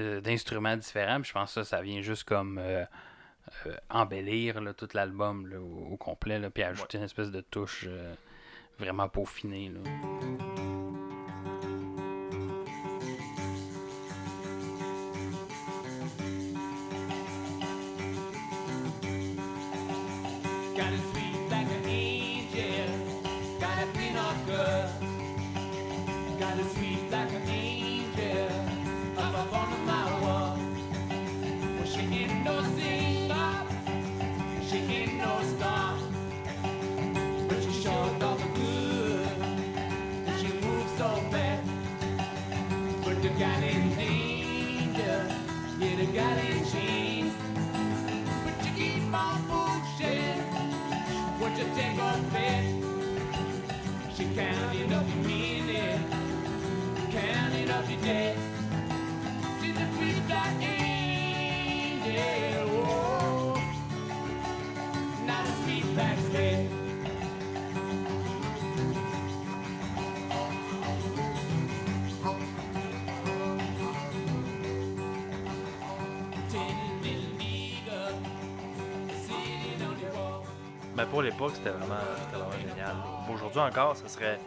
euh, 0.01 0.20
d'instruments 0.20 0.76
différents. 0.76 1.20
puis 1.20 1.28
je 1.28 1.32
pense 1.34 1.55
que 1.55 1.62
ça, 1.62 1.76
ça 1.76 1.82
vient 1.82 2.03
juste 2.03 2.24
comme 2.24 2.59
euh, 2.59 2.84
embellir 3.90 4.61
là, 4.61 4.74
tout 4.74 4.88
l'album 4.94 5.46
là, 5.49 5.59
au, 5.61 5.92
au 5.92 5.96
complet, 5.96 6.38
là, 6.38 6.51
puis 6.51 6.62
ajouter 6.62 6.99
une 6.99 7.05
espèce 7.05 7.30
de 7.30 7.40
touche 7.40 7.86
vraiment 8.78 9.09
peaufinée. 9.09 9.70
Là. 9.70 10.68
Pour 81.11 81.23
l'époque, 81.23 81.53
c'était 81.55 81.71
vraiment, 81.71 81.97
vraiment 82.33 82.51
génial. 82.53 82.97
Aujourd'hui 83.33 83.61
encore, 83.61 83.97
ça 83.97 84.09
serait 84.09 84.39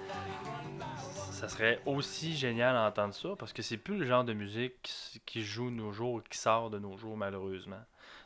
ça 1.31 1.49
serait 1.49 1.81
aussi 1.87 2.35
génial 2.35 2.75
d'entendre 2.75 3.15
ça 3.15 3.29
parce 3.37 3.51
que 3.51 3.63
c'est 3.63 3.77
plus 3.77 3.97
le 3.97 4.05
genre 4.05 4.23
de 4.23 4.33
musique 4.33 4.93
qui, 5.25 5.43
joue 5.43 5.71
de 5.71 5.75
nos 5.75 5.91
jours, 5.91 6.21
qui 6.29 6.37
sort 6.37 6.69
de 6.69 6.77
nos 6.77 6.97
jours 6.97 7.17
malheureusement. 7.17 7.81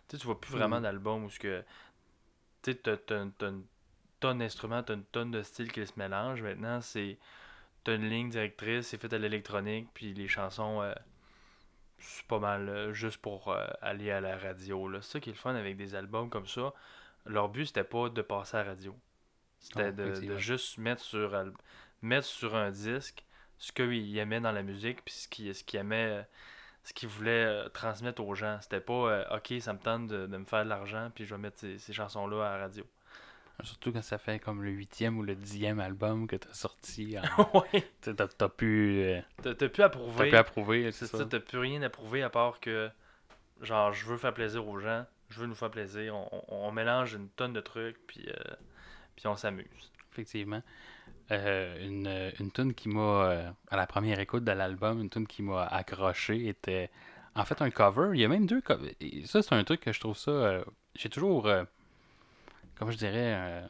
Tu 0.10 0.16
sais, 0.16 0.18
tu 0.18 0.26
vois 0.26 0.40
plus 0.40 0.52
vraiment 0.52 0.80
Mm. 0.80 0.84
d'albums 0.84 1.24
où 1.24 1.30
ce 1.30 1.40
que 1.40 1.64
tu 2.62 2.74
sais, 2.74 2.78
t'as, 2.78 3.22
une 3.22 3.32
tonne 4.20 4.40
d'instruments, 4.40 4.84
t'as 4.84 4.96
une 4.96 5.06
tonne 5.06 5.32
de 5.32 5.42
styles 5.44 5.72
qui 5.72 5.86
se 5.88 5.94
mélangent. 5.96 6.42
Maintenant, 6.42 6.82
c'est 6.82 7.18
t'as 7.86 7.96
une 7.96 8.10
ligne 8.10 8.30
directrice, 8.30 8.88
c'est 8.88 8.98
fait 8.98 9.14
à 9.14 9.18
l'électronique, 9.18 9.88
puis 9.94 10.14
les 10.14 10.28
chansons 10.28 10.82
euh, 10.82 10.94
c'est 12.00 12.28
pas 12.28 12.40
mal 12.40 12.68
euh, 12.68 12.94
juste 12.94 13.18
pour 13.18 13.48
euh, 13.50 13.66
aller 13.82 14.12
à 14.12 14.20
la 14.20 14.38
radio. 14.38 14.92
C'est 15.02 15.14
ça 15.14 15.20
qui 15.22 15.30
est 15.30 15.34
le 15.34 15.40
fun 15.40 15.56
avec 15.56 15.78
des 15.78 15.96
albums 15.96 16.30
comme 16.30 16.48
ça. 16.48 16.74
Leur 17.26 17.50
but, 17.50 17.66
c'était 17.66 17.84
pas 17.84 18.10
de 18.10 18.22
passer 18.22 18.58
à 18.58 18.64
la 18.64 18.70
radio. 18.72 18.96
C'était 19.60 19.92
Non, 19.92 20.06
de, 20.12 20.38
juste 20.38 20.78
mettre 20.78 21.02
sur, 21.02 21.36
mettre 22.02 22.28
sur 22.28 22.56
un 22.56 22.72
disque 22.72 23.24
ce 23.58 23.72
qu'ils 23.72 24.18
aimaient 24.18 24.42
dans 24.42 24.52
la 24.52 24.64
musique, 24.64 25.04
puis 25.04 25.14
ce 25.14 25.28
qu'ils 25.28 25.56
ce 25.56 25.64
aimaient, 25.78 26.28
ce 26.84 26.94
qu'ils 26.94 27.10
voulaient 27.10 27.46
euh, 27.46 27.70
transmettre 27.70 28.22
aux 28.24 28.36
gens. 28.36 28.60
C'était 28.62 28.82
pas 28.82 28.94
euh, 28.94 29.38
OK, 29.38 29.54
ça 29.60 29.74
me 29.74 29.80
tente 29.80 30.08
de, 30.08 30.28
de 30.28 30.38
me 30.38 30.46
faire 30.46 30.64
de 30.66 30.70
l'argent, 30.70 31.10
puis 31.16 31.26
je 31.26 31.34
vais 31.34 31.42
mettre 31.42 31.60
ces, 31.60 31.80
ces 31.80 31.94
chansons-là 31.94 32.46
à 32.48 32.58
la 32.58 32.64
radio. 32.66 32.86
Surtout 33.64 33.94
quand 33.94 34.02
ça 34.04 34.18
fait 34.18 34.38
comme 34.38 34.62
le 34.62 34.70
huitième 34.72 35.18
ou 35.18 35.24
le 35.24 35.34
dixième 35.34 35.80
album 35.80 36.28
que 36.28 36.36
tu 36.36 36.48
as 36.50 36.54
sorti. 36.54 37.16
en- 37.18 37.60
ouais. 37.74 37.90
T'as, 38.02 38.28
t'as 38.28 38.50
pu, 38.50 39.00
euh, 39.02 39.22
T'as 39.42 39.56
t'as 39.56 39.70
pu 39.70 39.78
t'as 39.78 39.86
approuver. 39.86 40.30
pu 40.30 40.36
approuver, 40.36 40.92
C'est 40.92 41.08
ça. 41.08 41.26
t'as 41.26 41.40
plus 41.40 41.60
rien 41.60 41.82
à 41.82 41.90
prouver 41.90 42.22
à 42.22 42.30
part 42.30 42.60
que, 42.60 42.90
genre, 43.62 43.94
je 43.94 44.06
veux 44.06 44.18
faire 44.18 44.34
plaisir 44.34 44.68
aux 44.68 44.78
gens, 44.80 45.06
je 45.30 45.40
veux 45.40 45.48
nous 45.48 45.56
faire 45.56 45.72
plaisir, 45.72 46.16
on, 46.50 46.72
mélange 46.72 47.14
une 47.14 47.30
tonne 47.30 47.54
de 47.54 47.62
trucs, 47.62 47.98
puis, 48.08 48.26
euh, 48.28 48.56
puis 49.16 49.28
on 49.28 49.36
s'amuse. 49.36 49.92
Effectivement. 50.12 50.62
Euh, 51.32 51.86
une, 51.86 52.32
une 52.40 52.52
tune 52.52 52.74
qui 52.74 52.90
m'a, 52.90 53.02
euh, 53.02 53.52
à 53.70 53.78
la 53.78 53.88
première 53.88 54.20
écoute 54.20 54.44
de 54.44 54.52
l'album, 54.52 55.02
une 55.02 55.10
tune 55.10 55.28
qui 55.28 55.42
m'a 55.42 55.66
accroché 55.66 56.48
était 56.48 56.90
en 57.36 57.44
fait 57.44 57.62
un 57.62 57.72
cover. 57.72 58.12
Il 58.14 58.22
y 58.22 58.26
a 58.26 58.28
même 58.28 58.46
deux 58.46 58.62
covers. 58.62 58.96
Ça, 59.26 59.42
c'est 59.42 59.54
un 59.54 59.64
truc 59.64 59.82
que 59.82 59.92
je 59.92 60.00
trouve 60.00 60.18
ça. 60.18 60.64
j'ai 60.96 61.10
toujours, 61.10 61.50
comment 62.76 62.92
je 62.92 62.98
dirais, 62.98 63.68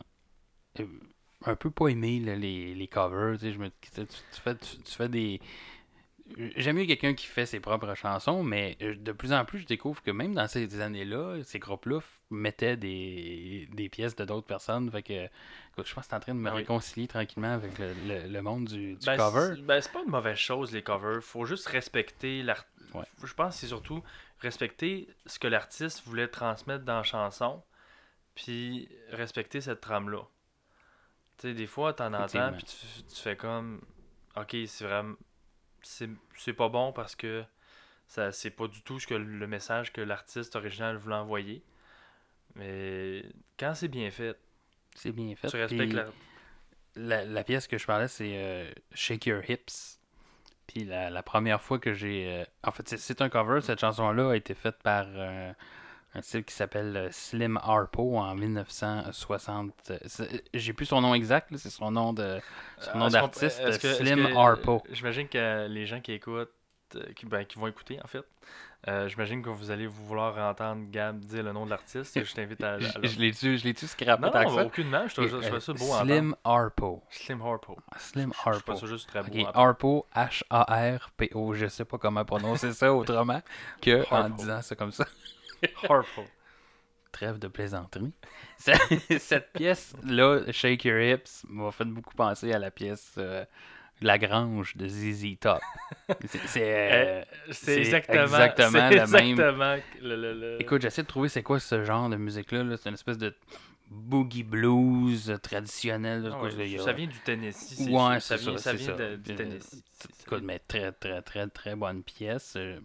un 1.46 1.56
peu 1.56 1.72
pas 1.72 1.88
aimé 1.88 2.20
là, 2.20 2.36
les, 2.36 2.76
les 2.76 2.88
covers. 2.88 3.38
tu 3.38 3.46
sais, 3.46 3.52
je 3.54 3.60
me, 3.60 3.70
tu, 3.70 4.06
fais, 4.44 4.56
tu 4.58 4.92
fais 4.92 5.10
des. 5.10 5.40
J'aime 6.58 6.78
mieux 6.78 6.86
quelqu'un 6.86 7.14
qui 7.14 7.28
fait 7.28 7.46
ses 7.46 7.60
propres 7.60 7.94
chansons, 7.94 8.42
mais 8.44 8.78
euh, 8.82 8.96
de 8.96 9.12
plus 9.12 9.32
en 9.32 9.46
plus, 9.46 9.60
je 9.60 9.66
découvre 9.68 10.02
que 10.02 10.10
même 10.10 10.34
dans 10.34 10.48
ces 10.48 10.82
années-là, 10.82 11.44
ces 11.44 11.60
groupes-là 11.60 12.00
mettaient 12.32 12.78
des, 12.78 13.70
des 13.72 13.90
pièces 13.90 14.16
de 14.16 14.26
d'autres 14.26 14.48
personnes. 14.48 14.90
Fait 14.90 15.04
que, 15.04 15.26
écoute, 15.26 15.88
je 15.88 15.94
pense 15.94 16.06
que 16.06 16.10
t'es 16.10 16.16
en 16.16 16.20
train 16.20 16.34
de 16.34 16.40
me 16.40 16.50
oui. 16.50 16.58
réconcilier 16.58 17.08
tranquillement 17.08 17.54
avec 17.54 17.78
le, 17.78 17.94
le- 18.08 18.28
le 18.28 18.42
monde 18.42 18.66
du, 18.66 18.96
du 18.96 19.06
Ben, 19.06 19.18
cover. 19.18 19.54
c'est- 19.56 19.62
Ben, 19.62 19.80
c'est 19.82 19.92
pas 19.92 20.02
une 20.04 20.10
mauvaise 20.10 20.38
chose, 20.38 20.72
les 20.72 20.82
covers. 20.82 21.22
Faut 21.22 21.46
juste 21.46 21.68
respecter 21.68 22.42
l'art. 22.42 22.66
Ouais. 22.96 23.06
Je 23.24 23.34
pense 23.34 23.54
que 23.54 23.60
c'est 23.62 23.68
surtout 23.68 24.04
respecter 24.40 25.08
ce 25.28 25.38
que 25.38 25.48
l'artiste 25.48 26.04
voulait 26.06 26.28
transmettre 26.28 26.86
dans 26.86 26.98
la 26.98 27.04
chanson, 27.04 27.62
puis 28.34 28.90
respecter 29.12 29.62
cette 29.62 29.80
trame-là. 29.80 30.24
Tu 31.38 31.50
sais, 31.50 31.54
des 31.54 31.68
fois, 31.68 31.94
t'en 31.94 32.14
entends, 32.14 32.52
puis 32.54 32.64
tu, 32.66 33.04
tu 33.04 33.22
fais 33.22 33.36
comme. 33.36 33.82
Ok, 34.36 34.56
c'est 34.68 34.86
vraiment. 34.86 35.16
C'est 35.86 36.54
pas 36.54 36.70
bon 36.70 36.92
parce 36.92 37.16
que 37.16 37.44
Ça, 38.08 38.32
c'est 38.32 38.52
pas 38.52 38.68
du 38.68 38.82
tout 38.84 39.00
ce 39.00 39.08
que 39.08 39.14
le 39.16 39.48
message 39.48 39.92
que 39.92 40.02
l'artiste 40.02 40.56
original 40.56 40.96
voulait 40.98 41.16
envoyer. 41.16 41.64
Mais 42.56 43.24
quand 43.60 43.74
c'est 43.76 43.88
bien 43.88 44.12
fait, 44.12 44.38
C'est 44.96 45.12
bien 45.12 45.36
fait. 45.36 45.48
tu 45.50 45.58
respectes 45.58 45.94
la. 45.94 46.06
la, 46.96 47.26
la 47.26 47.44
pièce 47.44 47.68
que 47.68 47.78
je 47.78 47.86
parlais, 47.86 48.08
c'est 48.08 48.32
euh, 48.36 48.72
Shake 48.94 49.26
Your 49.26 49.42
Hips. 49.50 50.00
Puis 50.68 50.84
la, 50.86 51.10
la 51.10 51.24
première 51.24 51.62
fois 51.62 51.80
que 51.80 51.94
j'ai. 51.94 52.28
euh, 52.32 52.46
en 52.64 52.72
fait, 52.72 52.88
c'est- 52.88 52.98
c'est 52.98 53.22
un 53.22 53.30
cover. 53.30 53.62
Cette 53.62 53.80
chanson-là 53.80 54.32
a 54.32 54.36
été 54.36 54.54
faite 54.54 54.78
par 54.84 55.06
euh, 55.10 55.52
un 56.16 56.22
style 56.22 56.44
qui 56.46 56.54
s'appelle 56.56 56.96
euh, 56.96 57.08
Slim 57.12 57.58
Harpo 57.62 58.18
en 58.18 58.34
1960. 58.36 59.74
Euh, 59.92 59.98
c'est- 60.06 60.44
J'ai 60.54 60.74
plus 60.74 60.86
son 60.86 61.02
nom 61.02 61.14
exact, 61.14 61.52
c'est 61.58 61.70
son 61.70 61.92
nom 61.92 62.14
de 62.14 62.40
son 62.80 62.98
nom 62.98 63.06
qu'on- 63.06 63.12
d'artiste, 63.12 63.72
Slim 63.80 64.26
que- 64.28 64.36
Harpo. 64.38 64.82
J'imagine 64.92 65.28
que 65.28 65.68
les 65.68 65.86
gens 65.86 66.00
qui 66.02 66.14
écoutent, 66.14 66.50
euh, 66.96 67.04
qui, 67.16 67.26
ben, 67.26 67.44
qui 67.46 67.60
vont 67.60 67.68
écouter 67.68 68.00
en 68.04 68.08
fait, 68.08 68.24
euh, 68.88 69.08
j'imagine 69.10 69.42
que 69.42 69.50
vous 69.50 69.72
allez 69.72 69.88
vouloir 69.88 70.38
entendre 70.38 70.86
Gab 70.90 71.20
dire 71.20 71.44
le 71.44 71.52
nom 71.52 71.66
de 71.66 71.72
l'artiste. 71.72 72.24
Je 72.24 72.34
t'invite 72.34 72.64
à. 72.64 72.74
à- 72.74 72.76
à- 72.76 72.80
Je, 73.04 73.08
je 73.10 73.20
l'ai-tu, 73.20 73.58
je 73.58 73.64
l'ai-tu 73.66 73.86
scrappé 73.88 74.22
Non, 74.22 74.32
non, 74.32 74.66
aucunement. 74.68 75.08
Je 75.08 75.14
trouve, 75.16 75.28
je 75.28 75.36
euh, 75.54 75.60
ça 75.60 75.74
beau. 75.74 75.94
Slim 76.02 76.36
Harpo. 76.46 77.04
Slim 77.10 77.42
Harpo. 77.42 77.78
Slim 77.98 78.32
Je 78.32 78.50
Harpo. 78.50 78.76
ça 78.76 78.86
juste 78.86 79.10
très 79.10 79.22
beau 79.22 79.28
Ok, 79.30 79.36
à 79.36 79.40
entendre. 79.50 79.58
Harpo, 79.60 80.06
H-A-R-P-O. 80.16 81.54
Je 81.56 81.68
sais 81.68 81.84
pas 81.86 81.98
comment 81.98 82.24
prononcer 82.24 82.72
ça 82.74 82.94
autrement 82.94 83.42
que 83.82 84.06
en 84.14 84.30
disant 84.30 84.62
ça 84.62 84.76
comme 84.76 84.92
ça. 84.92 85.06
Harpo. 85.90 86.24
Trêve 87.12 87.40
de 87.40 87.48
plaisanterie. 87.48 88.12
Ce- 88.60 88.72
Cette 89.20 89.54
pièce-là, 89.54 90.52
Shake 90.52 90.84
Your 90.86 91.00
Hips, 91.00 91.46
m'a 91.50 91.72
fait 91.72 91.86
beaucoup 91.86 92.14
penser 92.16 92.52
à 92.52 92.60
la 92.60 92.72
pièce 92.72 93.14
euh, 93.18 93.46
La 94.02 94.18
Grange 94.18 94.76
de 94.76 94.88
ZZ 94.88 95.38
Top. 95.40 95.62
C'est- 96.26 96.48
C'est. 96.48 96.94
euh, 96.94 97.24
C'est 97.52 97.78
exactement, 97.80 98.38
la 98.38 98.70
même- 98.72 98.92
exactement 98.94 99.78
le, 100.02 100.16
le- 100.16 100.34
le- 100.34 100.62
Écoute, 100.62 100.82
j'essaie 100.82 101.04
de 101.04 101.08
trouver 101.08 101.30
c'est 101.30 101.44
quoi 101.44 101.60
ce 101.60 101.84
genre 101.86 102.10
de 102.10 102.18
musique-là. 102.18 102.64
là. 102.64 102.76
C'est 102.78 102.90
une 102.90 102.96
espèce 102.96 103.18
de 103.18 103.34
boogie 103.90 104.44
blues 104.44 105.30
euh, 105.30 105.38
traditionnel. 105.38 106.30
Ah 106.34 106.42
ouais, 106.42 106.78
ça 106.80 106.92
vient 106.92 107.08
du 107.08 107.20
Tennessee. 107.20 107.76
c'est- 107.78 107.90
Ouais, 107.90 108.20
ça, 108.20 108.36
vient, 108.36 108.58
ça, 108.58 108.64
ça 108.64 108.72
c'est 108.72 108.78
vient 108.78 108.88
ça. 108.88 108.94
de- 109.12 109.16
du 109.16 109.32
Euh, 109.32 109.36
Tennessee. 109.38 109.84
C'est- 110.00 110.22
Écoute, 110.24 110.42
mais 110.44 110.60
très, 110.60 110.92
très, 110.92 111.22
très, 111.22 111.48
très 111.48 111.76
bonne 111.76 112.04
pièce. 112.04 112.56
Euh, 112.58 112.78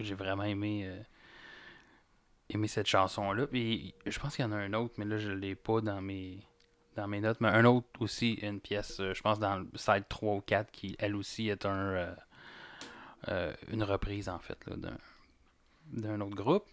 j'ai 0.00 0.14
vraiment 0.14 0.44
aimé, 0.44 0.84
euh, 0.86 0.98
aimé 2.50 2.68
cette 2.68 2.86
chanson-là. 2.86 3.46
Puis 3.46 3.94
je 4.06 4.18
pense 4.18 4.36
qu'il 4.36 4.44
y 4.44 4.48
en 4.48 4.52
a 4.52 4.56
un 4.56 4.72
autre, 4.72 4.94
mais 4.98 5.04
là, 5.04 5.18
je 5.18 5.30
l'ai 5.30 5.54
pas 5.54 5.80
dans 5.80 6.00
mes, 6.00 6.38
dans 6.96 7.08
mes 7.08 7.20
notes. 7.20 7.40
Mais 7.40 7.48
un 7.48 7.64
autre 7.64 7.86
aussi, 8.00 8.34
une 8.34 8.60
pièce, 8.60 9.00
euh, 9.00 9.14
je 9.14 9.22
pense, 9.22 9.38
dans 9.38 9.58
le 9.58 9.68
side 9.74 10.04
3 10.08 10.34
ou 10.36 10.40
4, 10.40 10.70
qui, 10.70 10.96
elle 10.98 11.16
aussi, 11.16 11.48
est 11.48 11.66
un, 11.66 11.76
euh, 11.76 12.14
euh, 13.28 13.54
une 13.68 13.82
reprise, 13.82 14.28
en 14.28 14.38
fait, 14.38 14.58
d'un 15.92 16.20
autre 16.20 16.36
groupe. 16.36 16.66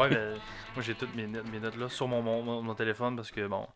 Ouais, 0.00 0.08
ben, 0.08 0.38
moi 0.74 0.82
j'ai 0.82 0.94
toutes 0.94 1.14
mes 1.14 1.26
notes, 1.26 1.46
mes 1.50 1.60
notes 1.60 1.76
là 1.76 1.88
sur 1.88 2.08
mon, 2.08 2.22
mon, 2.22 2.74
téléphone 2.74 3.16
parce 3.16 3.30
que 3.30 3.46
bon, 3.46 3.66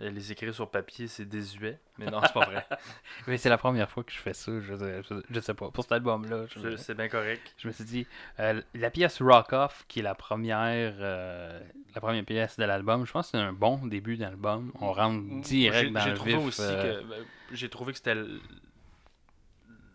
euh, 0.00 0.10
les 0.10 0.32
écrire 0.32 0.52
sur 0.54 0.70
papier 0.70 1.08
c'est 1.08 1.24
désuet. 1.24 1.80
Mais 1.98 2.06
non, 2.06 2.20
c'est 2.22 2.32
pas 2.32 2.44
vrai. 2.44 2.66
Mais 3.26 3.38
c'est 3.38 3.48
la 3.48 3.58
première 3.58 3.90
fois 3.90 4.04
que 4.04 4.12
je 4.12 4.18
fais 4.18 4.34
ça, 4.34 4.52
je, 4.60 4.74
je, 4.74 5.22
je 5.30 5.40
sais 5.40 5.54
pas. 5.54 5.70
Pour 5.70 5.84
cet 5.84 5.92
album-là, 5.92 6.44
je, 6.54 6.76
C'est- 6.76 6.94
bien 6.94 7.08
correct. 7.08 7.54
je 7.56 7.68
me 7.68 7.72
suis 7.72 7.84
dit, 7.84 8.06
euh, 8.40 8.60
la 8.74 8.90
pièce 8.90 9.22
Rock 9.22 9.52
Off, 9.52 9.84
qui 9.88 10.00
est 10.00 10.02
la 10.02 10.14
première, 10.14 10.94
euh, 10.98 11.60
la 11.94 12.00
première 12.00 12.24
pièce 12.24 12.58
de 12.58 12.64
l'album, 12.64 13.06
je 13.06 13.12
pense 13.12 13.26
que 13.30 13.38
c'est 13.38 13.42
un 13.44 13.52
bon 13.52 13.86
début 13.86 14.16
d'album. 14.16 14.72
On 14.80 14.92
rentre 14.92 15.22
direct 15.40 15.88
J'ai- 15.88 15.90
dans 15.90 16.00
J'ai 16.00 16.10
le 16.10 16.16
trouvé 16.16 16.36
vif. 16.36 16.46
aussi 16.48 16.62
euh, 16.62 17.02
que 17.02 17.06
ben, 17.06 17.24
j'ai 17.52 17.68
trouvé 17.70 17.92
que 17.92 17.98
c'était 17.98 18.12
l- 18.12 18.40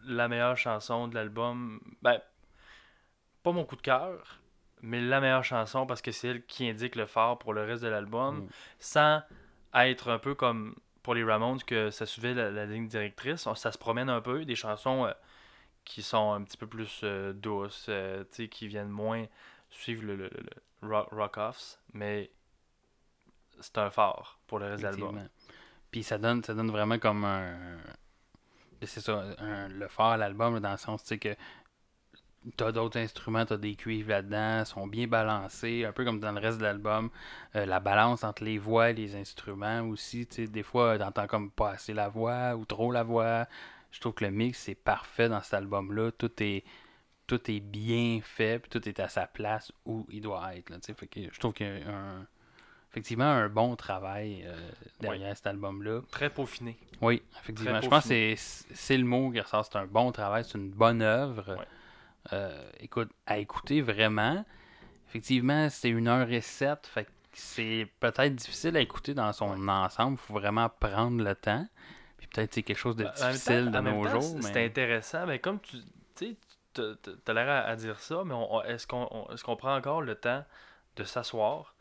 la 0.05 0.28
meilleure 0.28 0.57
chanson 0.57 1.07
de 1.07 1.15
l'album. 1.15 1.80
Ben, 2.01 2.19
pas 3.43 3.51
mon 3.51 3.65
coup 3.65 3.75
de 3.75 3.82
cœur, 3.82 4.39
mais 4.82 5.01
la 5.01 5.19
meilleure 5.19 5.43
chanson 5.43 5.86
parce 5.86 6.01
que 6.01 6.11
c'est 6.11 6.28
elle 6.30 6.45
qui 6.45 6.69
indique 6.69 6.95
le 6.95 7.05
phare 7.05 7.38
pour 7.39 7.53
le 7.53 7.63
reste 7.63 7.84
de 7.84 7.88
l'album, 7.88 8.39
Mm. 8.45 8.47
sans 8.80 9.21
être 9.73 10.09
un 10.09 10.19
peu 10.19 10.36
comme 10.36 10.75
pour 11.03 11.13
les 11.15 11.23
Ramones 11.23 11.61
que 11.63 11.89
ça 11.89 12.05
suivait 12.05 12.34
la, 12.34 12.51
la 12.51 12.65
ligne 12.65 12.88
directrice. 12.88 13.47
Ça 13.55 13.71
se 13.71 13.78
promène 13.78 14.09
un 14.09 14.21
peu, 14.21 14.43
des 14.45 14.55
chansons 14.55 15.05
euh, 15.05 15.11
qui 15.86 16.01
sont 16.03 16.32
un 16.34 16.43
petit 16.43 16.57
peu 16.57 16.67
plus 16.67 17.01
euh, 17.03 17.32
douces, 17.34 17.86
euh, 17.89 18.23
qui 18.51 18.67
viennent 18.67 18.89
moins 18.89 19.25
suivre 19.69 20.03
le, 20.05 20.15
le- 20.15 20.30
le- 20.34 20.49
le 20.82 20.88
rock, 20.95 21.07
rock-offs, 21.11 21.80
mais 21.93 22.30
c'est 23.59 23.78
un 23.78 23.89
phare 23.89 24.38
pour 24.47 24.59
le 24.59 24.65
reste 24.67 24.80
de 24.84 24.88
l'album. 24.88 25.28
Puis 25.91 26.03
ça 26.03 26.17
donne, 26.17 26.43
ça 26.43 26.53
donne 26.53 26.69
vraiment 26.71 26.99
comme 26.99 27.23
un. 27.25 27.57
C'est 28.84 29.01
ça, 29.01 29.23
un- 29.39 29.69
le 29.69 29.88
phare 29.88 30.11
à 30.11 30.17
l'album, 30.17 30.59
dans 30.59 30.71
le 30.71 30.78
sens 30.78 31.03
que 31.19 31.36
t'as 32.55 32.71
d'autres 32.71 32.99
instruments, 32.99 33.45
t'as 33.45 33.57
des 33.57 33.75
cuivres 33.75 34.09
là-dedans, 34.09 34.65
sont 34.65 34.87
bien 34.87 35.07
balancés, 35.07 35.85
un 35.85 35.91
peu 35.91 36.05
comme 36.05 36.19
dans 36.19 36.31
le 36.31 36.39
reste 36.39 36.59
de 36.59 36.63
l'album. 36.63 37.09
Euh, 37.55 37.65
la 37.65 37.79
balance 37.79 38.23
entre 38.23 38.43
les 38.43 38.57
voix 38.57 38.91
et 38.91 38.93
les 38.93 39.15
instruments 39.15 39.81
aussi, 39.81 40.27
tu 40.27 40.47
des 40.47 40.63
fois 40.63 40.97
t'entends 40.97 41.27
comme 41.27 41.51
pas 41.51 41.71
assez 41.71 41.93
la 41.93 42.09
voix 42.09 42.55
ou 42.55 42.65
trop 42.65 42.91
la 42.91 43.03
voix. 43.03 43.45
Je 43.91 43.99
trouve 43.99 44.13
que 44.13 44.25
le 44.25 44.31
mix 44.31 44.69
est 44.69 44.75
parfait 44.75 45.29
dans 45.29 45.41
cet 45.41 45.55
album-là. 45.55 46.11
Tout 46.11 46.31
est 46.41 46.63
tout 47.25 47.51
est 47.51 47.59
bien 47.59 48.21
fait, 48.23 48.59
puis 48.59 48.69
tout 48.69 48.87
est 48.87 48.99
à 49.01 49.09
sa 49.09 49.27
place 49.27 49.71
où 49.85 50.07
il 50.09 50.21
doit 50.21 50.55
être. 50.55 50.69
Là, 50.69 50.77
fait 50.81 51.07
que 51.07 51.19
je 51.31 51.39
trouve 51.39 51.53
qu'il 51.53 51.67
y 51.67 51.83
a 51.83 51.89
un, 51.89 52.25
effectivement 52.89 53.25
un 53.25 53.49
bon 53.49 53.75
travail 53.75 54.43
euh, 54.45 54.55
derrière 55.01 55.35
cet 55.35 55.47
album-là. 55.47 56.01
Très 56.09 56.29
peaufiné. 56.29 56.77
Oui, 57.01 57.21
effectivement. 57.41 57.79
Très 57.79 57.81
Je 57.81 57.89
pense 57.89 58.07
que 58.07 58.33
c'est 58.37 58.97
le 58.97 59.03
mot 59.03 59.29
qui 59.31 59.41
ressort. 59.41 59.65
C'est 59.65 59.77
un 59.77 59.85
bon 59.85 60.11
travail, 60.11 60.45
c'est 60.45 60.57
une 60.57 60.71
bonne 60.71 61.01
œuvre. 61.01 61.57
Euh, 62.34 62.69
écoute, 62.80 63.09
à 63.25 63.38
écouter 63.38 63.82
vraiment. 63.82 64.45
effectivement, 65.07 65.69
c'est 65.69 65.89
une 65.89 66.07
heure 66.07 66.30
et 66.30 66.41
sept. 66.41 66.86
Fait 66.88 67.05
que 67.05 67.09
c'est 67.34 67.88
peut-être 67.99 68.36
difficile 68.36 68.75
à 68.75 68.82
écouter 68.82 69.13
dans 69.13 69.32
son 69.32 69.67
ensemble. 69.69 70.13
Il 70.13 70.17
faut 70.17 70.34
vraiment 70.34 70.69
prendre 70.69 71.23
le 71.23 71.34
temps. 71.36 71.65
Puis 72.17 72.28
peut-être 72.28 72.53
c'est 72.53 72.63
quelque 72.63 72.78
chose 72.78 72.95
de 72.95 73.03
même 73.05 73.13
difficile 73.13 73.69
temps- 73.71 73.82
de 73.82 73.89
nos 73.89 74.07
jours. 74.07 74.21
c'est- 74.41 74.53
mais- 74.53 74.65
intéressant, 74.65 75.25
mais 75.25 75.39
comme 75.39 75.59
tu 75.61 75.78
tu 76.15 76.25
sais, 76.25 76.36
tu 76.73 76.82
as 77.28 77.34
l'air 77.34 77.47
à, 77.49 77.59
à 77.61 77.75
dire 77.75 77.99
ça, 77.99 78.23
mais 78.25 78.34
est-ce 78.65 78.86
qu'on 78.88 79.07
on- 79.11 79.30
est-ce 79.32 79.43
qu'on 79.43 79.55
prend 79.55 79.75
encore 79.75 80.01
le 80.01 80.15
temps 80.15 80.43
de 80.95 81.03
s'asseoir, 81.03 81.75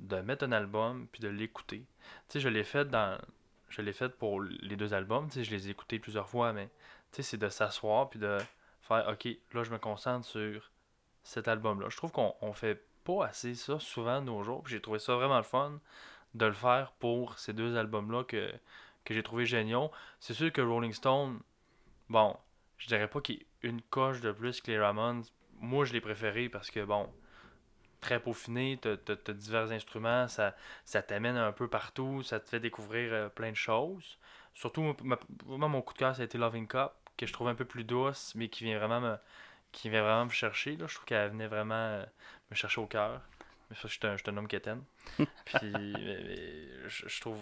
de 0.00 0.16
mettre 0.16 0.44
un 0.44 0.52
album, 0.52 1.06
puis 1.12 1.20
de 1.20 1.28
l'écouter? 1.28 1.84
Tu 2.28 2.32
sais, 2.34 2.40
je 2.40 2.48
l'ai 2.48 2.64
fait 2.64 2.86
dans... 2.86 3.18
Je 3.68 3.80
l'ai 3.82 3.92
fait 3.92 4.08
pour 4.10 4.40
les 4.42 4.76
deux 4.76 4.92
albums, 4.94 5.28
tu 5.28 5.34
sais, 5.34 5.44
je 5.44 5.50
les 5.50 5.68
ai 5.68 5.70
écoutés 5.70 5.98
plusieurs 5.98 6.28
fois, 6.28 6.52
mais 6.54 6.66
tu 7.12 7.16
sais, 7.16 7.22
c'est 7.22 7.36
de 7.36 7.48
s'asseoir, 7.48 8.08
puis 8.10 8.18
de 8.18 8.38
faire, 8.82 9.08
OK, 9.08 9.28
là, 9.52 9.62
je 9.64 9.70
me 9.70 9.78
concentre 9.78 10.26
sur 10.26 10.70
cet 11.22 11.48
album-là. 11.48 11.88
Je 11.88 11.96
trouve 11.96 12.12
qu'on 12.12 12.34
on 12.40 12.52
fait 12.52 12.84
pas 13.04 13.26
assez 13.26 13.54
ça 13.54 13.78
souvent 13.80 14.20
de 14.20 14.26
nos 14.26 14.42
jours, 14.42 14.66
j'ai 14.68 14.80
trouvé 14.80 14.98
ça 14.98 15.14
vraiment 15.16 15.38
le 15.38 15.42
fun 15.42 15.80
de 16.34 16.46
le 16.46 16.52
faire 16.52 16.92
pour 16.98 17.38
ces 17.38 17.52
deux 17.52 17.76
albums-là 17.76 18.24
que, 18.24 18.52
que 19.04 19.14
j'ai 19.14 19.22
trouvé 19.22 19.44
géniaux. 19.44 19.90
C'est 20.20 20.34
sûr 20.34 20.52
que 20.52 20.60
Rolling 20.60 20.92
Stone, 20.92 21.40
bon, 22.08 22.36
je 22.78 22.86
dirais 22.86 23.08
pas 23.08 23.20
qu'il 23.20 23.36
y 23.36 23.38
ait 23.38 23.46
une 23.62 23.82
coche 23.82 24.20
de 24.20 24.32
plus 24.32 24.60
que 24.60 24.70
les 24.70 24.78
Ramones. 24.78 25.24
Moi, 25.58 25.84
je 25.84 25.92
l'ai 25.92 26.00
préféré 26.00 26.48
parce 26.48 26.70
que, 26.70 26.84
bon, 26.84 27.08
très 28.00 28.20
peaufiné, 28.20 28.78
t'as 28.80 28.96
t'as 28.96 29.32
divers 29.32 29.70
instruments, 29.70 30.26
ça, 30.28 30.54
t'amène 31.06 31.36
un 31.36 31.52
peu 31.52 31.68
partout, 31.68 32.22
ça 32.22 32.40
te 32.40 32.48
fait 32.48 32.60
découvrir 32.60 33.12
euh, 33.12 33.28
plein 33.28 33.50
de 33.50 33.56
choses. 33.56 34.18
Surtout, 34.54 34.94
moi, 35.02 35.18
mon 35.46 35.82
coup 35.82 35.94
de 35.94 35.98
cœur, 35.98 36.14
ça 36.14 36.22
a 36.22 36.24
été 36.24 36.36
Loving 36.36 36.66
Cup, 36.66 36.92
que 37.16 37.26
je 37.26 37.32
trouve 37.32 37.48
un 37.48 37.54
peu 37.54 37.64
plus 37.64 37.84
douce, 37.84 38.34
mais 38.34 38.48
qui 38.48 38.64
vient 38.64 38.78
vraiment 38.78 39.00
me, 39.00 39.16
qui 39.72 39.88
vient 39.90 40.02
vraiment 40.02 40.24
me 40.26 40.30
chercher. 40.30 40.76
Là. 40.76 40.86
Je 40.86 40.94
trouve 40.94 41.06
qu'elle 41.06 41.30
venait 41.30 41.46
vraiment 41.48 41.74
euh, 41.74 42.04
me 42.50 42.56
chercher 42.56 42.80
au 42.80 42.86
cœur. 42.86 43.20
Mais 43.70 43.76
ça, 43.76 43.82
je 43.88 43.92
suis 43.94 44.06
un, 44.06 44.16
je 44.16 44.22
suis 44.22 44.30
un 44.30 44.36
homme 44.36 44.48
quétaine. 44.48 44.82
Puis, 45.44 45.70
mais- 45.72 46.22
mais 46.24 46.88
je, 46.88 47.08
je 47.08 47.20
trouve, 47.20 47.38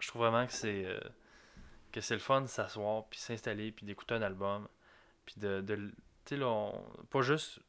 je 0.00 0.08
trouve 0.08 0.22
vraiment 0.22 0.46
que 0.46 0.52
c'est 0.52 0.84
euh, 0.86 0.98
que 1.92 2.00
c'est 2.00 2.14
le 2.14 2.20
fun 2.20 2.42
de 2.42 2.46
s'asseoir, 2.46 3.04
puis 3.06 3.18
s'installer, 3.18 3.72
puis 3.72 3.86
d'écouter 3.86 4.14
un 4.14 4.22
album. 4.22 4.68
Puis 5.24 5.36
de, 5.38 5.60
de 5.62 5.76
tu 5.76 5.92
sais, 6.26 6.36
là, 6.36 6.46
on- 6.46 6.84
pas 7.10 7.22
juste 7.22 7.60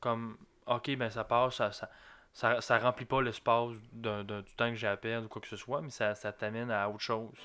comme, 0.00 0.36
ok, 0.66 0.96
ben 0.96 1.10
ça 1.10 1.22
passe, 1.24 1.56
ça, 1.56 1.70
ça, 1.72 1.90
ça, 2.32 2.60
ça 2.60 2.78
remplit 2.78 3.04
pas 3.06 3.20
l'espace 3.22 3.72
d'un- 3.92 4.24
d'un- 4.24 4.40
du 4.42 4.52
temps 4.54 4.70
que 4.70 4.76
j'ai 4.76 4.86
à 4.88 4.96
perdre 4.96 5.26
ou 5.26 5.28
quoi 5.28 5.40
que 5.42 5.48
ce 5.48 5.56
soit, 5.56 5.80
mais 5.80 5.90
ça, 5.90 6.14
ça 6.14 6.32
t'amène 6.32 6.70
à 6.70 6.88
autre 6.88 7.00
chose. 7.00 7.36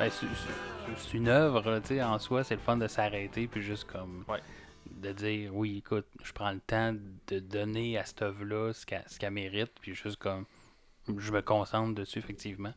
Ben, 0.00 0.10
c'est- 0.10 1.14
une 1.14 1.28
œuvre, 1.28 1.78
tu 1.80 1.88
sais, 1.88 2.02
en 2.02 2.18
soi, 2.18 2.42
c'est 2.42 2.54
le 2.54 2.60
fun 2.60 2.78
de 2.78 2.86
s'arrêter, 2.88 3.46
puis 3.46 3.60
juste 3.60 3.84
comme 3.84 4.24
Ouais. 4.28 4.40
de 4.90 5.12
dire, 5.12 5.54
oui, 5.54 5.76
écoute, 5.78 6.06
je 6.24 6.32
prends 6.32 6.52
le 6.52 6.60
temps 6.60 6.94
de 7.28 7.38
donner 7.38 7.98
à 7.98 8.04
cette 8.06 8.22
œuvre-là 8.22 8.72
ce 8.72 8.86
qu'elle 9.18 9.30
mérite, 9.30 9.72
puis 9.78 9.94
juste 9.94 10.16
comme, 10.16 10.46
je 11.18 11.30
me 11.30 11.42
concentre 11.42 11.94
dessus, 11.94 12.18
effectivement. 12.18 12.72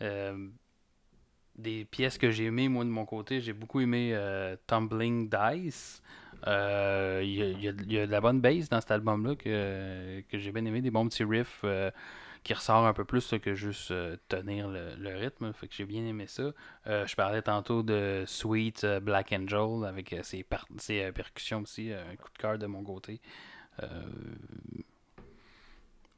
Euh, 0.00 0.46
des 1.56 1.84
pièces 1.84 2.18
que 2.18 2.30
j'ai 2.30 2.44
aimées, 2.44 2.68
moi, 2.68 2.84
de 2.84 2.88
mon 2.90 3.04
côté, 3.04 3.40
j'ai 3.40 3.52
beaucoup 3.52 3.80
aimé 3.80 4.10
euh, 4.14 4.54
Tumbling 4.68 5.28
Dice. 5.28 6.02
Euh, 6.46 7.20
Il 7.24 7.30
y, 7.30 7.36
y 7.64 7.68
a- 7.68 7.72
il 7.72 7.92
y 7.92 7.98
a 7.98 8.06
de 8.06 8.12
la 8.12 8.20
bonne 8.20 8.40
bass 8.40 8.68
dans 8.68 8.80
cet 8.80 8.92
album-là 8.92 9.34
que, 9.34 10.20
que 10.30 10.38
j'ai 10.38 10.52
bien 10.52 10.64
aimé, 10.66 10.80
des 10.82 10.90
bons 10.92 11.08
petits 11.08 11.24
riffs. 11.24 11.64
Qui 12.44 12.54
ressort 12.54 12.86
un 12.86 12.92
peu 12.92 13.04
plus 13.04 13.34
que 13.42 13.54
juste 13.54 13.90
euh, 13.90 14.16
tenir 14.28 14.68
le, 14.68 14.94
le 14.96 15.16
rythme. 15.16 15.52
Fait 15.54 15.66
que 15.66 15.74
j'ai 15.74 15.86
bien 15.86 16.04
aimé 16.06 16.26
ça. 16.28 16.52
Euh, 16.86 17.06
je 17.06 17.16
parlais 17.16 17.42
tantôt 17.42 17.82
de 17.82 18.22
Sweet 18.26 18.84
euh, 18.84 19.00
Black 19.00 19.32
Angel 19.32 19.84
avec 19.88 20.14
ses, 20.22 20.42
par- 20.44 20.66
ses, 20.78 21.10
percussions 21.12 21.62
aussi. 21.62 21.90
un 21.92 22.14
coup 22.16 22.30
de 22.32 22.38
cœur 22.38 22.58
de 22.58 22.66
mon 22.66 22.84
côté. 22.84 23.20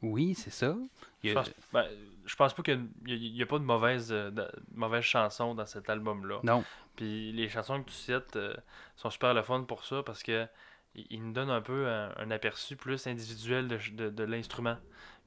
Oui, 0.03 0.35
c'est 0.35 0.51
ça. 0.51 0.77
Il 1.23 1.31
Je 1.31 1.35
a- 1.37 1.43
pense, 1.43 1.53
ben, 1.73 1.87
je 2.27 2.37
pense 2.37 2.55
pas 2.55 2.63
qu'il 2.63 2.87
n'y 3.07 3.43
a, 3.43 3.47
pas 3.47 3.59
de 3.59 3.65
mauvaise, 3.65 4.09
de, 4.09 4.47
mauvaise 4.75 5.03
chanson 5.05 5.55
dans 5.55 5.67
cet 5.67 5.89
album-là. 5.89 6.41
Non. 6.45 6.63
Puis 6.97 7.33
les 7.33 7.49
chansons 7.49 7.83
que 7.83 7.89
tu 7.89 7.95
cites 7.97 8.39
sont 8.97 9.11
super 9.11 9.33
le 9.33 9.43
fun 9.43 9.63
pour 9.63 9.85
ça 9.85 10.03
parce 10.05 10.23
que 10.23 10.47
ils 10.95 11.23
nous 11.23 11.33
donnent 11.33 11.51
un 11.51 11.61
peu 11.61 11.87
un, 11.89 12.13
un 12.17 12.31
aperçu 12.31 12.75
plus 12.77 13.07
individuel 13.07 13.69
de, 13.69 13.79
de- 13.93 14.11
de 14.11 14.25
l'instrument 14.25 14.77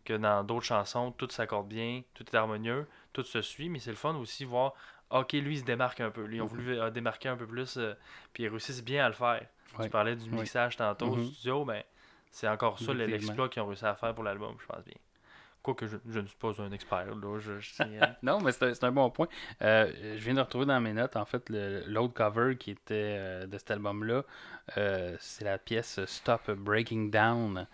que 0.09 0.17
dans 0.17 0.43
d'autres 0.43 0.65
chansons. 0.65 1.11
Tout 1.11 1.29
s'accorde 1.29 1.67
bien, 1.67 2.01
tout 2.15 2.25
est 2.25 2.35
harmonieux, 2.35 2.87
tout 3.13 3.23
se 3.23 3.41
suit, 3.41 3.69
mais 3.69 3.77
c'est 3.77 3.91
le 3.91 3.95
fun 3.95 4.15
aussi 4.15 4.43
voir, 4.43 4.73
ok, 5.11 5.33
lui 5.33 5.55
il 5.55 5.59
se 5.59 5.63
démarque 5.65 6.01
un 6.01 6.09
peu. 6.09 6.23
Lui, 6.23 6.37
ils 6.37 6.41
ont 6.41 6.47
voulu 6.47 6.79
euh, 6.79 6.89
démarquer 6.89 7.29
un 7.29 7.37
peu 7.37 7.45
plus, 7.45 7.77
euh, 7.77 7.93
puis 8.33 8.43
ils 8.43 8.49
réussissent 8.49 8.83
bien 8.83 9.05
à 9.05 9.09
le 9.09 9.13
faire. 9.13 9.45
Ouais. 9.77 9.85
Tu 9.85 9.89
parlais 9.91 10.15
du 10.15 10.29
Ouais. 10.31 10.37
mixage 10.37 10.77
tantôt 10.77 11.09
au 11.09 11.15
Mhm. 11.15 11.25
studio, 11.25 11.63
ben, 11.63 11.83
c'est 12.31 12.47
encore 12.47 12.79
ça 12.79 12.93
l'exploit 12.93 13.49
qu'ils 13.49 13.61
ont 13.61 13.67
réussi 13.67 13.85
à 13.85 13.93
faire 13.93 14.15
pour 14.15 14.23
l'album, 14.23 14.55
je 14.59 14.65
pense 14.65 14.83
bien. 14.83 14.95
Quoique 15.61 15.85
je, 15.85 15.97
je 16.07 16.19
ne 16.19 16.25
suis 16.25 16.37
pas 16.37 16.59
un 16.59 16.71
expert, 16.71 17.05
là, 17.15 17.39
je, 17.39 17.83
Non, 18.23 18.39
mais 18.39 18.51
c'est 18.51 18.83
un, 18.83 18.91
bon 18.91 19.11
point. 19.11 19.27
Euh, 19.61 19.91
je 20.17 20.23
viens 20.23 20.33
de 20.33 20.39
retrouver 20.39 20.65
dans 20.65 20.79
mes 20.79 20.93
notes, 20.93 21.17
en 21.17 21.25
fait, 21.25 21.49
l'autre 21.85 22.13
cover 22.13 22.55
qui 22.57 22.71
était 22.71 23.17
euh, 23.19 23.45
de 23.45 23.57
cet 23.59 23.71
album-là. 23.71 24.23
C'est 25.19 25.43
la 25.45 25.59
pièce 25.59 26.03
Stop 26.05 26.49
Breaking 26.49 27.09
Down, 27.09 27.67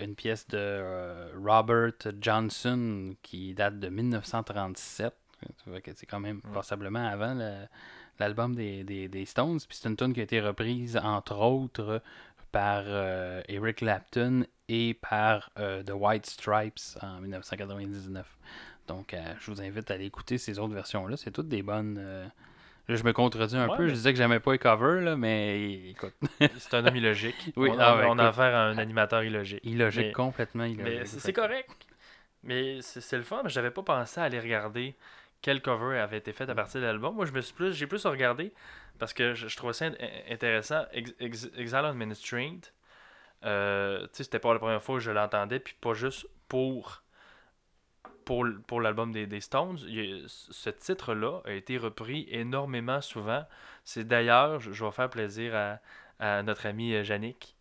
une 0.00 0.14
pièce 0.14 0.46
de 0.48 0.58
euh, 0.58 1.30
Robert 1.42 1.92
Johnson 2.20 3.14
qui 3.22 3.54
date 3.54 3.78
de 3.80 3.88
1937. 3.88 5.14
Tu 5.62 5.70
vois 5.70 5.80
que 5.80 5.90
C'est 5.94 6.06
quand 6.06 6.20
même 6.20 6.40
Mm. 6.44 6.52
passablement 6.52 7.06
avant 7.06 7.34
l'album 8.18 8.54
des, 8.54 8.84
des, 8.84 9.08
des 9.08 9.24
Stones. 9.24 9.58
Puis 9.66 9.78
c'est 9.80 9.88
une 9.88 9.96
tune 9.96 10.12
qui 10.12 10.20
a 10.20 10.24
été 10.24 10.40
reprise, 10.40 10.96
entre 10.98 11.36
autres, 11.38 12.02
par 12.52 12.82
euh, 12.86 13.42
Eric 13.48 13.76
Clapton 13.78 14.44
et 14.68 14.94
par 14.94 15.50
euh, 15.58 15.82
The 15.82 15.92
White 15.94 16.26
Stripes 16.26 16.78
en 17.00 17.20
1999. 17.20 18.26
Donc, 18.86 19.14
euh, 19.14 19.34
je 19.40 19.50
vous 19.50 19.62
invite 19.62 19.90
à 19.90 19.94
aller 19.94 20.06
écouter 20.06 20.36
ces 20.36 20.58
autres 20.58 20.74
versions-là. 20.74 21.16
C'est 21.16 21.30
toutes 21.30 21.48
des 21.48 21.62
bonnes. 21.62 22.30
Là, 22.90 22.96
je 22.96 23.04
me 23.04 23.12
contredis 23.12 23.56
un 23.56 23.68
Ouais, 23.68 23.76
peu. 23.76 23.82
mais- 23.84 23.88
Je 23.90 23.94
disais 23.94 24.12
que 24.12 24.18
j'aimais 24.18 24.40
pas 24.40 24.52
les 24.52 24.58
covers, 24.58 25.00
là, 25.00 25.16
mais 25.16 25.90
écoute, 25.90 26.14
C'est 26.58 26.74
un 26.74 26.84
homme 26.86 26.96
illogique. 26.96 27.52
Oui, 27.56 27.70
on, 27.72 27.78
ah 27.78 27.92
a 27.98 28.04
écoute. 28.04 28.20
affaire 28.20 28.54
à 28.54 28.64
un 28.66 28.78
animateur 28.78 29.22
illogique. 29.22 29.60
illogique, 29.64 30.06
Mais- 30.06 30.12
complètement 30.12 30.64
illogique. 30.64 30.98
Mais 31.00 31.04
c'est 31.06 31.32
correct. 31.32 31.70
Mais 32.42 32.80
c'est 32.82 33.16
le 33.16 33.22
fun. 33.22 33.42
mais 33.44 33.50
J'avais 33.50 33.70
pas 33.70 33.82
pensé 33.82 34.20
à 34.20 34.24
aller 34.24 34.40
regarder 34.40 34.94
quel 35.42 35.62
cover 35.62 35.98
avait 35.98 36.18
été 36.18 36.32
fait 36.32 36.48
à 36.50 36.54
partir 36.54 36.80
de 36.80 36.86
l'album. 36.86 37.14
Moi, 37.14 37.26
je 37.26 37.32
me 37.32 37.40
suis 37.40 37.54
plus, 37.54 37.72
j'ai 37.74 37.86
plus 37.86 38.04
regardé 38.06 38.52
parce 38.98 39.12
que 39.14 39.34
je, 39.34 39.46
je 39.48 39.56
trouvais 39.56 39.72
ça 39.72 39.86
in- 39.86 39.94
intéressant. 40.30 40.84
Ex- 40.92 41.14
Ex- 41.20 41.50
Exile 41.56 41.82
on 41.84 41.94
Main 41.94 42.12
Street, 42.14 42.60
euh, 43.44 44.02
tu 44.02 44.08
sais, 44.12 44.24
c'était 44.24 44.38
pas 44.38 44.52
la 44.52 44.58
première 44.58 44.82
fois 44.82 44.96
que 44.96 45.00
je 45.02 45.10
l'entendais, 45.10 45.60
puis 45.60 45.74
pas 45.80 45.94
juste 45.94 46.26
pour 46.48 47.02
pour, 48.30 48.46
pour 48.68 48.80
l'album 48.80 49.10
des, 49.10 49.26
des 49.26 49.40
Stones. 49.40 49.76
Ce 50.36 50.70
titre-là 50.70 51.40
a 51.46 51.50
été 51.50 51.78
repris 51.78 52.28
énormément 52.30 53.00
souvent. 53.00 53.44
C'est 53.82 54.06
d'ailleurs, 54.06 54.60
je, 54.60 54.70
je 54.70 54.84
vais 54.84 54.92
faire 54.92 55.10
plaisir 55.10 55.56
à, 55.56 55.80
à 56.20 56.40
notre 56.44 56.66
amie 56.66 56.94
euh, 56.94 57.02
Yannick, 57.02 57.56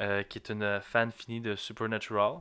euh, 0.00 0.22
qui 0.22 0.38
est 0.38 0.48
une 0.48 0.80
fan 0.80 1.12
finie 1.12 1.42
de 1.42 1.54
Supernatural. 1.56 2.36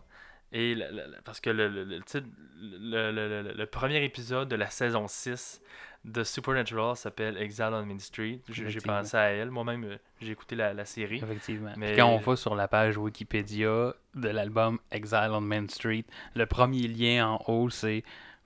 Et 0.53 0.75
la- 0.75 0.87
parce 1.25 1.39
que 1.39 1.49
le, 1.49 1.67
le- 1.67 1.83
le 1.83 1.99
titre- 2.01 2.27
le- 2.61 3.11
le- 3.11 3.27
le- 3.27 3.41
le- 3.41 3.53
le 3.53 3.65
premier 3.65 4.03
épisode 4.03 4.47
de 4.47 4.55
la 4.55 4.69
saison 4.69 5.07
6 5.07 5.61
de 6.05 6.23
Supernatural 6.23 6.95
s'appelle 6.95 7.37
Exile 7.37 7.69
on 7.71 7.85
Main 7.85 7.97
Street. 7.99 8.39
J'ai 8.49 8.79
pensé 9.03 9.17
à 9.17 9.23
elle. 9.31 9.49
Moi-même, 9.51 9.83
euh, 9.85 9.97
j'ai 10.21 10.31
écouté 10.33 10.55
la, 10.55 10.73
la 10.73 10.85
série. 10.85 11.17
Effectivement. 11.23 11.71
Mais- 11.77 11.87
Puis 11.87 11.97
quand 11.97 12.09
on 12.09 12.17
va 12.17 12.35
sur 12.35 12.55
la 12.55 12.67
page 12.67 12.97
Wikipédia 12.97 13.93
de 14.13 14.29
l'album 14.29 14.79
Exile 14.91 15.29
on 15.31 15.41
Main 15.41 15.67
Street, 15.69 16.03
le 16.35 16.45
premier 16.45 16.87
lien 16.87 17.27
en 17.27 17.43
haut, 17.47 17.69
c'est 17.69 18.03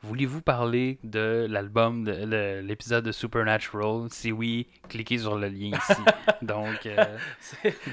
Voulez-vous 0.08 0.42
parler 0.42 1.00
de 1.04 1.46
l'album, 1.50 2.04
de 2.06 2.62
l'épisode 2.62 3.04
de 3.06 3.12
Supernatural? 3.12 4.08
Si 4.10 4.32
oui, 4.32 4.68
cliquez 4.90 5.18
sur 5.20 5.38
le 5.38 5.48
lien 5.48 5.78
ici. 5.78 6.02
Donc, 6.42 6.86
euh, 6.86 7.18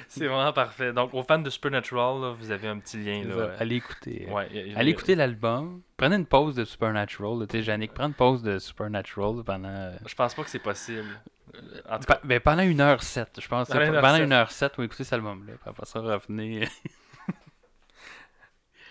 C'est 0.09 0.27
vraiment 0.27 0.53
parfait. 0.53 0.93
Donc, 0.93 1.13
aux 1.13 1.23
fans 1.23 1.39
de 1.39 1.51
Supernatural, 1.51 2.21
là, 2.21 2.31
vous 2.39 2.51
avez 2.51 2.69
un 2.69 2.79
petit 2.79 2.99
lien. 2.99 3.25
Là, 3.25 3.35
ça. 3.35 3.53
allez 3.63 3.77
écouter. 3.77 4.27
Ouais, 4.31 4.49
y 4.53 4.75
a- 4.75 4.79
Allez 4.79 4.91
écouter 4.93 5.15
l'album. 5.15 5.83
Prenez 5.97 6.17
une 6.17 6.27
pause 6.27 6.55
de 6.55 6.65
Supernatural. 6.65 7.47
Tu 7.49 7.59
sais, 7.59 7.65
Yannick, 7.67 7.93
prends 7.95 8.07
une 8.09 8.15
pause 8.15 8.43
de 8.43 8.59
Supernatural 8.59 9.43
pendant. 9.45 9.69
euh, 9.69 9.97
Je 10.07 10.15
pense 10.15 10.35
pas 10.35 10.43
que 10.45 10.51
c'est 10.51 10.59
possible. 10.59 11.09
Euh, 11.55 11.59
En 11.89 11.99
tout 11.99 12.05
Pa- 12.07 12.15
cas, 12.15 12.21
ben, 12.25 12.41
pendant 12.41 12.63
une 12.63 12.81
heure 12.81 13.03
7 13.03 13.39
je 13.41 13.47
pense. 13.49 13.69
Pendant 13.69 13.81
une 13.85 13.95
heure 13.95 14.01
pendant 14.03 14.17
sept. 14.17 14.25
une 14.25 14.33
heure 14.33 14.51
7 14.51 14.73
vous 14.77 14.83
écoutez 14.85 15.05
cet 15.05 15.13
album-là. 15.13 15.53
Après 15.67 15.87
ça, 15.87 16.01
revenez. 16.01 16.69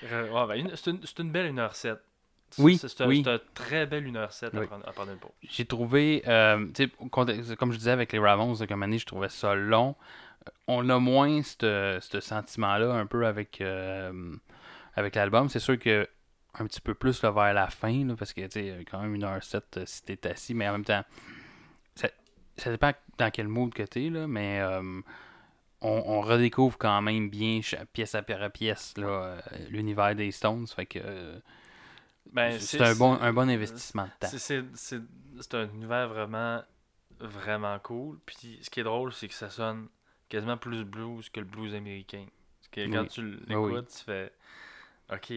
euh, 0.04 0.30
ouais, 0.30 0.48
ben, 0.48 0.56
une- 0.70 0.76
c'est 0.76 0.92
une, 0.92 1.00
c'est 1.04 1.20
une 1.20 1.32
belle 1.32 1.54
1h07. 1.54 1.98
Oui, 2.60 2.78
C'est 2.78 3.01
un, 3.01 3.08
oui. 3.08 3.22
c'est 3.24 3.32
un 3.32 3.39
très 3.54 3.86
belle 3.86 4.06
1h07 4.12 4.56
à, 4.56 4.60
Oui. 4.60 4.68
prendre, 4.68 4.88
à 4.88 4.91
prendre 4.91 5.12
une 5.12 5.18
pause. 5.18 5.32
J'ai 5.41 5.66
trouvé, 5.66 6.24
euh, 6.28 6.68
comme 7.12 7.72
je 7.72 7.78
disais 7.78 7.91
avec 7.91 8.12
les 8.12 8.20
Ramones 8.20 8.68
comme 8.68 8.84
année, 8.84 8.97
je 8.99 9.06
trouvais 9.06 9.30
ça 9.30 9.56
long. 9.56 9.95
Euh, 10.47 10.51
On 10.68 10.89
a 10.89 10.99
moins 10.99 11.41
ce 11.43 11.99
sentiment-là 12.20 12.93
un 12.93 13.06
peu 13.06 13.26
avec, 13.26 13.62
euh, 13.62 14.36
avec 14.95 15.16
l'album. 15.16 15.49
C'est 15.49 15.60
sûr 15.60 15.78
que 15.80 16.08
un 16.60 16.66
petit 16.68 16.82
peu 16.82 16.93
plus 16.93 17.24
là, 17.24 17.32
vers 17.32 17.54
la 17.54 17.68
fin, 17.68 18.06
là, 18.06 18.16
parce 18.16 18.32
que 18.32 18.45
tu 18.45 18.86
quand 18.86 19.01
même 19.01 19.16
1h07 19.18 19.62
euh, 19.78 19.84
si 19.88 20.04
t'es 20.04 20.28
assis, 20.28 20.54
mais 20.54 20.70
en 20.70 20.74
même 20.74 20.86
temps, 20.86 21.04
ça, 21.95 22.10
ça 22.58 22.70
dépend 22.70 22.91
dans 23.18 23.32
quel 23.32 23.47
mood 23.47 23.74
que 23.74 23.82
t'es, 23.84 24.10
là, 24.12 24.28
mais 24.28 24.60
euh, 24.62 24.80
on, 25.82 26.04
on 26.06 26.22
redécouvre 26.22 26.78
quand 26.78 27.01
même 27.01 27.30
bien 27.32 27.62
pièce 27.91 28.14
après 28.14 28.49
pièce 28.51 28.93
l'univers 29.70 30.16
des 30.16 30.30
Stones. 30.32 30.68
Fait 30.68 30.86
que 30.86 30.99
euh, 31.04 31.39
Ben, 32.34 32.60
c'est 32.60 32.82
un 32.82 32.96
bon, 32.96 33.14
un 33.22 33.32
bon 33.32 33.50
investissement 33.50 34.06
de 34.06 34.10
temps. 34.20 34.28
C'est- 34.38 35.02
un 35.56 35.70
univers 35.70 36.10
vraiment, 36.10 36.62
vraiment 37.20 37.78
cool. 37.80 38.18
Puis 38.26 38.60
ce 38.62 38.70
qui 38.70 38.80
est 38.80 38.84
drôle, 38.84 39.14
c'est 39.14 39.28
que 39.28 39.34
ça 39.36 39.50
sonne 39.50 39.88
quasiment 40.30 40.58
plus 40.58 40.84
blues 40.84 41.30
que 41.30 41.40
le 41.40 41.46
blues 41.46 41.76
américain. 41.76 42.26
Parce 42.60 42.70
que 42.70 42.92
quand 42.92 43.02
Oui. 43.04 43.08
tu 43.08 43.22
l'écoutes, 43.22 43.50
Oui, 43.50 43.74
oui. 43.76 43.86
tu 43.86 44.04
fais 44.04 44.34
OK, 45.12 45.34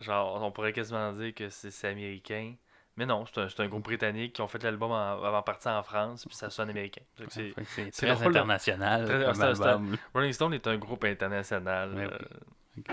genre, 0.00 0.40
on 0.42 0.50
pourrait 0.52 0.72
quasiment 0.72 1.12
dire 1.12 1.34
que 1.34 1.48
c'est 1.48 1.88
américain. 1.88 2.54
Mais 2.98 3.04
non, 3.04 3.26
c'est 3.26 3.38
un, 3.40 3.48
un 3.64 3.68
groupe 3.68 3.84
britannique 3.84 4.32
qui 4.34 4.40
ont 4.40 4.46
fait 4.48 4.62
l'album 4.62 4.90
avant 4.92 5.38
de 5.40 5.44
partir 5.44 5.72
en 5.72 5.82
France, 5.82 6.24
puis 6.24 6.34
ça 6.34 6.48
sonne 6.48 6.70
américain. 6.70 7.02
C'est- 7.28 7.52
très 7.90 8.14
drôle, 8.14 8.32
là. 8.32 8.40
international 8.40 9.04
Très-. 9.04 9.98
Rolling 10.14 10.32
Stone 10.32 10.54
est 10.54 10.66
un 10.66 10.78
groupe 10.78 11.04
international. 11.04 11.90
Euh, 11.94 12.86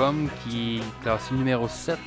album 0.00 0.30
qui 0.48 0.78
est 0.78 1.02
classé 1.02 1.34
numéro 1.34 1.68
7 1.68 1.98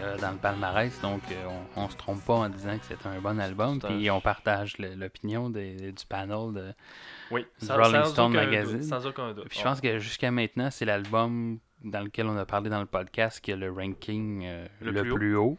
euh, 0.00 0.16
dans 0.16 0.30
le 0.30 0.38
palmarès, 0.38 0.98
donc 1.02 1.20
euh, 1.30 1.34
on, 1.76 1.82
on 1.82 1.88
se 1.90 1.96
trompe 1.98 2.24
pas 2.24 2.32
en 2.32 2.48
disant 2.48 2.78
que 2.78 2.84
c'est 2.86 3.06
un 3.06 3.20
bon 3.20 3.38
album, 3.38 3.78
puis 3.78 4.10
on 4.10 4.22
partage 4.22 4.78
l'opinion 4.78 5.50
du 5.50 5.92
panel. 6.08 6.54
De... 6.54 6.72
Oui, 7.30 7.44
Du 7.60 7.66
sans, 7.66 7.76
Rolling 7.76 8.04
sans 8.04 8.10
Stone 8.12 8.32
Magazine. 8.32 8.78
doute, 8.78 8.88
sans 8.88 9.06
aucun 9.06 9.34
doute. 9.34 9.48
Puis 9.50 9.58
je 9.58 9.64
pense 9.64 9.82
que 9.82 9.98
jusqu'à 9.98 10.30
maintenant, 10.30 10.70
c'est 10.70 10.86
l'album 10.86 11.58
dans 11.84 12.00
lequel 12.00 12.26
on 12.26 12.38
a 12.38 12.46
parlé 12.46 12.70
dans 12.70 12.80
le 12.80 12.86
podcast 12.86 13.38
qui 13.42 13.52
a 13.52 13.56
le 13.56 13.70
ranking 13.70 14.46
euh, 14.46 14.66
Le 14.80 14.90
le, 14.90 15.02
plus 15.02 15.10
haut. 15.10 15.16
plus 15.16 15.36
haut. 15.36 15.58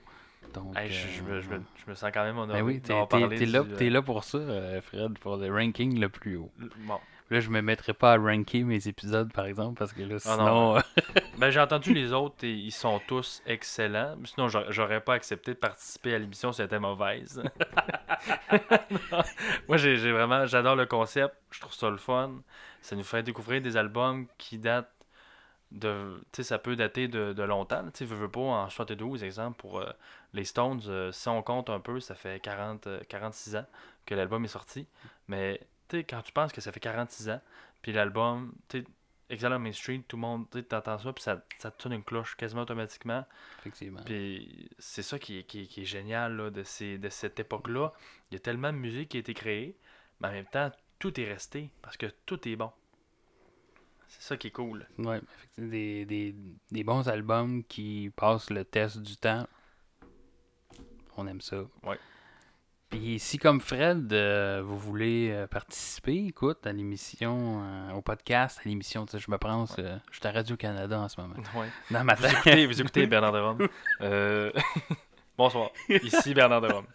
Donc, 0.56 0.76
Hey, 0.76 0.90
je, 0.90 1.08
je 1.10 1.22
me, 1.22 1.42
je 1.42 1.50
me- 1.50 1.62
je 1.86 1.90
me 1.92 1.94
sens 1.96 2.10
quand 2.12 2.24
même 2.24 2.40
honoré 2.40 2.60
ben 2.60 2.66
oui, 2.66 2.82
t'es 2.82 3.46
là, 3.46 3.62
du, 3.64 3.90
là 3.92 4.02
pour 4.02 4.24
ça, 4.24 4.40
Fred, 4.82 5.20
pour 5.20 5.38
le 5.38 5.54
ranking 5.54 6.00
le 6.00 6.10
plus 6.10 6.38
haut. 6.38 6.52
Bon. 6.88 6.98
Là, 7.32 7.40
je 7.40 7.50
me 7.50 7.62
mettrai 7.62 7.94
pas 7.94 8.14
à 8.14 8.18
ranker 8.18 8.64
mes 8.64 8.88
épisodes, 8.88 9.32
par 9.34 9.46
exemple, 9.46 9.80
parce 9.80 9.94
que 9.94 10.02
là, 10.02 10.18
Ah 10.26 10.36
non, 10.38 10.78
sinon... 10.78 10.78
euh, 10.78 10.82
Ben, 11.38 11.50
j'ai 11.50 11.62
entendu 11.62 11.94
les 11.94 12.12
autres 12.14 12.44
et 12.44 12.52
ils 12.52 12.72
sont 12.74 13.00
tous 13.08 13.42
excellents. 13.46 14.18
Sinon, 14.26 14.50
j'aurais- 14.50 15.02
pas 15.02 15.14
accepté 15.14 15.54
de 15.54 15.58
participer 15.58 16.14
à 16.14 16.20
l'émission 16.20 16.52
si 16.52 16.62
elle 16.62 16.68
était 16.68 16.78
mauvaise. 16.80 17.42
Moi, 19.68 19.78
j'ai 19.78 20.12
vraiment, 20.12 20.46
j'adore 20.46 20.76
le 20.76 20.86
concept. 20.86 21.34
Je 21.52 21.60
trouve 21.62 21.74
ça 21.74 21.90
le 21.90 21.98
fun. 21.98 22.32
Ça 22.82 22.96
nous 22.96 23.04
fait 23.04 23.24
découvrir 23.24 23.62
des 23.62 23.78
albums 23.78 24.28
qui 24.38 24.58
datent 24.58 24.92
de. 25.72 26.20
Tu 26.32 26.38
sais, 26.38 26.44
ça 26.44 26.60
peut 26.60 26.76
dater 26.76 27.08
de, 27.08 27.34
de 27.34 27.44
longtemps. 27.44 27.84
Tu 27.86 28.00
sais, 28.00 28.06
veux, 28.06 28.16
veux 28.18 28.30
pas, 28.30 28.42
en 28.42 28.70
72, 28.70 29.24
exemple, 29.24 29.58
pour 29.58 29.80
euh, 29.80 29.90
les 30.34 30.44
Stones, 30.44 30.82
euh, 30.88 31.12
si 31.12 31.30
on 31.30 31.42
compte 31.44 31.70
un 31.70 31.80
peu, 31.80 32.00
ça 32.00 32.16
fait 32.16 32.42
40, 32.42 32.88
euh, 32.88 33.00
46 33.08 33.56
ans 33.56 33.66
que 34.06 34.16
l'album 34.16 34.44
est 34.44 34.50
sorti. 34.50 34.88
Mais, 35.28 35.62
sais, 35.98 36.04
quand 36.04 36.22
tu 36.22 36.32
penses 36.32 36.52
que 36.52 36.62
ça 36.62 36.72
fait 36.72 36.80
46 36.80 37.30
ans, 37.30 37.42
puis 37.82 37.92
l'album, 37.94 38.54
tu 38.70 38.80
sais, 38.82 38.86
Exile 39.30 39.54
on 39.54 39.60
Main 39.60 39.72
Street, 39.72 40.02
tout 40.08 40.18
le 40.18 40.22
monde, 40.22 40.46
tu 40.52 40.58
sais, 40.60 40.66
t'entends 40.66 41.00
ça, 41.00 41.14
puis 41.14 41.24
ça, 41.24 41.42
ça 41.58 41.72
te 41.72 41.82
sonne 41.82 41.94
une 41.94 42.04
cloche 42.04 42.36
quasiment 42.36 42.64
automatiquement. 42.64 43.26
Effectivement. 43.60 44.02
Puis 44.04 44.70
c'est 44.78 45.04
ça 45.04 45.18
qui 45.20 45.40
est, 45.40 45.44
qui 45.44 45.62
est- 45.62 45.68
qui 45.68 45.82
est 45.84 45.86
génial 45.86 46.36
là, 46.36 46.50
de, 46.50 46.64
ces, 46.64 46.98
de 46.98 47.08
cette 47.10 47.40
époque-là. 47.40 47.94
Il 48.30 48.36
y 48.36 48.38
a 48.38 48.40
tellement 48.40 48.74
de 48.74 48.78
musique 48.78 49.10
qui 49.10 49.18
a 49.18 49.20
été 49.22 49.34
créée, 49.34 49.78
mais 50.20 50.28
en 50.28 50.32
même 50.32 50.46
temps, 50.48 50.70
tout 51.00 51.18
est 51.20 51.26
resté 51.32 51.70
parce 51.82 51.96
que 51.96 52.08
tout 52.26 52.46
est 52.48 52.56
bon. 52.58 52.72
C'est 54.10 54.22
ça 54.22 54.36
qui 54.38 54.48
est 54.48 54.52
cool. 54.52 54.86
Des, 55.58 56.06
des, 56.06 56.36
des 56.70 56.84
bons 56.84 57.08
albums 57.08 57.64
qui 57.64 58.12
passent 58.18 58.50
le 58.50 58.66
test 58.66 58.98
du 59.02 59.16
temps. 59.16 59.48
On 61.16 61.26
aime 61.28 61.40
ça. 61.42 61.64
Ouais. 61.84 61.98
Puis 62.92 63.20
si 63.20 63.38
comme 63.38 63.62
Fred, 63.62 64.12
euh, 64.12 64.62
vous 64.64 64.78
voulez 64.78 65.30
euh, 65.32 65.48
participer, 65.48 66.26
écoute, 66.28 66.68
à 66.68 66.74
l'émission, 66.74 67.64
euh, 67.64 67.94
au 67.94 68.02
podcast, 68.02 68.60
à 68.64 68.68
l'émission, 68.68 69.06
tu 69.06 69.14
sais, 69.14 69.20
je 69.20 69.32
me 69.32 69.38
prends, 69.38 69.66
je 69.66 69.74
suis 70.12 70.28
à 70.28 70.32
Radio-Canada 70.32 71.00
en 71.00 71.08
ce 71.08 71.20
moment. 71.22 71.36
Ouais. 71.56 71.68
Dans 71.90 72.04
ma 72.04 72.16
Vous 72.16 72.26
écoutez, 72.26 72.66
vous 72.68 72.82
écoutez 72.82 73.08
Bernard 73.08 73.32
de 73.32 73.40
Rome. 73.40 73.68
Bonsoir. 75.38 75.70
Ici 75.90 76.34
Bernard 76.34 76.62
de 76.62 76.68
Rome. 76.68 76.86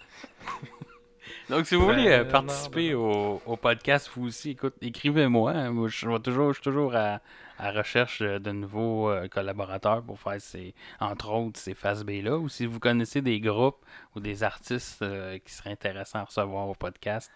Donc, 1.48 1.66
si 1.66 1.74
vous 1.76 1.86
voulez 1.86 2.24
participer 2.30 2.92
au, 2.92 3.40
au 3.46 3.56
podcast, 3.56 4.10
vous 4.14 4.26
aussi, 4.26 4.50
écoute, 4.50 4.74
écrivez-moi. 4.82 5.52
hein. 5.52 5.70
Moi, 5.70 5.88
je 5.88 5.96
suis 5.96 6.62
toujours 6.62 6.94
à, 6.94 7.20
à 7.58 7.70
recherche 7.70 8.22
de 8.22 8.50
nouveaux 8.50 9.10
euh, 9.10 9.28
collaborateurs 9.28 10.02
pour 10.02 10.18
faire 10.18 10.40
ces, 10.40 10.74
entre 11.00 11.30
autres, 11.32 11.58
ces 11.58 11.74
Face 11.74 12.04
B-là. 12.04 12.36
Ou 12.38 12.48
si 12.48 12.66
vous 12.66 12.78
connaissez 12.80 13.22
des 13.22 13.40
groupes 13.40 13.84
ou 14.14 14.20
des 14.20 14.42
artistes 14.42 15.02
euh, 15.02 15.38
qui 15.38 15.52
seraient 15.52 15.70
intéressants 15.70 16.20
à 16.20 16.24
recevoir 16.24 16.68
au 16.68 16.74
podcast, 16.74 17.30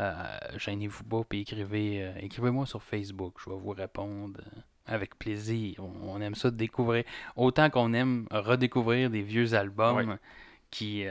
euh, 0.00 0.38
gênez-vous 0.56 1.04
pas 1.04 1.22
et 1.32 1.40
écrivez, 1.40 2.02
euh, 2.02 2.12
écrivez-moi 2.20 2.66
sur 2.66 2.82
Facebook. 2.82 3.34
Je 3.44 3.50
vais 3.50 3.56
vous 3.56 3.70
répondre. 3.70 4.40
avec 4.86 5.16
plaisir. 5.16 5.76
On, 5.78 6.16
on 6.16 6.20
aime 6.20 6.34
ça 6.34 6.50
de 6.50 6.56
découvrir. 6.56 7.04
Autant 7.36 7.70
qu'on 7.70 7.92
aime 7.92 8.26
redécouvrir 8.30 9.10
des 9.10 9.22
vieux 9.22 9.54
albums 9.54 10.18
qui, 10.70 11.04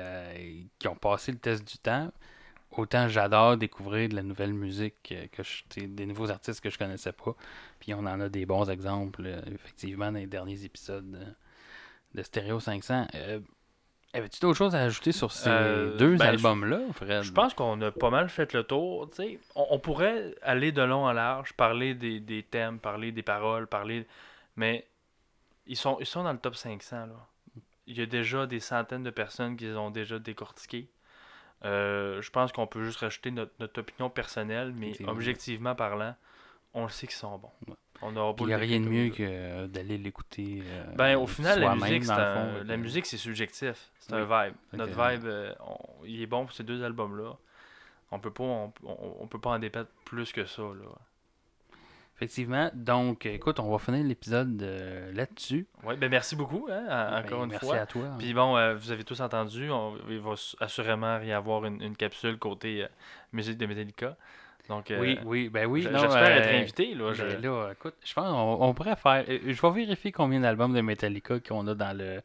qui 0.78 0.88
ont 0.88 0.96
passé 0.96 1.32
le 1.32 1.38
test 1.38 1.66
du 1.66 1.78
temps, 1.78 2.12
autant 2.80 3.08
j'adore 3.08 3.58
découvrir 3.58 4.10
de 4.10 4.16
la 4.16 4.24
nouvelle 4.24 4.54
musique, 4.54 5.14
que 5.32 5.44
je, 5.44 5.86
des 5.86 6.06
nouveaux 6.06 6.30
artistes 6.30 6.62
que 6.62 6.70
je 6.70 6.78
connaissais 6.78 7.12
pas. 7.12 7.36
Puis 7.80 7.94
on 7.94 8.00
en 8.00 8.20
a 8.20 8.30
des 8.30 8.46
bons 8.46 8.70
exemples, 8.70 9.24
euh, 9.26 9.42
effectivement, 9.54 10.12
dans 10.12 10.20
les 10.20 10.28
derniers 10.28 10.64
épisodes 10.64 11.18
de, 12.14 12.24
Stereo 12.24 12.60
500. 12.60 13.08
Euh, 13.16 13.40
Avais-tu 14.14 14.42
d'autres 14.42 14.58
choses 14.58 14.76
à 14.76 14.82
ajouter 14.82 15.14
sur 15.14 15.32
ces 15.32 15.50
Euh, 15.50 15.96
deux 15.96 16.18
ben, 16.18 16.28
albums-là, 16.28 16.82
Fred? 16.94 17.24
Je 17.24 17.32
pense 17.32 17.54
qu'on 17.54 17.80
a 17.82 17.92
pas 17.92 18.10
mal 18.10 18.28
fait 18.28 18.52
le 18.54 18.64
tour. 18.64 19.10
on 19.56 19.80
pourrait 19.80 20.36
aller 20.42 20.74
de 20.74 20.82
long 20.82 21.06
en 21.06 21.14
large, 21.14 21.54
parler 21.54 21.96
des, 21.96 22.20
des 22.20 22.44
thèmes, 22.44 22.80
parler 22.80 23.14
des 23.14 23.24
paroles, 23.24 23.68
parler. 23.68 24.06
Mais 24.58 24.86
ils 25.66 25.78
sont, 25.78 25.98
ils 26.02 26.06
sont 26.06 26.24
dans 26.24 26.34
le 26.34 26.40
top 26.40 26.56
500. 26.56 27.06
Là. 27.06 27.28
Il 27.88 27.98
y 27.98 28.02
a 28.02 28.06
déjà 28.06 28.46
des 28.46 28.60
centaines 28.60 29.04
de 29.04 29.10
personnes 29.10 29.56
qui 29.56 29.66
les 29.66 29.78
ont 29.78 29.92
déjà 29.92 30.20
décortiqués. 30.20 30.90
Euh, 31.64 32.22
je 32.22 32.30
pense 32.32 32.52
qu'on 32.52 32.68
peut 32.68 32.84
juste 32.84 33.00
rajouter 33.00 33.32
notre, 33.32 33.52
notre 33.60 33.80
opinion 33.82 34.10
personnelle, 34.10 34.74
mais 34.76 34.94
objectivement 35.08 35.76
parlant, 35.76 36.16
on 36.74 36.84
le 36.84 36.90
sait 36.90 37.08
qu'ils 37.08 37.16
sont 37.18 37.38
bons. 37.38 37.52
Ouais. 37.68 37.76
On 38.04 38.16
aura 38.16 38.34
beau 38.34 38.46
Il 38.46 38.48
n'y 38.48 38.54
a 38.54 38.58
rien 38.58 38.80
de 38.80 38.86
mieux 38.90 39.10
que 39.10 39.22
euh, 39.22 39.68
d'aller 39.68 39.98
l'écouter. 40.00 40.64
euh, 40.66 40.84
Ben, 40.96 41.16
au 41.18 41.28
final, 41.28 41.60
la 41.60 41.76
musique, 41.76 42.06
c'est 42.06 42.12
un- 42.12 42.64
la 42.64 42.78
musique, 42.78 43.06
c'est 43.06 43.18
subjectif. 43.18 43.92
C'est 44.00 44.16
Oui, 44.16 44.22
un 44.22 44.46
vibe. 44.46 44.56
Notre 44.74 44.92
vibe, 44.94 45.26
euh, 45.26 45.54
on- 45.60 46.06
il 46.06 46.20
est 46.22 46.26
bon 46.26 46.46
pour 46.46 46.56
ces 46.56 46.64
deux 46.64 46.84
albums-là. 46.84 47.38
On 48.10 48.20
peut 48.20 48.32
pas, 48.32 48.44
on, 48.44 49.28
peut 49.28 49.40
pas 49.40 49.52
en 49.52 49.60
dépendre 49.60 49.88
plus 50.04 50.32
que 50.34 50.46
ça. 50.46 50.64
Là. 50.64 50.90
Effectivement. 52.22 52.70
Donc, 52.76 53.26
écoute, 53.26 53.60
on 53.60 53.72
va 53.72 53.80
finir 53.80 54.04
l'épisode 54.06 54.62
euh, 54.62 55.12
là-dessus. 55.12 55.66
Ouais, 55.84 55.98
ben 55.98 56.08
merci 56.08 56.36
beaucoup, 56.36 56.68
hein, 56.72 56.86
à- 56.88 57.20
encore 57.20 57.40
Ben, 57.40 57.46
une 57.46 57.50
merci 57.50 57.66
fois. 57.66 57.78
à 57.78 57.86
toi. 57.88 58.04
Puis 58.20 58.32
bon, 58.36 58.56
euh, 58.58 58.76
vous 58.76 58.92
avez 58.92 59.04
tous 59.04 59.20
entendu, 59.22 59.72
on- 59.72 59.96
il 60.08 60.20
va 60.20 60.36
assurément 60.60 61.20
y 61.22 61.32
avoir 61.32 61.66
une, 61.66 61.82
une 61.82 61.96
capsule 61.96 62.38
côté 62.38 62.84
euh, 62.84 62.88
musique 63.34 63.58
de 63.58 63.66
Metallica. 63.66 64.16
Donc, 64.70 64.94
oui, 65.00 65.18
oui, 65.26 65.50
ben 65.50 65.66
oui. 65.66 65.82
j'espère 65.82 66.38
être 66.38 66.54
invité. 66.62 66.94
Là, 66.94 67.12
je- 67.14 67.24
ben 67.24 67.42
là, 67.42 67.72
écoute, 67.72 67.96
je 68.06 68.14
pense 68.14 68.28
qu'on 68.30 68.66
on 68.68 68.74
pourrait 68.76 68.96
faire. 68.96 69.26
Je 69.28 69.60
vais 69.60 69.72
vérifier 69.72 70.12
combien 70.12 70.40
d'albums 70.42 70.74
de 70.76 70.82
Metallica 70.82 71.40
qu'on 71.40 71.66
a 71.68 71.74
dans 71.74 71.98
le 71.98 72.22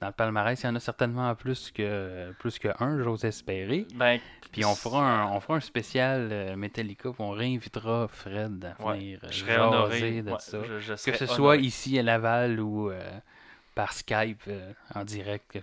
dans 0.00 0.06
le 0.08 0.12
palmarès. 0.12 0.60
Il 0.62 0.66
y 0.66 0.68
en 0.68 0.74
a 0.76 0.80
certainement 0.80 1.34
plus 1.34 1.70
que 1.70 2.32
plus 2.38 2.58
que 2.58 2.68
un, 2.82 3.02
j'ose 3.02 3.24
espérer. 3.24 3.86
ben, 3.94 4.18
Puis 4.52 4.64
on 4.64 4.74
fera 4.74 5.02
un, 5.02 5.32
on 5.32 5.40
fera 5.40 5.56
un 5.56 5.60
spécial 5.60 6.28
euh, 6.30 6.56
Metallica, 6.56 7.10
puis 7.10 7.20
on 7.20 7.30
réinvitera 7.30 8.08
Fred 8.08 8.74
à 8.78 8.92
venir 8.92 9.20
euh, 9.24 9.28
je 9.30 9.38
serais 9.40 9.58
honoré. 9.58 10.22
de 10.22 10.30
ouais, 10.30 10.36
ça. 10.38 10.58
je- 10.64 10.78
je 10.80 10.92
Que 11.10 11.16
ce 11.16 11.26
soit 11.26 11.56
ici 11.56 11.98
à 11.98 12.02
Laval 12.02 12.60
ou 12.60 12.90
euh, 12.90 13.00
par 13.74 13.92
Skype 13.92 14.42
euh, 14.48 14.72
en 14.94 15.04
direct 15.04 15.56
euh, 15.56 15.60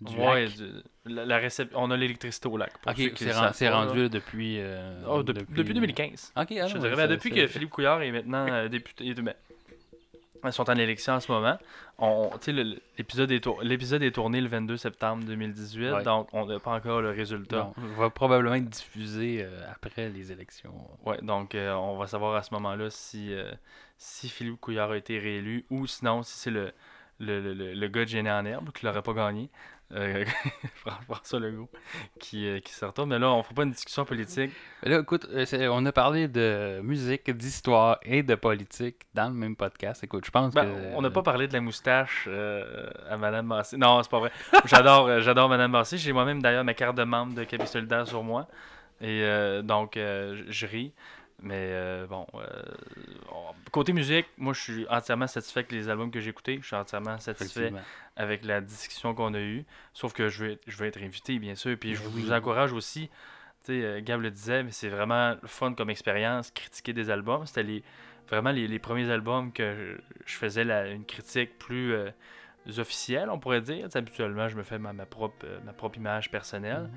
du 0.00 0.16
Ouais, 0.16 0.46
lac. 0.46 0.54
du- 0.56 0.72
la, 1.06 1.24
la 1.26 1.38
récep- 1.38 1.70
on 1.74 1.90
a 1.90 1.96
l'électricité 1.96 2.48
au 2.48 2.56
lac. 2.56 2.76
pour 2.78 2.90
Ok, 2.92 3.12
c'est 3.16 3.68
rendu 3.68 3.96
là. 3.96 4.02
là 4.04 4.08
depuis, 4.08 4.56
euh, 4.58 5.02
Oh, 5.08 5.22
depuis, 5.22 5.44
depuis 5.54 5.74
2015. 5.74 6.32
Ok, 6.36 6.46
ah, 6.52 6.66
je 6.66 6.74
ouais, 6.74 6.80
dirais, 6.80 6.96
ben, 6.96 7.06
depuis 7.08 7.30
que 7.30 7.46
Philippe 7.46 7.70
Couillard 7.70 8.02
est 8.02 8.10
maintenant 8.12 8.68
député. 8.68 9.14
Il 10.42 10.48
ils 10.48 10.52
sont 10.52 10.68
en 10.70 10.76
élection 10.76 11.14
en 11.14 11.20
ce 11.20 11.30
moment. 11.30 11.58
On, 11.98 12.30
l'épisode 12.96 13.30
est, 13.30 13.40
tour- 13.40 13.60
l'épisode 13.62 14.02
est 14.02 14.10
tourné 14.12 14.40
le 14.40 14.48
22 14.48 14.76
septembre 14.76 15.24
2018, 15.24 15.90
Ouais. 15.92 16.02
donc 16.02 16.28
on 16.32 16.46
n'a 16.46 16.58
pas 16.58 16.72
encore 16.72 17.02
le 17.02 17.10
résultat. 17.10 17.56
Non, 17.58 17.74
va 17.98 18.10
probablement 18.10 18.54
être 18.54 18.68
diffusé 18.68 19.42
euh, 19.42 19.62
après 19.70 20.08
les 20.08 20.32
élections. 20.32 20.74
Ouais, 21.04 21.18
donc 21.22 21.54
euh, 21.54 21.72
on 21.74 21.96
va 21.98 22.06
savoir 22.06 22.34
à 22.36 22.42
ce 22.42 22.54
moment-là 22.54 22.88
si, 22.90 23.32
euh, 23.34 23.50
si 23.98 24.28
Philippe 24.28 24.60
Couillard 24.60 24.90
a 24.92 24.96
été 24.96 25.18
réélu 25.18 25.64
ou 25.70 25.86
sinon 25.86 26.22
si 26.22 26.38
c'est 26.38 26.50
le, 26.50 26.72
le, 27.18 27.40
le, 27.40 27.74
le- 27.74 27.88
gars 27.88 28.04
de 28.04 28.08
Génie 28.08 28.30
en 28.30 28.44
herbe 28.46 28.70
qui 28.72 28.86
l'aurait 28.86 29.02
pas 29.02 29.12
gagné. 29.12 29.50
Euh, 29.92 30.24
François 31.08 31.40
Legault 31.40 31.68
qui, 32.20 32.46
euh, 32.46 32.60
qui 32.60 32.72
se 32.72 32.84
retourne. 32.84 33.08
Mais 33.10 33.18
là, 33.18 33.30
on 33.30 33.42
fera 33.42 33.54
pas 33.54 33.62
une 33.64 33.72
discussion 33.72 34.04
politique. 34.04 34.52
Mais 34.82 34.90
Là, 34.90 35.00
écoute, 35.00 35.26
euh, 35.32 35.68
on 35.72 35.84
a 35.84 35.92
parlé 35.92 36.28
de 36.28 36.80
musique, 36.82 37.30
d'histoire 37.36 37.98
et 38.02 38.22
de 38.22 38.34
politique 38.36 38.96
dans 39.14 39.28
le 39.28 39.34
même 39.34 39.56
podcast. 39.56 40.04
Écoute, 40.04 40.24
je 40.24 40.30
pense 40.30 40.54
Ben, 40.54 40.64
que. 40.64 40.94
on 40.96 41.02
n'a 41.02 41.10
pas 41.10 41.22
parlé 41.22 41.48
de 41.48 41.52
la 41.52 41.60
moustache 41.60 42.26
euh, 42.28 42.88
à 43.08 43.16
Madame 43.16 43.46
Massé. 43.46 43.76
Non, 43.76 44.02
c'est 44.02 44.10
pas 44.10 44.20
vrai. 44.20 44.32
J'adore, 44.66 45.20
j'adore 45.20 45.48
Madame 45.48 45.72
Massé. 45.72 45.98
J'ai 45.98 46.12
moi-même 46.12 46.40
d'ailleurs 46.40 46.64
ma 46.64 46.74
carte 46.74 46.96
de 46.96 47.04
membre 47.04 47.34
de 47.34 47.66
Solidaire 47.66 48.06
sur 48.06 48.22
moi. 48.22 48.46
Et 49.00 49.22
euh, 49.24 49.62
donc, 49.62 49.94
je 49.96 50.66
ris. 50.66 50.92
Mais 51.42 51.70
euh, 51.72 52.06
bon, 52.06 52.26
euh, 52.34 52.62
on- 53.32 53.70
côté 53.70 53.92
musique, 53.92 54.26
moi 54.36 54.52
je 54.52 54.60
suis 54.60 54.86
entièrement 54.88 55.26
satisfait 55.26 55.60
avec 55.60 55.72
les 55.72 55.88
albums 55.88 56.10
que 56.10 56.20
j'ai 56.20 56.30
écoutés. 56.30 56.58
Je 56.60 56.66
suis 56.66 56.76
entièrement 56.76 57.18
satisfait 57.18 57.70
avec 58.16 58.44
la 58.44 58.60
discussion 58.60 59.14
qu'on 59.14 59.32
a 59.34 59.40
eue. 59.40 59.64
Sauf 59.94 60.12
que 60.12 60.28
je 60.28 60.44
vais, 60.44 60.58
je 60.66 60.76
vais 60.76 60.88
être 60.88 61.00
invité, 61.02 61.38
bien 61.38 61.54
sûr. 61.54 61.76
Puis 61.78 61.94
je 61.94 62.02
Ben 62.02 62.08
vous 62.08 62.26
oui. 62.30 62.34
encourage 62.34 62.72
aussi. 62.72 63.08
Tu 63.64 63.72
sais, 63.72 63.84
euh, 63.84 64.00
Gab 64.02 64.20
le 64.20 64.30
disait, 64.30 64.62
mais 64.62 64.70
c'est 64.70 64.88
vraiment 64.88 65.36
fun 65.44 65.74
comme 65.74 65.90
expérience, 65.90 66.50
critiquer 66.50 66.92
des 66.92 67.10
albums. 67.10 67.46
C'était 67.46 67.62
les, 67.62 67.82
vraiment 68.28 68.50
les, 68.52 68.66
les 68.68 68.78
premiers 68.78 69.10
albums 69.10 69.52
que 69.52 69.74
je, 69.74 70.16
je 70.26 70.36
faisais 70.36 70.64
la- 70.64 70.88
une 70.88 71.04
critique 71.04 71.58
plus 71.58 71.92
euh, 71.94 72.10
officielle, 72.78 73.28
on 73.30 73.38
pourrait 73.38 73.60
dire. 73.60 73.88
Habituellement, 73.94 74.48
je 74.48 74.56
me 74.56 74.62
fais 74.62 74.78
ma, 74.78 74.92
ma 74.92 75.06
propre, 75.06 75.46
ma 75.64 75.72
propre 75.72 75.96
image 75.98 76.30
personnelle. 76.30 76.82
Mhm. 76.84 76.90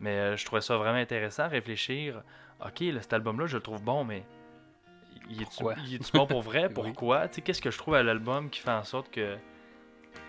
Mais 0.00 0.36
je 0.38 0.44
trouvais 0.46 0.62
ça 0.62 0.76
vraiment 0.78 0.98
intéressant, 0.98 1.48
réfléchir. 1.48 2.22
Ok, 2.66 2.80
là, 2.80 3.00
cet 3.00 3.12
album-là, 3.14 3.46
je 3.46 3.56
le 3.56 3.62
trouve 3.62 3.82
bon, 3.82 4.04
mais 4.04 4.22
il 5.30 5.94
est-tu 5.94 6.12
bon 6.12 6.26
pour 6.26 6.42
vrai? 6.42 6.64
Oui. 6.68 6.74
Pourquoi? 6.74 7.28
Sais, 7.28 7.40
qu'est-ce 7.40 7.62
que 7.62 7.70
je 7.70 7.78
trouve 7.78 7.94
à 7.94 8.02
l'album 8.02 8.50
qui 8.50 8.60
fait 8.60 8.70
en 8.70 8.84
sorte 8.84 9.10
que. 9.10 9.36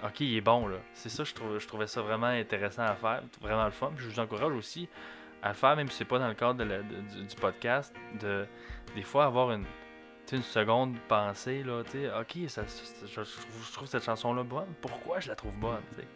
Ok, 0.04 0.20
il 0.22 0.36
est 0.38 0.42
bon, 0.42 0.68
là. 0.68 0.78
C'est 0.94 1.10
ça, 1.10 1.24
je, 1.24 1.34
trouve, 1.34 1.60
je 1.60 1.68
trouvais 1.68 1.88
ça 1.88 2.02
vraiment 2.02 2.28
intéressant 2.28 2.84
à 2.84 2.96
faire, 2.96 3.22
vraiment 3.42 3.66
le 3.66 3.72
fun. 3.72 3.92
Puis 3.96 4.06
je 4.06 4.10
vous 4.10 4.20
encourage 4.20 4.54
aussi 4.54 4.88
à 5.44 5.50
le 5.50 5.56
faire, 5.56 5.76
même 5.76 5.90
si 5.90 5.98
c'est 5.98 6.06
pas 6.06 6.20
dans 6.20 6.28
le 6.28 6.34
cadre 6.36 6.56
de 6.56 6.64
la- 6.64 6.82
de- 6.84 7.02
du, 7.02 7.24
du 7.26 7.36
podcast, 7.36 7.94
de 8.20 8.46
des 8.96 9.02
fois 9.04 9.26
avoir 9.26 9.52
une, 9.52 9.66
une 10.32 10.44
seconde 10.44 10.96
pensée, 11.08 11.64
là, 11.64 11.84
tu 11.84 12.08
ok, 12.08 12.50
ça, 12.50 12.66
ça- 12.68 13.06
je, 13.06 13.14
trouve, 13.22 13.66
je 13.68 13.74
trouve 13.74 13.88
cette 13.88 14.04
chanson-là 14.06 14.44
bonne, 14.44 14.68
pourquoi 14.82 15.20
je 15.20 15.28
la 15.30 15.36
trouve 15.36 15.56
bonne, 15.58 15.82
tu 15.96 16.02
sais? 16.02 16.08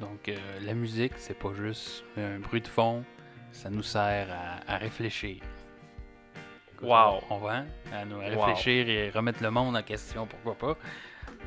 Donc, 0.00 0.28
euh, 0.30 0.36
la 0.62 0.72
musique, 0.72 1.12
c'est 1.16 1.38
pas 1.38 1.52
juste 1.52 2.04
un 2.16 2.38
bruit 2.38 2.62
de 2.62 2.68
fond. 2.68 3.04
Ça 3.52 3.68
nous 3.70 3.82
sert 3.82 4.28
à, 4.30 4.74
à 4.74 4.76
réfléchir. 4.78 5.42
Wow. 6.82 7.20
On 7.28 7.38
va 7.38 7.56
hein, 7.58 7.66
à 7.92 8.04
nous 8.04 8.16
Wow. 8.16 8.22
réfléchir 8.44 8.88
et 8.88 9.10
remettre 9.10 9.42
le 9.42 9.50
monde 9.50 9.76
en 9.76 9.82
question, 9.82 10.26
pourquoi 10.26 10.54
pas. 10.54 10.76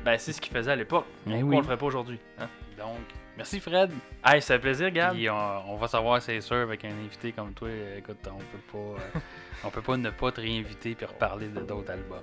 Ben, 0.04 0.16
c'est 0.18 0.32
ce 0.32 0.40
qu'il 0.40 0.52
faisait 0.52 0.70
à 0.72 0.76
l'époque. 0.76 1.06
Eh 1.26 1.30
Pourquoi 1.30 1.48
oui. 1.48 1.56
on 1.56 1.58
le 1.58 1.64
ferait 1.64 1.78
pas 1.78 1.86
aujourd'hui? 1.86 2.20
Hein? 2.38 2.48
Donc, 2.78 2.98
merci 3.36 3.58
Fred. 3.58 3.90
Hey, 4.24 4.42
ça 4.42 4.54
fait 4.54 4.60
plaisir, 4.60 4.90
Gab. 4.90 5.14
Puis 5.14 5.28
on, 5.30 5.72
on 5.72 5.76
va 5.76 5.88
savoir, 5.88 6.20
c'est 6.20 6.40
sûr, 6.40 6.56
avec 6.56 6.84
un 6.84 6.90
invité 6.90 7.32
comme 7.32 7.52
toi, 7.54 7.68
écoute, 7.96 8.18
on 8.30 8.38
peut 8.38 8.58
pas, 8.72 8.78
euh, 9.02 9.20
on 9.64 9.70
peut 9.70 9.82
pas 9.82 9.96
ne 9.96 10.10
pas 10.10 10.30
te 10.30 10.40
réinviter 10.40 10.94
puis 10.94 11.06
reparler 11.06 11.48
de 11.48 11.60
d'autres 11.60 11.90
albums. 11.90 12.22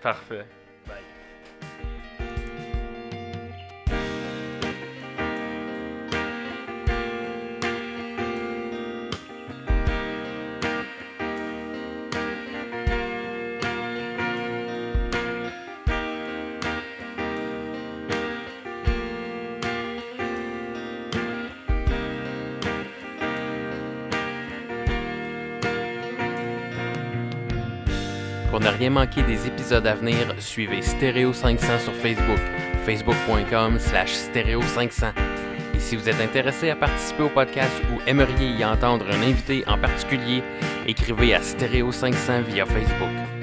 Parfait. 0.00 0.46
Rien 28.76 28.90
manquer 28.90 29.22
des 29.22 29.46
épisodes 29.46 29.86
à 29.86 29.94
venir, 29.94 30.34
suivez 30.38 30.82
Stereo 30.82 31.32
500 31.32 31.78
sur 31.78 31.94
Facebook, 31.94 32.38
facebook.com 32.84 33.78
slash 33.78 34.12
stereo 34.12 34.62
500. 34.62 35.06
Et 35.74 35.80
si 35.80 35.96
vous 35.96 36.08
êtes 36.08 36.20
intéressé 36.20 36.70
à 36.70 36.76
participer 36.76 37.24
au 37.24 37.28
podcast 37.28 37.72
ou 37.92 38.00
aimeriez 38.06 38.50
y 38.50 38.64
entendre 38.64 39.06
un 39.10 39.22
invité 39.22 39.64
en 39.66 39.78
particulier, 39.78 40.42
écrivez 40.86 41.34
à 41.34 41.42
Stereo 41.42 41.92
500 41.92 42.42
via 42.42 42.66
Facebook. 42.66 43.35